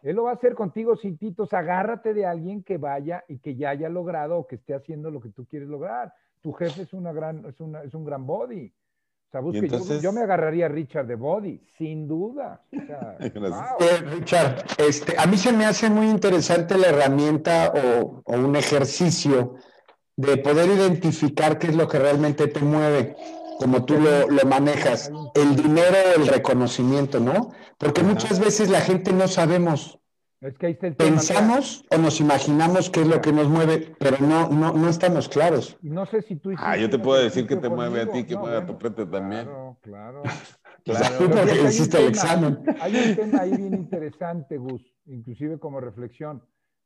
Él 0.02 0.16
lo 0.16 0.24
va 0.24 0.30
a 0.30 0.34
hacer 0.34 0.54
contigo 0.54 0.96
sin 0.96 1.18
titos. 1.18 1.52
Agárrate 1.52 2.14
de 2.14 2.26
alguien 2.26 2.62
que 2.62 2.78
vaya 2.78 3.24
y 3.28 3.38
que 3.38 3.56
ya 3.56 3.70
haya 3.70 3.88
logrado 3.88 4.38
o 4.38 4.46
que 4.46 4.56
esté 4.56 4.74
haciendo 4.74 5.10
lo 5.10 5.20
que 5.20 5.28
tú 5.30 5.46
quieres 5.46 5.68
lograr. 5.68 6.12
Tu 6.42 6.52
jefe 6.52 6.82
es, 6.82 6.92
una 6.92 7.12
gran, 7.12 7.44
es, 7.46 7.60
una- 7.60 7.82
es 7.82 7.92
un 7.94 8.04
gran 8.04 8.26
body. 8.26 8.72
O 9.28 9.30
sea, 9.30 9.40
busque- 9.42 9.58
yo- 9.60 9.64
entonces- 9.64 10.02
yo, 10.02 10.12
me 10.12 10.22
agarraría 10.22 10.66
a 10.66 10.68
Richard 10.68 11.06
de 11.06 11.14
body, 11.14 11.60
sin 11.78 12.08
duda. 12.08 12.62
O 12.72 12.86
sea, 12.86 13.16
wow. 13.34 13.86
Eh, 13.86 14.10
Richard, 14.18 14.64
este, 14.78 15.14
a 15.18 15.26
mí 15.26 15.36
se 15.36 15.52
me 15.52 15.66
hace 15.66 15.88
muy 15.90 16.08
interesante 16.08 16.76
la 16.78 16.88
herramienta 16.88 17.72
o, 17.74 18.22
o 18.24 18.32
un 18.36 18.56
ejercicio 18.56 19.54
de 20.16 20.36
poder 20.38 20.68
identificar 20.68 21.58
qué 21.58 21.68
es 21.68 21.76
lo 21.76 21.86
que 21.88 21.98
realmente 21.98 22.46
te 22.48 22.60
mueve, 22.60 23.14
como 23.60 23.84
tú 23.84 23.94
lo, 23.98 24.28
lo 24.28 24.44
manejas, 24.48 25.12
el 25.34 25.54
dinero 25.54 25.96
o 26.16 26.20
el 26.22 26.26
reconocimiento, 26.28 27.20
¿no? 27.20 27.50
Porque 27.78 28.02
muchas 28.02 28.40
veces 28.40 28.70
la 28.70 28.80
gente 28.80 29.12
no 29.12 29.28
sabemos, 29.28 29.98
Es 30.40 30.56
que 30.58 30.66
ahí 30.66 30.72
está 30.72 30.86
el 30.88 30.96
tema. 30.96 31.10
mira. 31.10 31.20
pensamos 31.20 31.84
o 31.90 31.98
nos 31.98 32.18
imaginamos 32.20 32.88
qué 32.90 33.02
es 33.02 33.06
lo 33.06 33.20
que 33.20 33.32
nos 33.32 33.48
mueve, 33.48 33.94
pero 33.98 34.16
no, 34.20 34.48
no, 34.48 34.72
no 34.72 34.88
estamos 34.88 35.28
claros. 35.28 35.76
No 35.82 36.06
sé 36.06 36.22
si 36.22 36.36
tú 36.36 36.50
Ah, 36.56 36.76
yo 36.76 36.88
te 36.88 36.98
puedo 36.98 37.22
decir 37.22 37.46
que 37.46 37.56
te 37.56 37.68
mueve 37.68 38.00
a 38.00 38.10
ti, 38.10 38.24
que 38.24 38.34
No, 38.34 38.40
mueve 38.40 38.56
a 38.56 38.66
tu 38.66 38.74
frente 38.76 39.04
también. 39.06 39.44
Claro, 39.44 39.78
claro. 39.82 40.22
Claro. 40.82 41.18
Tú 41.18 41.24
porque 41.28 41.34
fíjate, 41.42 41.52
hay 41.52 41.60
un 41.60 41.66
hiciste 41.68 41.96
el 41.98 42.12
tema- 42.12 42.22
examen. 42.24 42.58
Hay 42.80 42.96
un 42.96 43.14
tema 43.16 43.40
ahí 43.42 43.50
bien 43.54 43.74
interesante, 43.74 44.56
Gus, 44.56 44.82
inclusive 45.04 45.58
como 45.58 45.78
reflexión. 45.78 46.42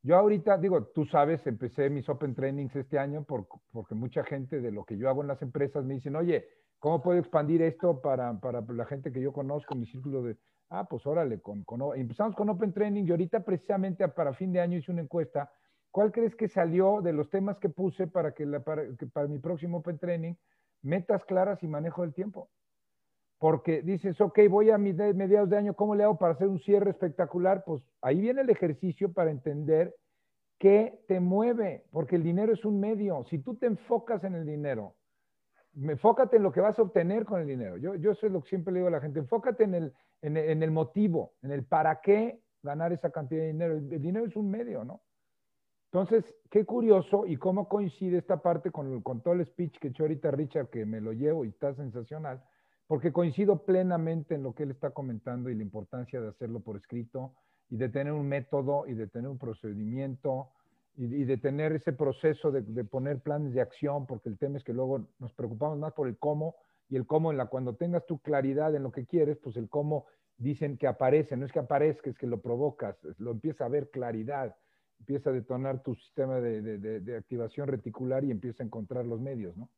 Yo 0.06 0.16
ahorita, 0.16 0.58
digo, 0.58 0.88
tú 0.88 1.06
sabes, 1.06 1.46
empecé 1.46 1.88
mis 1.88 2.06
Open 2.10 2.34
Trainings 2.34 2.76
este 2.76 2.98
año 2.98 3.24
por- 3.24 3.46
porque 3.72 3.94
mucha 3.94 4.22
gente 4.22 4.60
de 4.60 4.70
lo 4.70 4.84
que 4.84 4.98
yo 4.98 5.08
hago 5.08 5.22
en 5.22 5.28
las 5.28 5.40
empresas 5.40 5.82
me 5.84 5.94
dicen, 5.94 6.14
oye, 6.14 6.46
¿cómo 6.78 7.02
puedo 7.02 7.18
expandir 7.18 7.62
esto 7.62 8.02
para, 8.02 8.38
para 8.38 8.60
la 8.60 8.84
gente 8.84 9.10
que 9.10 9.22
yo 9.22 9.32
conozco, 9.32 9.74
mi 9.74 9.86
círculo 9.86 10.22
de... 10.22 10.36
Ah, 10.68 10.86
pues 10.88 11.06
órale, 11.06 11.40
con, 11.40 11.64
con- 11.64 11.96
empezamos 11.98 12.36
con 12.36 12.50
Open 12.50 12.74
Training 12.74 13.04
y 13.06 13.10
ahorita 13.12 13.44
precisamente 13.44 14.06
para 14.08 14.34
fin 14.34 14.52
de 14.52 14.60
año 14.60 14.76
hice 14.78 14.92
una 14.92 15.00
encuesta. 15.02 15.50
¿Cuál 15.90 16.12
crees 16.12 16.36
que 16.36 16.48
salió 16.48 17.00
de 17.00 17.12
los 17.14 17.30
temas 17.30 17.58
que 17.58 17.70
puse 17.70 18.06
para, 18.06 18.34
que, 18.34 18.44
la, 18.44 18.62
para, 18.62 18.82
para 19.12 19.26
mi 19.28 19.38
próximo 19.38 19.78
Open 19.78 19.98
Training? 19.98 20.34
Metas 20.82 21.24
claras 21.24 21.62
y 21.62 21.68
manejo 21.68 22.02
del 22.02 22.12
tiempo 22.12 22.50
porque 23.38 23.82
dices, 23.82 24.20
ok, 24.20 24.38
voy 24.48 24.70
a 24.70 24.78
mid- 24.78 25.14
mediados 25.14 25.50
de 25.50 25.56
año, 25.56 25.74
¿cómo 25.74 25.94
le 25.94 26.04
hago 26.04 26.16
para 26.18 26.34
hacer 26.34 26.48
un 26.48 26.60
cierre 26.60 26.90
espectacular? 26.90 27.64
Pues 27.64 27.82
ahí 28.00 28.20
viene 28.20 28.42
el 28.42 28.50
ejercicio 28.50 29.12
para 29.12 29.30
entender 29.30 29.94
qué 30.58 31.00
te 31.08 31.20
mueve, 31.20 31.84
porque 31.90 32.16
el 32.16 32.22
dinero 32.22 32.52
es 32.52 32.64
un 32.64 32.80
medio. 32.80 33.24
Si 33.24 33.38
tú 33.38 33.56
te 33.56 33.66
enfocas 33.66 34.24
en 34.24 34.34
el 34.34 34.46
dinero, 34.46 34.94
enfócate 35.74 36.36
en 36.36 36.42
lo 36.42 36.52
que 36.52 36.60
vas 36.60 36.78
a 36.78 36.82
obtener 36.82 37.24
con 37.24 37.40
el 37.40 37.46
dinero. 37.46 37.76
Yo, 37.76 37.96
yo 37.96 38.12
eso 38.12 38.26
es 38.26 38.32
lo 38.32 38.42
que 38.42 38.48
siempre 38.48 38.72
le 38.72 38.78
digo 38.78 38.88
a 38.88 38.92
la 38.92 39.00
gente, 39.00 39.18
enfócate 39.18 39.64
en 39.64 39.74
el, 39.74 39.92
en 40.22 40.36
el, 40.36 40.48
en 40.50 40.62
el 40.62 40.70
motivo, 40.70 41.32
en 41.42 41.50
el 41.50 41.64
para 41.64 42.00
qué 42.00 42.40
ganar 42.62 42.92
esa 42.92 43.10
cantidad 43.10 43.42
de 43.42 43.48
dinero. 43.48 43.76
El, 43.76 43.92
el 43.92 44.00
dinero 44.00 44.26
es 44.26 44.36
un 44.36 44.50
medio, 44.50 44.84
¿no? 44.84 45.02
Entonces, 45.92 46.24
qué 46.50 46.64
curioso 46.64 47.26
y 47.26 47.36
cómo 47.36 47.68
coincide 47.68 48.18
esta 48.18 48.38
parte 48.40 48.70
con, 48.70 49.00
con 49.02 49.20
todo 49.20 49.34
el 49.34 49.44
speech 49.46 49.78
que 49.78 49.88
echó 49.88 50.04
ahorita 50.04 50.30
Richard, 50.30 50.68
que 50.68 50.86
me 50.86 51.00
lo 51.00 51.12
llevo 51.12 51.44
y 51.44 51.48
está 51.50 51.74
sensacional 51.74 52.42
porque 52.86 53.12
coincido 53.12 53.64
plenamente 53.64 54.34
en 54.34 54.42
lo 54.42 54.54
que 54.54 54.64
él 54.64 54.70
está 54.70 54.90
comentando 54.90 55.50
y 55.50 55.54
la 55.54 55.62
importancia 55.62 56.20
de 56.20 56.28
hacerlo 56.28 56.60
por 56.60 56.76
escrito 56.76 57.34
y 57.70 57.76
de 57.76 57.88
tener 57.88 58.12
un 58.12 58.28
método 58.28 58.86
y 58.86 58.94
de 58.94 59.06
tener 59.06 59.28
un 59.30 59.38
procedimiento 59.38 60.50
y, 60.96 61.06
y 61.06 61.24
de 61.24 61.38
tener 61.38 61.72
ese 61.72 61.92
proceso 61.92 62.52
de, 62.52 62.62
de 62.62 62.84
poner 62.84 63.20
planes 63.20 63.52
de 63.54 63.60
acción, 63.60 64.06
porque 64.06 64.28
el 64.28 64.38
tema 64.38 64.58
es 64.58 64.64
que 64.64 64.72
luego 64.72 65.08
nos 65.18 65.32
preocupamos 65.32 65.78
más 65.78 65.92
por 65.92 66.08
el 66.08 66.18
cómo 66.18 66.56
y 66.88 66.96
el 66.96 67.06
cómo, 67.06 67.32
en 67.32 67.38
la, 67.38 67.46
cuando 67.46 67.74
tengas 67.74 68.04
tu 68.06 68.18
claridad 68.18 68.74
en 68.74 68.82
lo 68.82 68.92
que 68.92 69.06
quieres, 69.06 69.38
pues 69.38 69.56
el 69.56 69.68
cómo 69.68 70.06
dicen 70.36 70.76
que 70.76 70.86
aparece, 70.86 71.36
no 71.36 71.46
es 71.46 71.52
que 71.52 71.58
aparezca, 71.60 72.10
es 72.10 72.18
que 72.18 72.26
lo 72.26 72.40
provocas, 72.40 72.96
lo 73.18 73.30
empieza 73.30 73.64
a 73.64 73.68
ver 73.68 73.90
claridad, 73.90 74.54
empieza 75.00 75.30
a 75.30 75.32
detonar 75.32 75.82
tu 75.82 75.94
sistema 75.94 76.40
de- 76.40 76.60
de- 76.60 77.00
de 77.00 77.16
activación 77.16 77.68
reticular 77.68 78.22
y 78.24 78.30
empieza 78.30 78.62
a 78.62 78.66
encontrar 78.66 79.06
los 79.06 79.20
medios, 79.20 79.56
¿no? 79.56 79.70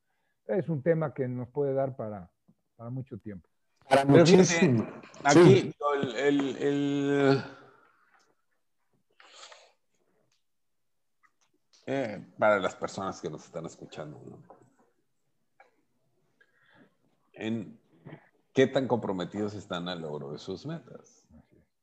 Es 0.46 0.68
un 0.68 0.82
tema 0.82 1.14
que 1.14 1.28
nos 1.28 1.48
puede 1.48 1.72
dar 1.74 1.96
para, 1.96 2.30
para 2.77 2.91
mucho 2.91 3.18
tiempo. 3.18 3.49
Para 3.89 4.05
Pero 4.05 4.27
fíjate, 4.27 4.37
muchísimo. 4.68 4.87
Aquí 5.24 5.61
Sí. 5.61 5.74
el, 5.95 6.16
el- 6.16 6.57
el- 6.57 7.45
eh, 11.87 12.27
para 12.39 12.59
las 12.59 12.74
personas 12.74 13.20
que 13.20 13.31
nos 13.31 13.45
están 13.45 13.66
escuchando, 13.66 14.20
¿no? 14.24 14.43
En 17.33 17.79
qué 18.53 18.66
tan 18.66 18.89
comprometidos 18.89 19.55
están 19.55 19.89
al 19.89 20.01
logro 20.01 20.33
de 20.33 20.39
sus 20.39 20.66
metas. 20.66 21.27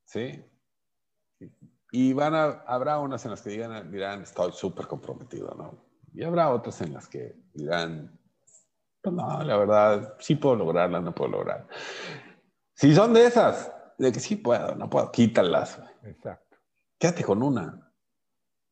¿Sí? 0.04 0.44
Y 1.92 2.12
van 2.12 2.34
a, 2.34 2.44
habrá 2.66 2.98
unas 2.98 3.24
en 3.24 3.30
las 3.30 3.40
que 3.42 3.50
digan, 3.50 3.90
dirán, 3.90 4.22
estoy 4.22 4.52
súper 4.52 4.86
comprometido, 4.86 5.54
¿no? 5.56 5.84
Y 6.12 6.22
habrá 6.24 6.50
otras 6.50 6.80
en 6.82 6.92
las 6.92 7.08
que 7.08 7.34
dirán, 7.54 8.18
no, 9.10 9.42
la 9.42 9.56
verdad, 9.56 10.16
sí 10.18 10.36
puedo 10.36 10.56
lograrla, 10.56 11.00
no 11.00 11.14
puedo 11.14 11.30
lograr. 11.30 11.66
Si 12.74 12.94
son 12.94 13.12
de 13.12 13.26
esas, 13.26 13.72
de 13.98 14.12
que 14.12 14.20
sí 14.20 14.36
puedo, 14.36 14.74
no 14.74 14.90
puedo, 14.90 15.10
quítalas. 15.12 15.80
Exacto, 16.02 16.56
Quédate 16.98 17.24
con 17.24 17.42
una. 17.42 17.92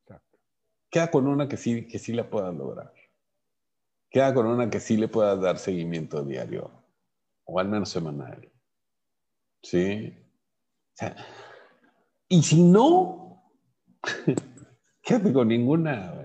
exacto. 0.00 0.38
Queda 0.90 1.10
con 1.10 1.26
una 1.26 1.48
que 1.48 1.56
sí, 1.56 1.86
que 1.86 1.98
sí 1.98 2.12
la 2.12 2.28
puedas 2.28 2.54
lograr. 2.54 2.92
Queda 4.10 4.34
con 4.34 4.46
una 4.46 4.68
que 4.68 4.80
sí 4.80 4.96
le 4.96 5.08
puedas 5.08 5.40
dar 5.40 5.58
seguimiento 5.58 6.22
diario, 6.24 6.70
o 7.44 7.58
al 7.58 7.68
menos 7.68 7.88
semanal. 7.88 8.50
¿Sí? 9.62 10.14
O 10.18 10.96
sea, 10.96 11.16
y 12.28 12.42
si 12.42 12.62
no, 12.62 13.52
quédate 15.02 15.32
con 15.32 15.48
ninguna. 15.48 16.21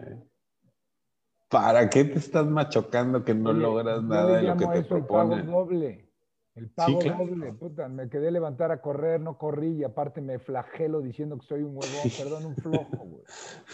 ¿Para 1.49 1.89
qué 1.89 2.05
te 2.05 2.19
estás 2.19 2.45
machocando 2.47 3.23
que 3.25 3.33
no 3.33 3.51
Oye, 3.51 3.53
logras 3.53 4.03
nada 4.03 4.37
de 4.37 4.43
lo 4.43 4.55
que 4.57 4.67
te 4.67 4.81
eso 4.81 4.95
el 4.97 5.07
pago 5.07 5.37
proponen? 5.37 5.45
doble. 5.45 6.09
El 6.55 6.69
pago 6.71 7.03
doble, 7.03 7.53
puta, 7.53 7.87
me 7.87 8.09
quedé 8.09 8.31
levantar 8.31 8.71
a 8.71 8.81
correr, 8.81 9.21
no 9.21 9.37
corrí 9.37 9.73
y 9.77 9.83
aparte 9.83 10.21
me 10.21 10.39
flagelo 10.39 11.01
diciendo 11.01 11.37
que 11.37 11.45
soy 11.45 11.61
un 11.61 11.75
huevón, 11.77 12.15
perdón, 12.15 12.45
un 12.47 12.57
flojo, 12.57 13.05
güey. 13.05 13.25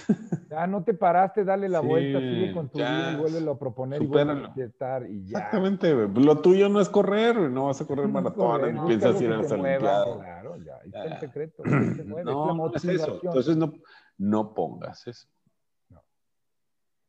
Ya 0.50 0.68
no 0.68 0.84
te 0.84 0.94
paraste, 0.94 1.44
dale 1.46 1.70
la 1.70 1.80
Sí, 1.80 1.88
vuelta, 1.88 2.22
sigue 2.22 2.52
con 2.52 2.70
tu 2.70 2.86
vida 2.86 3.10
y 3.10 3.16
vuélvelo 3.16 3.52
a 3.54 3.60
proponer 3.60 4.04
y 4.04 4.08
vuelve 4.08 4.34
a 4.34 4.40
intentar 4.42 5.10
y 5.10 5.26
ya. 5.28 5.40
Exactamente, 5.40 5.94
güey. 5.94 6.26
Lo 6.26 6.42
tuyo 6.42 6.70
no 6.70 6.80
es 6.80 6.90
correr, 6.90 7.36
no 7.50 7.66
vas 7.66 7.82
a 7.82 7.86
correr 7.88 8.08
maratón, 8.10 8.38
Correr, 8.38 8.74
ni 8.74 8.80
busca 8.80 8.90
piensas 8.90 9.22
ir 9.22 9.32
a 9.32 9.38
las 9.38 9.52
Olimpiadas. 9.52 10.08
Claro, 10.16 10.58
ya, 10.58 10.78
ahí 10.78 10.90
está 10.90 11.08
Ya. 11.08 11.16
el 11.16 11.20
secreto. 11.20 11.64
No, 11.64 12.54
no 12.54 12.76
es 12.76 12.86
eso. 12.86 13.22
Entonces 13.24 13.58
no, 13.58 13.74
no 14.18 14.54
pongas 14.54 15.08
eso. 15.08 15.28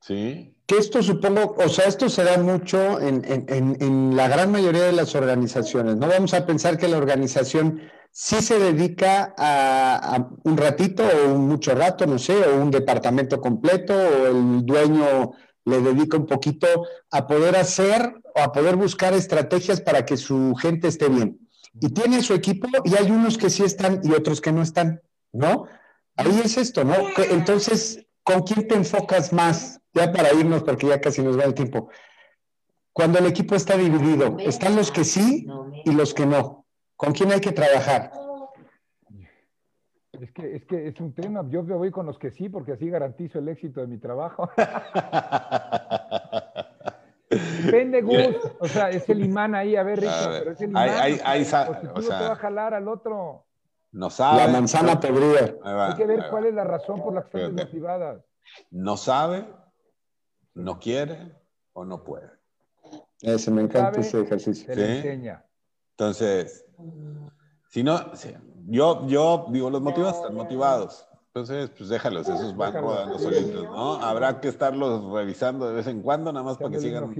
¿Sí? 0.06 0.54
Que 0.66 0.76
esto 0.76 1.02
supongo, 1.02 1.54
o 1.56 1.68
sea, 1.70 1.86
esto 1.86 2.10
se 2.10 2.24
da 2.24 2.36
mucho 2.36 3.00
en, 3.00 3.22
en- 3.24 3.46
en- 3.48 3.76
en 3.80 4.16
la 4.16 4.28
gran 4.28 4.52
mayoría 4.52 4.82
de 4.84 4.92
las 4.92 5.14
organizaciones. 5.14 5.96
No 5.96 6.08
vamos 6.08 6.34
a 6.34 6.44
pensar 6.44 6.76
que 6.76 6.88
la 6.88 6.98
organización 6.98 7.80
sí 8.10 8.36
se 8.42 8.58
dedica 8.58 9.34
a, 9.38 10.14
a 10.16 10.28
un 10.44 10.56
ratito 10.58 11.02
o 11.06 11.32
un 11.34 11.48
mucho 11.48 11.74
rato, 11.74 12.06
no 12.06 12.18
sé, 12.18 12.34
o 12.46 12.56
un 12.60 12.70
departamento 12.70 13.40
completo, 13.40 13.94
o 13.94 14.26
el 14.26 14.66
dueño 14.66 15.32
le 15.64 15.80
dedica 15.80 16.18
un 16.18 16.26
poquito 16.26 16.66
a 17.10 17.26
poder 17.26 17.56
hacer 17.56 18.12
o 18.34 18.40
a 18.40 18.52
poder 18.52 18.76
buscar 18.76 19.14
estrategias 19.14 19.80
para 19.80 20.04
que 20.04 20.18
su 20.18 20.54
gente 20.56 20.88
esté 20.88 21.08
bien. 21.08 21.38
Y 21.80 21.88
tiene 21.88 22.22
su 22.22 22.34
equipo 22.34 22.68
y 22.84 22.94
hay 22.94 23.10
unos 23.10 23.38
que 23.38 23.48
sí 23.48 23.62
están 23.64 24.00
y 24.02 24.12
otros 24.12 24.42
que 24.42 24.52
no 24.52 24.60
están, 24.60 25.00
¿no? 25.32 25.64
Ahí 26.16 26.42
es 26.44 26.58
esto, 26.58 26.84
¿no? 26.84 26.94
Entonces, 27.30 28.04
¿con 28.22 28.42
quién 28.42 28.68
te 28.68 28.74
enfocas 28.74 29.32
más? 29.32 29.80
Ya 29.94 30.12
para 30.12 30.32
irnos, 30.32 30.62
porque 30.64 30.88
ya 30.88 31.00
casi 31.00 31.22
nos 31.22 31.38
va 31.38 31.44
el 31.44 31.54
tiempo. 31.54 31.88
Cuando 32.92 33.18
el 33.18 33.26
equipo 33.26 33.54
está 33.54 33.76
dividido, 33.76 34.36
están 34.38 34.76
los 34.76 34.90
que 34.90 35.04
sí 35.04 35.46
y 35.84 35.92
los 35.92 36.12
que 36.14 36.26
no. 36.26 36.66
¿Con 36.96 37.12
quién 37.12 37.32
hay 37.32 37.40
que 37.40 37.52
trabajar? 37.52 38.12
Es 40.12 40.30
que, 40.32 40.54
es 40.56 40.64
que 40.64 40.86
es 40.88 41.00
un 41.00 41.12
tema. 41.12 41.44
Yo 41.48 41.62
me 41.64 41.74
voy 41.74 41.90
con 41.90 42.06
los 42.06 42.18
que 42.18 42.30
sí, 42.30 42.48
porque 42.48 42.72
así 42.72 42.88
garantizo 42.88 43.38
el 43.40 43.48
éxito 43.48 43.80
de 43.80 43.88
mi 43.88 43.98
trabajo. 43.98 44.48
Depende, 47.30 48.02
Gus. 48.02 48.36
O 48.60 48.68
sea, 48.68 48.90
es 48.90 49.08
el 49.08 49.24
imán 49.24 49.54
ahí, 49.54 49.74
a 49.76 49.82
ver, 49.82 50.00
Rico, 50.00 50.12
A 50.12 50.28
ver, 50.28 50.38
pero 50.40 50.52
es 50.52 50.60
el 50.60 50.70
imán. 50.70 50.88
o 50.88 50.92
sea, 50.92 51.36
el 51.36 51.44
sa- 51.46 51.66
positivo 51.66 51.92
o 51.96 52.02
sea, 52.02 52.18
te 52.18 52.24
va 52.24 52.32
a 52.32 52.36
jalar 52.36 52.74
al 52.74 52.86
otro. 52.88 53.44
No 53.92 54.06
La 54.06 54.10
sabe. 54.10 54.48
manzana 54.52 55.00
podrida. 55.00 55.54
Ahí 55.64 55.74
va, 55.74 55.86
Hay 55.88 55.94
que 55.94 56.06
ver 56.06 56.24
cuál 56.30 56.46
es 56.46 56.54
la 56.54 56.64
razón 56.64 57.02
por 57.02 57.14
la 57.14 57.22
que 57.22 57.38
están 57.38 57.56
desmotivadas. 57.56 58.22
No 58.70 58.96
sabe, 58.96 59.46
no 60.54 60.78
quiere 60.78 61.34
o 61.72 61.84
no 61.84 62.02
puede. 62.04 62.30
Ese, 63.20 63.50
me 63.50 63.62
encanta 63.62 64.00
ese 64.00 64.20
ejercicio. 64.20 64.66
Se 64.66 64.76
le 64.76 64.86
Sí. 64.86 64.96
enseña. 65.08 65.44
Entonces, 65.90 66.66
si 67.70 67.82
no, 67.82 68.14
si- 68.16 68.34
yo, 68.66 69.06
yo 69.06 69.46
digo, 69.50 69.70
los 69.70 69.80
motivados 69.82 70.16
están 70.16 70.34
motivados. 70.34 71.06
Entonces, 71.28 71.70
pues 71.70 71.88
déjalos, 71.88 72.28
esos 72.28 72.56
van 72.56 72.72
Déjalos. 72.72 72.92
rodando 72.92 73.18
solitos, 73.18 73.64
¿no? 73.64 73.94
Habrá 73.94 74.40
que 74.40 74.48
estarlos 74.48 75.12
revisando 75.12 75.68
de 75.68 75.74
vez 75.74 75.86
en 75.88 76.00
cuando, 76.02 76.32
nada 76.32 76.44
más 76.44 76.58
para 76.58 76.70
que 76.70 76.78
sigan 76.78 77.12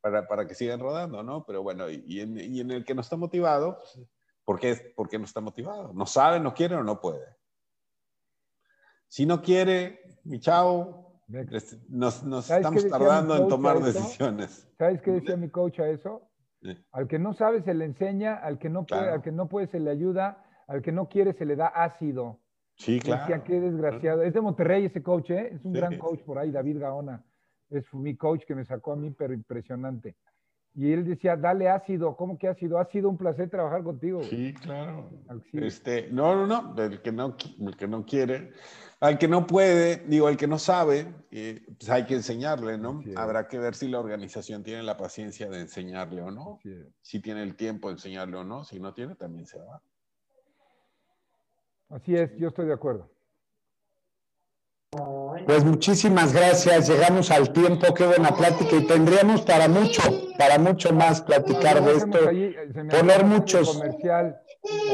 para, 0.00 0.26
para 0.28 0.46
que 0.46 0.54
sigan 0.54 0.78
rodando, 0.80 1.22
¿no? 1.22 1.44
Pero 1.44 1.62
bueno, 1.62 1.88
y, 1.90 2.04
y 2.06 2.20
en, 2.20 2.38
y 2.38 2.60
en 2.60 2.70
el 2.70 2.84
que 2.84 2.94
no 2.94 3.00
está 3.00 3.16
motivado, 3.16 3.78
pues, 3.78 4.06
¿por, 4.44 4.60
qué, 4.60 4.92
¿por 4.96 5.08
qué 5.08 5.18
no 5.18 5.24
está 5.24 5.40
motivado? 5.40 5.92
¿No 5.92 6.06
sabe, 6.06 6.38
no 6.40 6.54
quiere 6.54 6.76
o 6.76 6.82
no 6.84 7.00
puede? 7.00 7.24
Si 9.08 9.26
no 9.26 9.42
quiere, 9.42 10.00
mi 10.24 10.38
es- 10.38 11.11
nos, 11.88 12.24
nos 12.24 12.44
¿Sabes 12.46 12.60
estamos 12.66 12.82
decía 12.84 12.98
tardando 12.98 13.36
en 13.36 13.48
tomar 13.48 13.80
decisiones. 13.80 14.68
¿Sabes 14.78 15.00
qué 15.02 15.12
decía 15.12 15.36
mi 15.36 15.48
coach 15.48 15.80
a 15.80 15.88
eso? 15.88 16.28
Sí. 16.62 16.76
Al 16.92 17.08
que 17.08 17.18
no 17.18 17.32
sabe 17.34 17.62
se 17.62 17.74
le 17.74 17.84
enseña, 17.84 18.34
al 18.36 18.58
que 18.58 18.68
no 18.68 18.84
puede, 18.86 19.02
Claro. 19.02 19.14
al 19.16 19.22
que 19.22 19.32
no 19.32 19.48
puede 19.48 19.66
se 19.66 19.80
le 19.80 19.90
ayuda, 19.90 20.44
al 20.68 20.80
que 20.82 20.92
no 20.92 21.08
quiere 21.08 21.32
se 21.32 21.44
le 21.44 21.56
da 21.56 21.66
ácido. 21.66 22.38
Sí, 22.76 22.94
Decía, 22.98 23.26
claro. 23.26 23.44
qué 23.44 23.60
desgraciado. 23.60 24.22
Es 24.22 24.32
de 24.34 24.40
Monterrey 24.40 24.84
ese 24.86 25.02
coach, 25.02 25.30
¿eh? 25.30 25.48
Es 25.54 25.64
un 25.64 25.72
Sí. 25.72 25.78
gran 25.80 25.98
coach 25.98 26.20
por 26.22 26.38
ahí, 26.38 26.50
David 26.50 26.78
Gaona. 26.80 27.24
Es 27.68 27.84
mi 27.94 28.16
coach 28.16 28.44
que 28.46 28.54
me 28.54 28.64
sacó 28.64 28.92
a 28.92 28.96
mí, 28.96 29.10
pero 29.10 29.34
impresionante. 29.34 30.16
Y 30.74 30.92
él 30.92 31.04
decía, 31.04 31.36
dale 31.36 31.68
ácido. 31.68 32.16
¿Cómo 32.16 32.38
que 32.38 32.48
ácido? 32.48 32.78
Ha 32.78 32.86
sido 32.86 33.10
un 33.10 33.18
placer 33.18 33.50
trabajar 33.50 33.82
contigo. 33.82 34.18
güey. 34.18 34.30
Sí, 34.30 34.54
claro. 34.54 35.10
Sí. 35.50 35.58
Este, 35.58 36.08
no, 36.10 36.46
no, 36.46 36.74
no, 36.74 36.82
el 36.82 37.02
que 37.02 37.12
no, 37.12 37.36
el 37.60 37.76
que 37.76 37.86
no 37.86 38.06
quiere, 38.06 38.52
al 39.00 39.18
que 39.18 39.28
no 39.28 39.46
puede, 39.46 39.96
digo, 40.06 40.28
al 40.28 40.36
que 40.36 40.46
no 40.46 40.58
sabe, 40.58 41.12
eh, 41.30 41.60
pues 41.78 41.90
hay 41.90 42.06
que 42.06 42.14
enseñarle, 42.14 42.78
¿no? 42.78 43.02
Habrá 43.16 43.48
que 43.48 43.58
ver 43.58 43.74
si 43.74 43.88
la 43.88 44.00
organización 44.00 44.62
tiene 44.62 44.82
la 44.82 44.96
paciencia 44.96 45.50
de 45.50 45.60
enseñarle 45.60 46.22
o 46.22 46.30
no, 46.30 46.58
es. 46.64 46.86
si 47.02 47.20
tiene 47.20 47.42
el 47.42 47.54
tiempo 47.56 47.88
de 47.88 47.94
enseñarle 47.94 48.36
o 48.36 48.44
no, 48.44 48.64
si 48.64 48.80
no 48.80 48.94
tiene, 48.94 49.14
también 49.14 49.46
se 49.46 49.58
va. 49.58 49.82
Así 51.90 52.16
es, 52.16 52.34
yo 52.38 52.48
estoy 52.48 52.66
de 52.66 52.72
acuerdo. 52.72 53.10
Pues 55.46 55.64
muchísimas 55.64 56.34
gracias. 56.34 56.88
Llegamos 56.88 57.30
al 57.30 57.50
tiempo. 57.52 57.94
Qué 57.94 58.06
buena 58.06 58.36
plática. 58.36 58.76
Y 58.76 58.86
tendríamos 58.86 59.40
para 59.40 59.66
mucho, 59.66 60.02
para 60.38 60.58
mucho 60.58 60.92
más 60.92 61.20
platicar 61.22 61.82
de 61.84 61.92
esto. 61.96 62.18
poner 62.90 63.24
muchos- 63.24 63.80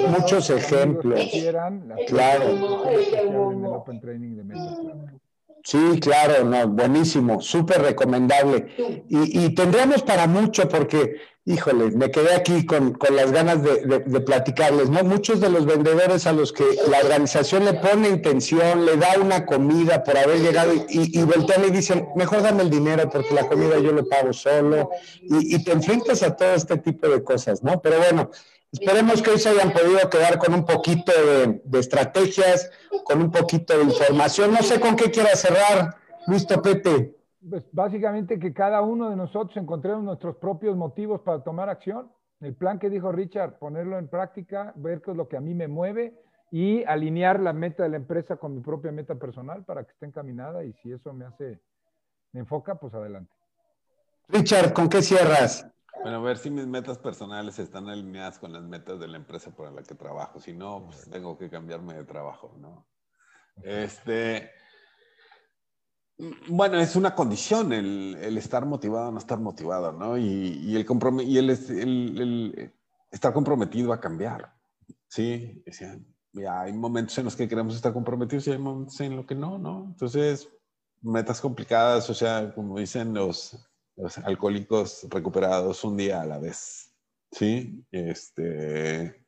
muchos 0.08 0.50
ejemplos. 0.50 1.20
quieran, 1.30 1.88
Claro. 2.06 2.44
Sí, 5.64 6.00
claro, 6.00 6.44
no, 6.44 6.68
buenísimo, 6.68 7.40
súper 7.42 7.82
recomendable. 7.82 8.68
Y, 9.08 9.44
y 9.44 9.54
tendríamos 9.54 10.02
para 10.02 10.26
mucho 10.26 10.68
porque, 10.68 11.16
híjole, 11.48 11.90
me 11.92 12.10
quedé 12.10 12.34
aquí 12.34 12.66
con, 12.66 12.92
con 12.92 13.16
las 13.16 13.32
ganas 13.32 13.62
de, 13.62 14.20
platicarles, 14.20 14.90
¿no? 14.90 15.02
Muchos 15.02 15.40
de 15.40 15.48
los 15.48 15.64
vendedores 15.64 16.26
a 16.26 16.32
los 16.32 16.52
que 16.52 16.64
la 16.90 16.98
organización 16.98 17.64
le 17.64 17.72
pone 17.72 18.08
intención, 18.10 18.84
le 18.84 18.96
da 18.98 19.14
una 19.18 19.46
comida 19.46 20.04
por 20.04 20.18
haber 20.18 20.40
llegado 20.40 20.74
y, 20.74 20.84
y, 20.90 21.18
y 21.18 21.22
voltean 21.22 21.64
y 21.64 21.70
dicen, 21.70 22.08
mejor 22.16 22.42
dame 22.42 22.64
el 22.64 22.70
dinero 22.70 23.08
porque 23.08 23.32
la 23.32 23.48
comida 23.48 23.78
yo 23.78 23.92
lo 23.92 24.06
pago 24.06 24.34
solo. 24.34 24.90
Y, 25.22 25.56
y 25.56 25.64
te 25.64 25.72
enfrentas 25.72 26.22
a 26.22 26.36
todo 26.36 26.52
este 26.54 26.76
tipo 26.76 27.08
de 27.08 27.24
cosas, 27.24 27.62
¿no? 27.62 27.80
Pero 27.80 27.98
bueno, 27.98 28.30
Esperemos 28.70 29.22
que 29.22 29.30
hoy 29.30 29.38
se 29.38 29.48
hayan 29.48 29.72
podido 29.72 30.10
quedar 30.10 30.36
con 30.38 30.52
un 30.52 30.66
poquito 30.66 31.10
de, 31.10 31.62
de 31.64 31.78
estrategias, 31.78 32.70
con 33.04 33.22
un 33.22 33.30
poquito 33.30 33.74
de 33.74 33.84
información. 33.84 34.52
No 34.52 34.62
sé 34.62 34.78
con 34.78 34.94
qué 34.94 35.10
quiera 35.10 35.34
cerrar, 35.36 35.96
Luis 36.26 36.46
Topete. 36.46 37.17
Pues 37.48 37.64
básicamente 37.72 38.38
que 38.38 38.52
cada 38.52 38.80
uno 38.82 39.10
de 39.10 39.16
nosotros 39.16 39.56
encontremos 39.56 40.02
nuestros 40.02 40.36
propios 40.36 40.76
motivos 40.76 41.20
para 41.20 41.42
tomar 41.42 41.68
acción. 41.68 42.10
El 42.40 42.54
plan 42.54 42.78
que 42.78 42.90
dijo 42.90 43.12
Richard, 43.12 43.58
ponerlo 43.58 43.98
en 43.98 44.08
práctica, 44.08 44.72
ver 44.76 45.02
qué 45.02 45.12
es 45.12 45.16
lo 45.16 45.28
que 45.28 45.36
a 45.36 45.40
mí 45.40 45.54
me 45.54 45.68
mueve 45.68 46.14
y 46.50 46.84
alinear 46.84 47.40
la 47.40 47.52
meta 47.52 47.82
de 47.82 47.90
la 47.90 47.96
empresa 47.96 48.36
con 48.36 48.54
mi 48.54 48.60
propia 48.60 48.90
meta 48.90 49.14
personal 49.16 49.64
para 49.64 49.84
que 49.84 49.92
esté 49.92 50.06
encaminada 50.06 50.64
y 50.64 50.72
si 50.74 50.92
eso 50.92 51.12
me 51.12 51.26
hace, 51.26 51.60
me 52.32 52.40
enfoca, 52.40 52.76
pues 52.76 52.94
adelante. 52.94 53.32
Richard, 54.28 54.72
¿con 54.72 54.88
qué 54.88 55.02
cierras? 55.02 55.66
Bueno, 56.02 56.18
a 56.18 56.20
ver 56.22 56.38
si 56.38 56.50
mis 56.50 56.66
metas 56.66 56.98
personales 56.98 57.58
están 57.58 57.88
alineadas 57.88 58.38
con 58.38 58.52
las 58.52 58.62
metas 58.62 59.00
de 59.00 59.08
la 59.08 59.16
empresa 59.16 59.50
para 59.54 59.70
la 59.70 59.82
que 59.82 59.94
trabajo. 59.94 60.38
Si 60.38 60.52
no, 60.52 60.84
pues 60.86 61.08
tengo 61.10 61.36
que 61.36 61.50
cambiarme 61.50 61.94
de 61.94 62.04
trabajo, 62.04 62.54
¿no? 62.58 62.86
Este. 63.62 64.50
Bueno, 66.48 66.80
es 66.80 66.96
una 66.96 67.14
condición 67.14 67.72
el, 67.72 68.36
estar 68.36 68.66
motivado 68.66 69.08
o 69.08 69.12
no 69.12 69.18
estar 69.18 69.38
motivado, 69.38 69.92
¿no? 69.92 70.18
Y, 70.18 70.74
el, 70.74 70.86
y 71.24 71.38
el, 71.38 71.50
el, 71.50 72.74
estar 73.12 73.32
comprometido 73.32 73.92
a 73.92 74.00
cambiar, 74.00 74.52
¿sí? 75.08 75.62
hay 76.48 76.72
momentos 76.72 77.16
en 77.18 77.24
los 77.24 77.36
que 77.36 77.48
queremos 77.48 77.74
estar 77.74 77.92
comprometidos 77.92 78.46
y 78.46 78.52
hay 78.52 78.58
momentos 78.58 79.00
en 79.00 79.16
los 79.16 79.26
que 79.26 79.34
no, 79.34 79.58
¿no? 79.58 79.86
Entonces, 79.86 80.48
metas 81.02 81.40
complicadas, 81.40 82.10
o 82.10 82.14
sea, 82.14 82.52
como 82.54 82.78
dicen 82.78 83.14
los, 83.14 83.56
los 83.96 84.18
alcohólicos 84.18 85.06
recuperados 85.10 85.84
un 85.84 85.96
día 85.96 86.20
a 86.20 86.26
la 86.26 86.38
vez, 86.38 86.94
¿sí? 87.30 87.84
Este, 87.90 89.24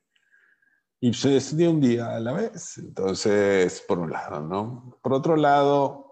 y 1.01 1.11
pues 1.11 1.24
es 1.24 1.57
de 1.57 1.68
un 1.68 1.80
día 1.80 2.16
a 2.16 2.20
la 2.20 2.32
vez. 2.32 2.78
Entonces, 2.78 3.82
por 3.86 3.99
un 3.99 4.11
lado, 4.11 4.41
¿no? 4.41 4.99
Por 5.03 5.14
otro 5.14 5.36
lado, 5.36 6.10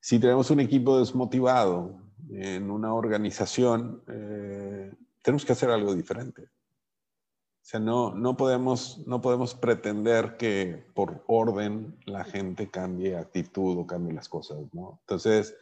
si 0.00 0.18
tenemos 0.18 0.50
un 0.50 0.60
equipo 0.60 0.98
desmotivado 0.98 2.00
en 2.30 2.70
una 2.70 2.94
organización, 2.94 4.02
eh, 4.08 4.92
tenemos 5.22 5.44
que 5.44 5.52
hacer 5.52 5.70
algo 5.70 5.94
diferente. 5.94 6.42
O 6.42 7.66
sea, 7.70 7.78
no, 7.78 8.14
no, 8.14 8.36
podemos, 8.36 9.06
no 9.06 9.20
podemos 9.20 9.54
pretender 9.54 10.36
que 10.38 10.86
por 10.94 11.22
orden 11.26 11.98
la 12.06 12.24
gente 12.24 12.70
cambie 12.70 13.16
actitud 13.16 13.78
o 13.78 13.86
cambie 13.86 14.14
las 14.14 14.28
cosas, 14.28 14.58
¿no? 14.72 14.98
Entonces, 15.02 15.54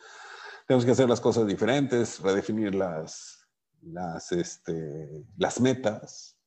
tenemos 0.67 0.85
que 0.85 0.93
hacer 0.93 1.09
las 1.09 1.21
cosas 1.21 1.47
diferentes, 1.47 2.21
redefinir 2.21 2.75
las, 2.75 3.49
las, 3.83 4.31
este, 4.33 5.27
las 5.37 5.61
metas, 5.61 6.38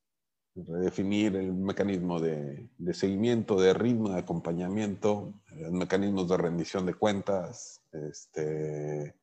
redefinir 0.55 1.35
el 1.35 1.53
mecanismo 1.53 2.19
de, 2.19 2.69
seguimiento, 2.93 3.59
de 3.59 3.73
ritmo, 3.73 4.09
de 4.09 4.19
acompañamiento, 4.19 5.33
los 5.55 5.71
mecanismos 5.71 6.27
de 6.27 6.37
rendición 6.37 6.85
de 6.85 6.93
cuentas. 6.93 7.81
Este, 7.91 9.15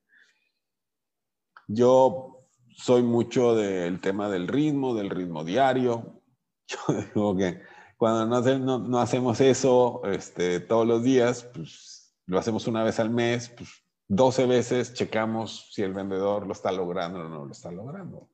yo 1.67 2.49
soy 2.77 3.03
mucho 3.03 3.55
del 3.55 4.01
tema 4.01 4.29
del 4.31 4.49
ritmo, 4.49 4.95
del 4.95 5.11
ritmo 5.11 5.45
diario. 5.45 6.23
Yo 6.69 6.79
digo 7.15 7.37
que 7.37 7.63
cuando 7.97 8.41
no, 8.59 8.79
no, 8.79 9.01
hacemos 9.01 9.41
eso 9.41 10.03
este, 10.05 10.61
todos 10.61 10.87
los 10.87 11.03
días, 11.03 11.49
pues 11.55 12.15
lo 12.27 12.39
hacemos 12.39 12.67
una 12.67 12.85
vez 12.85 13.01
al 13.01 13.09
mes, 13.09 13.49
pues 13.49 13.71
12 14.09 14.47
veces 14.47 14.93
checamos 14.93 15.71
si 15.73 15.83
el 15.83 15.95
vendedor 15.95 16.47
lo 16.47 16.53
está 16.53 16.71
logrando 16.71 17.21
o 17.21 17.29
no 17.29 17.47
lo 17.47 17.53
está 17.53 17.73
logrando 17.73 18.29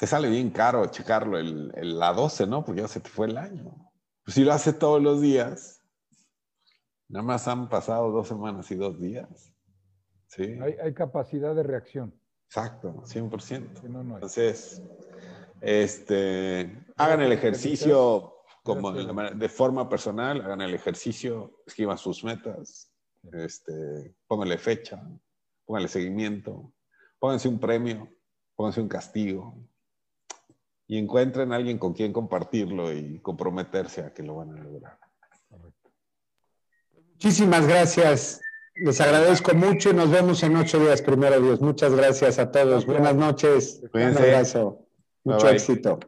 te 0.00 0.06
sale 0.06 0.30
bien 0.30 0.48
caro 0.48 0.86
checarlo 0.86 1.38
el, 1.38 1.98
la 1.98 2.14
12, 2.14 2.46
¿no? 2.46 2.64
Porque 2.64 2.80
ya 2.80 2.88
se 2.88 3.00
te 3.00 3.10
fue 3.10 3.26
el 3.26 3.36
año. 3.36 3.92
Pues 4.24 4.34
si 4.34 4.44
lo 4.44 4.54
hace 4.54 4.72
todos 4.72 5.02
los 5.02 5.20
días, 5.20 5.82
nada 7.08 7.22
más 7.22 7.46
han 7.46 7.68
pasado 7.68 8.10
dos 8.10 8.26
semanas 8.26 8.70
y 8.70 8.76
dos 8.76 8.98
días. 8.98 9.52
¿Sí? 10.26 10.58
Hay, 10.82 10.94
capacidad 10.94 11.54
de 11.54 11.64
reacción. 11.64 12.18
Exacto, 12.46 13.02
100%. 13.02 13.84
Entonces, 14.14 14.82
este, 15.60 16.82
hagan 16.96 17.20
el 17.20 17.32
ejercicio 17.32 18.36
como 18.62 18.92
de, 18.92 19.48
forma 19.50 19.86
personal, 19.90 20.40
hagan 20.40 20.62
el 20.62 20.72
ejercicio, 20.72 21.60
escriban 21.66 21.98
sus 21.98 22.24
metas, 22.24 22.90
este, 23.34 24.16
pónganle 24.26 24.56
fecha, 24.56 24.98
pónganle 25.66 25.88
seguimiento, 25.88 26.72
pónganse 27.18 27.48
un 27.48 27.60
premio, 27.60 28.08
pónganse 28.56 28.80
un 28.80 28.88
castigo, 28.88 29.69
y 30.90 30.98
encuentren 30.98 31.52
a 31.52 31.56
alguien 31.56 31.78
con 31.78 31.92
quien 31.92 32.12
compartirlo 32.12 32.92
y 32.92 33.20
comprometerse 33.20 34.00
a 34.00 34.12
que 34.12 34.24
lo 34.24 34.34
van 34.34 34.58
a 34.58 34.60
lograr. 34.60 34.98
Muchísimas 37.12 37.64
gracias. 37.68 38.40
Les 38.74 39.00
agradezco 39.00 39.54
mucho 39.54 39.90
y 39.90 39.94
nos 39.94 40.10
vemos 40.10 40.42
en 40.42 40.56
ocho 40.56 40.80
días, 40.80 41.00
primero 41.00 41.40
Dios. 41.40 41.60
Muchas 41.60 41.94
gracias 41.94 42.40
a 42.40 42.50
todos. 42.50 42.86
Buenas 42.86 43.14
noches. 43.14 43.80
Un 43.94 44.02
abrazo. 44.02 44.84
Mucho 45.22 45.48
éxito. 45.48 46.00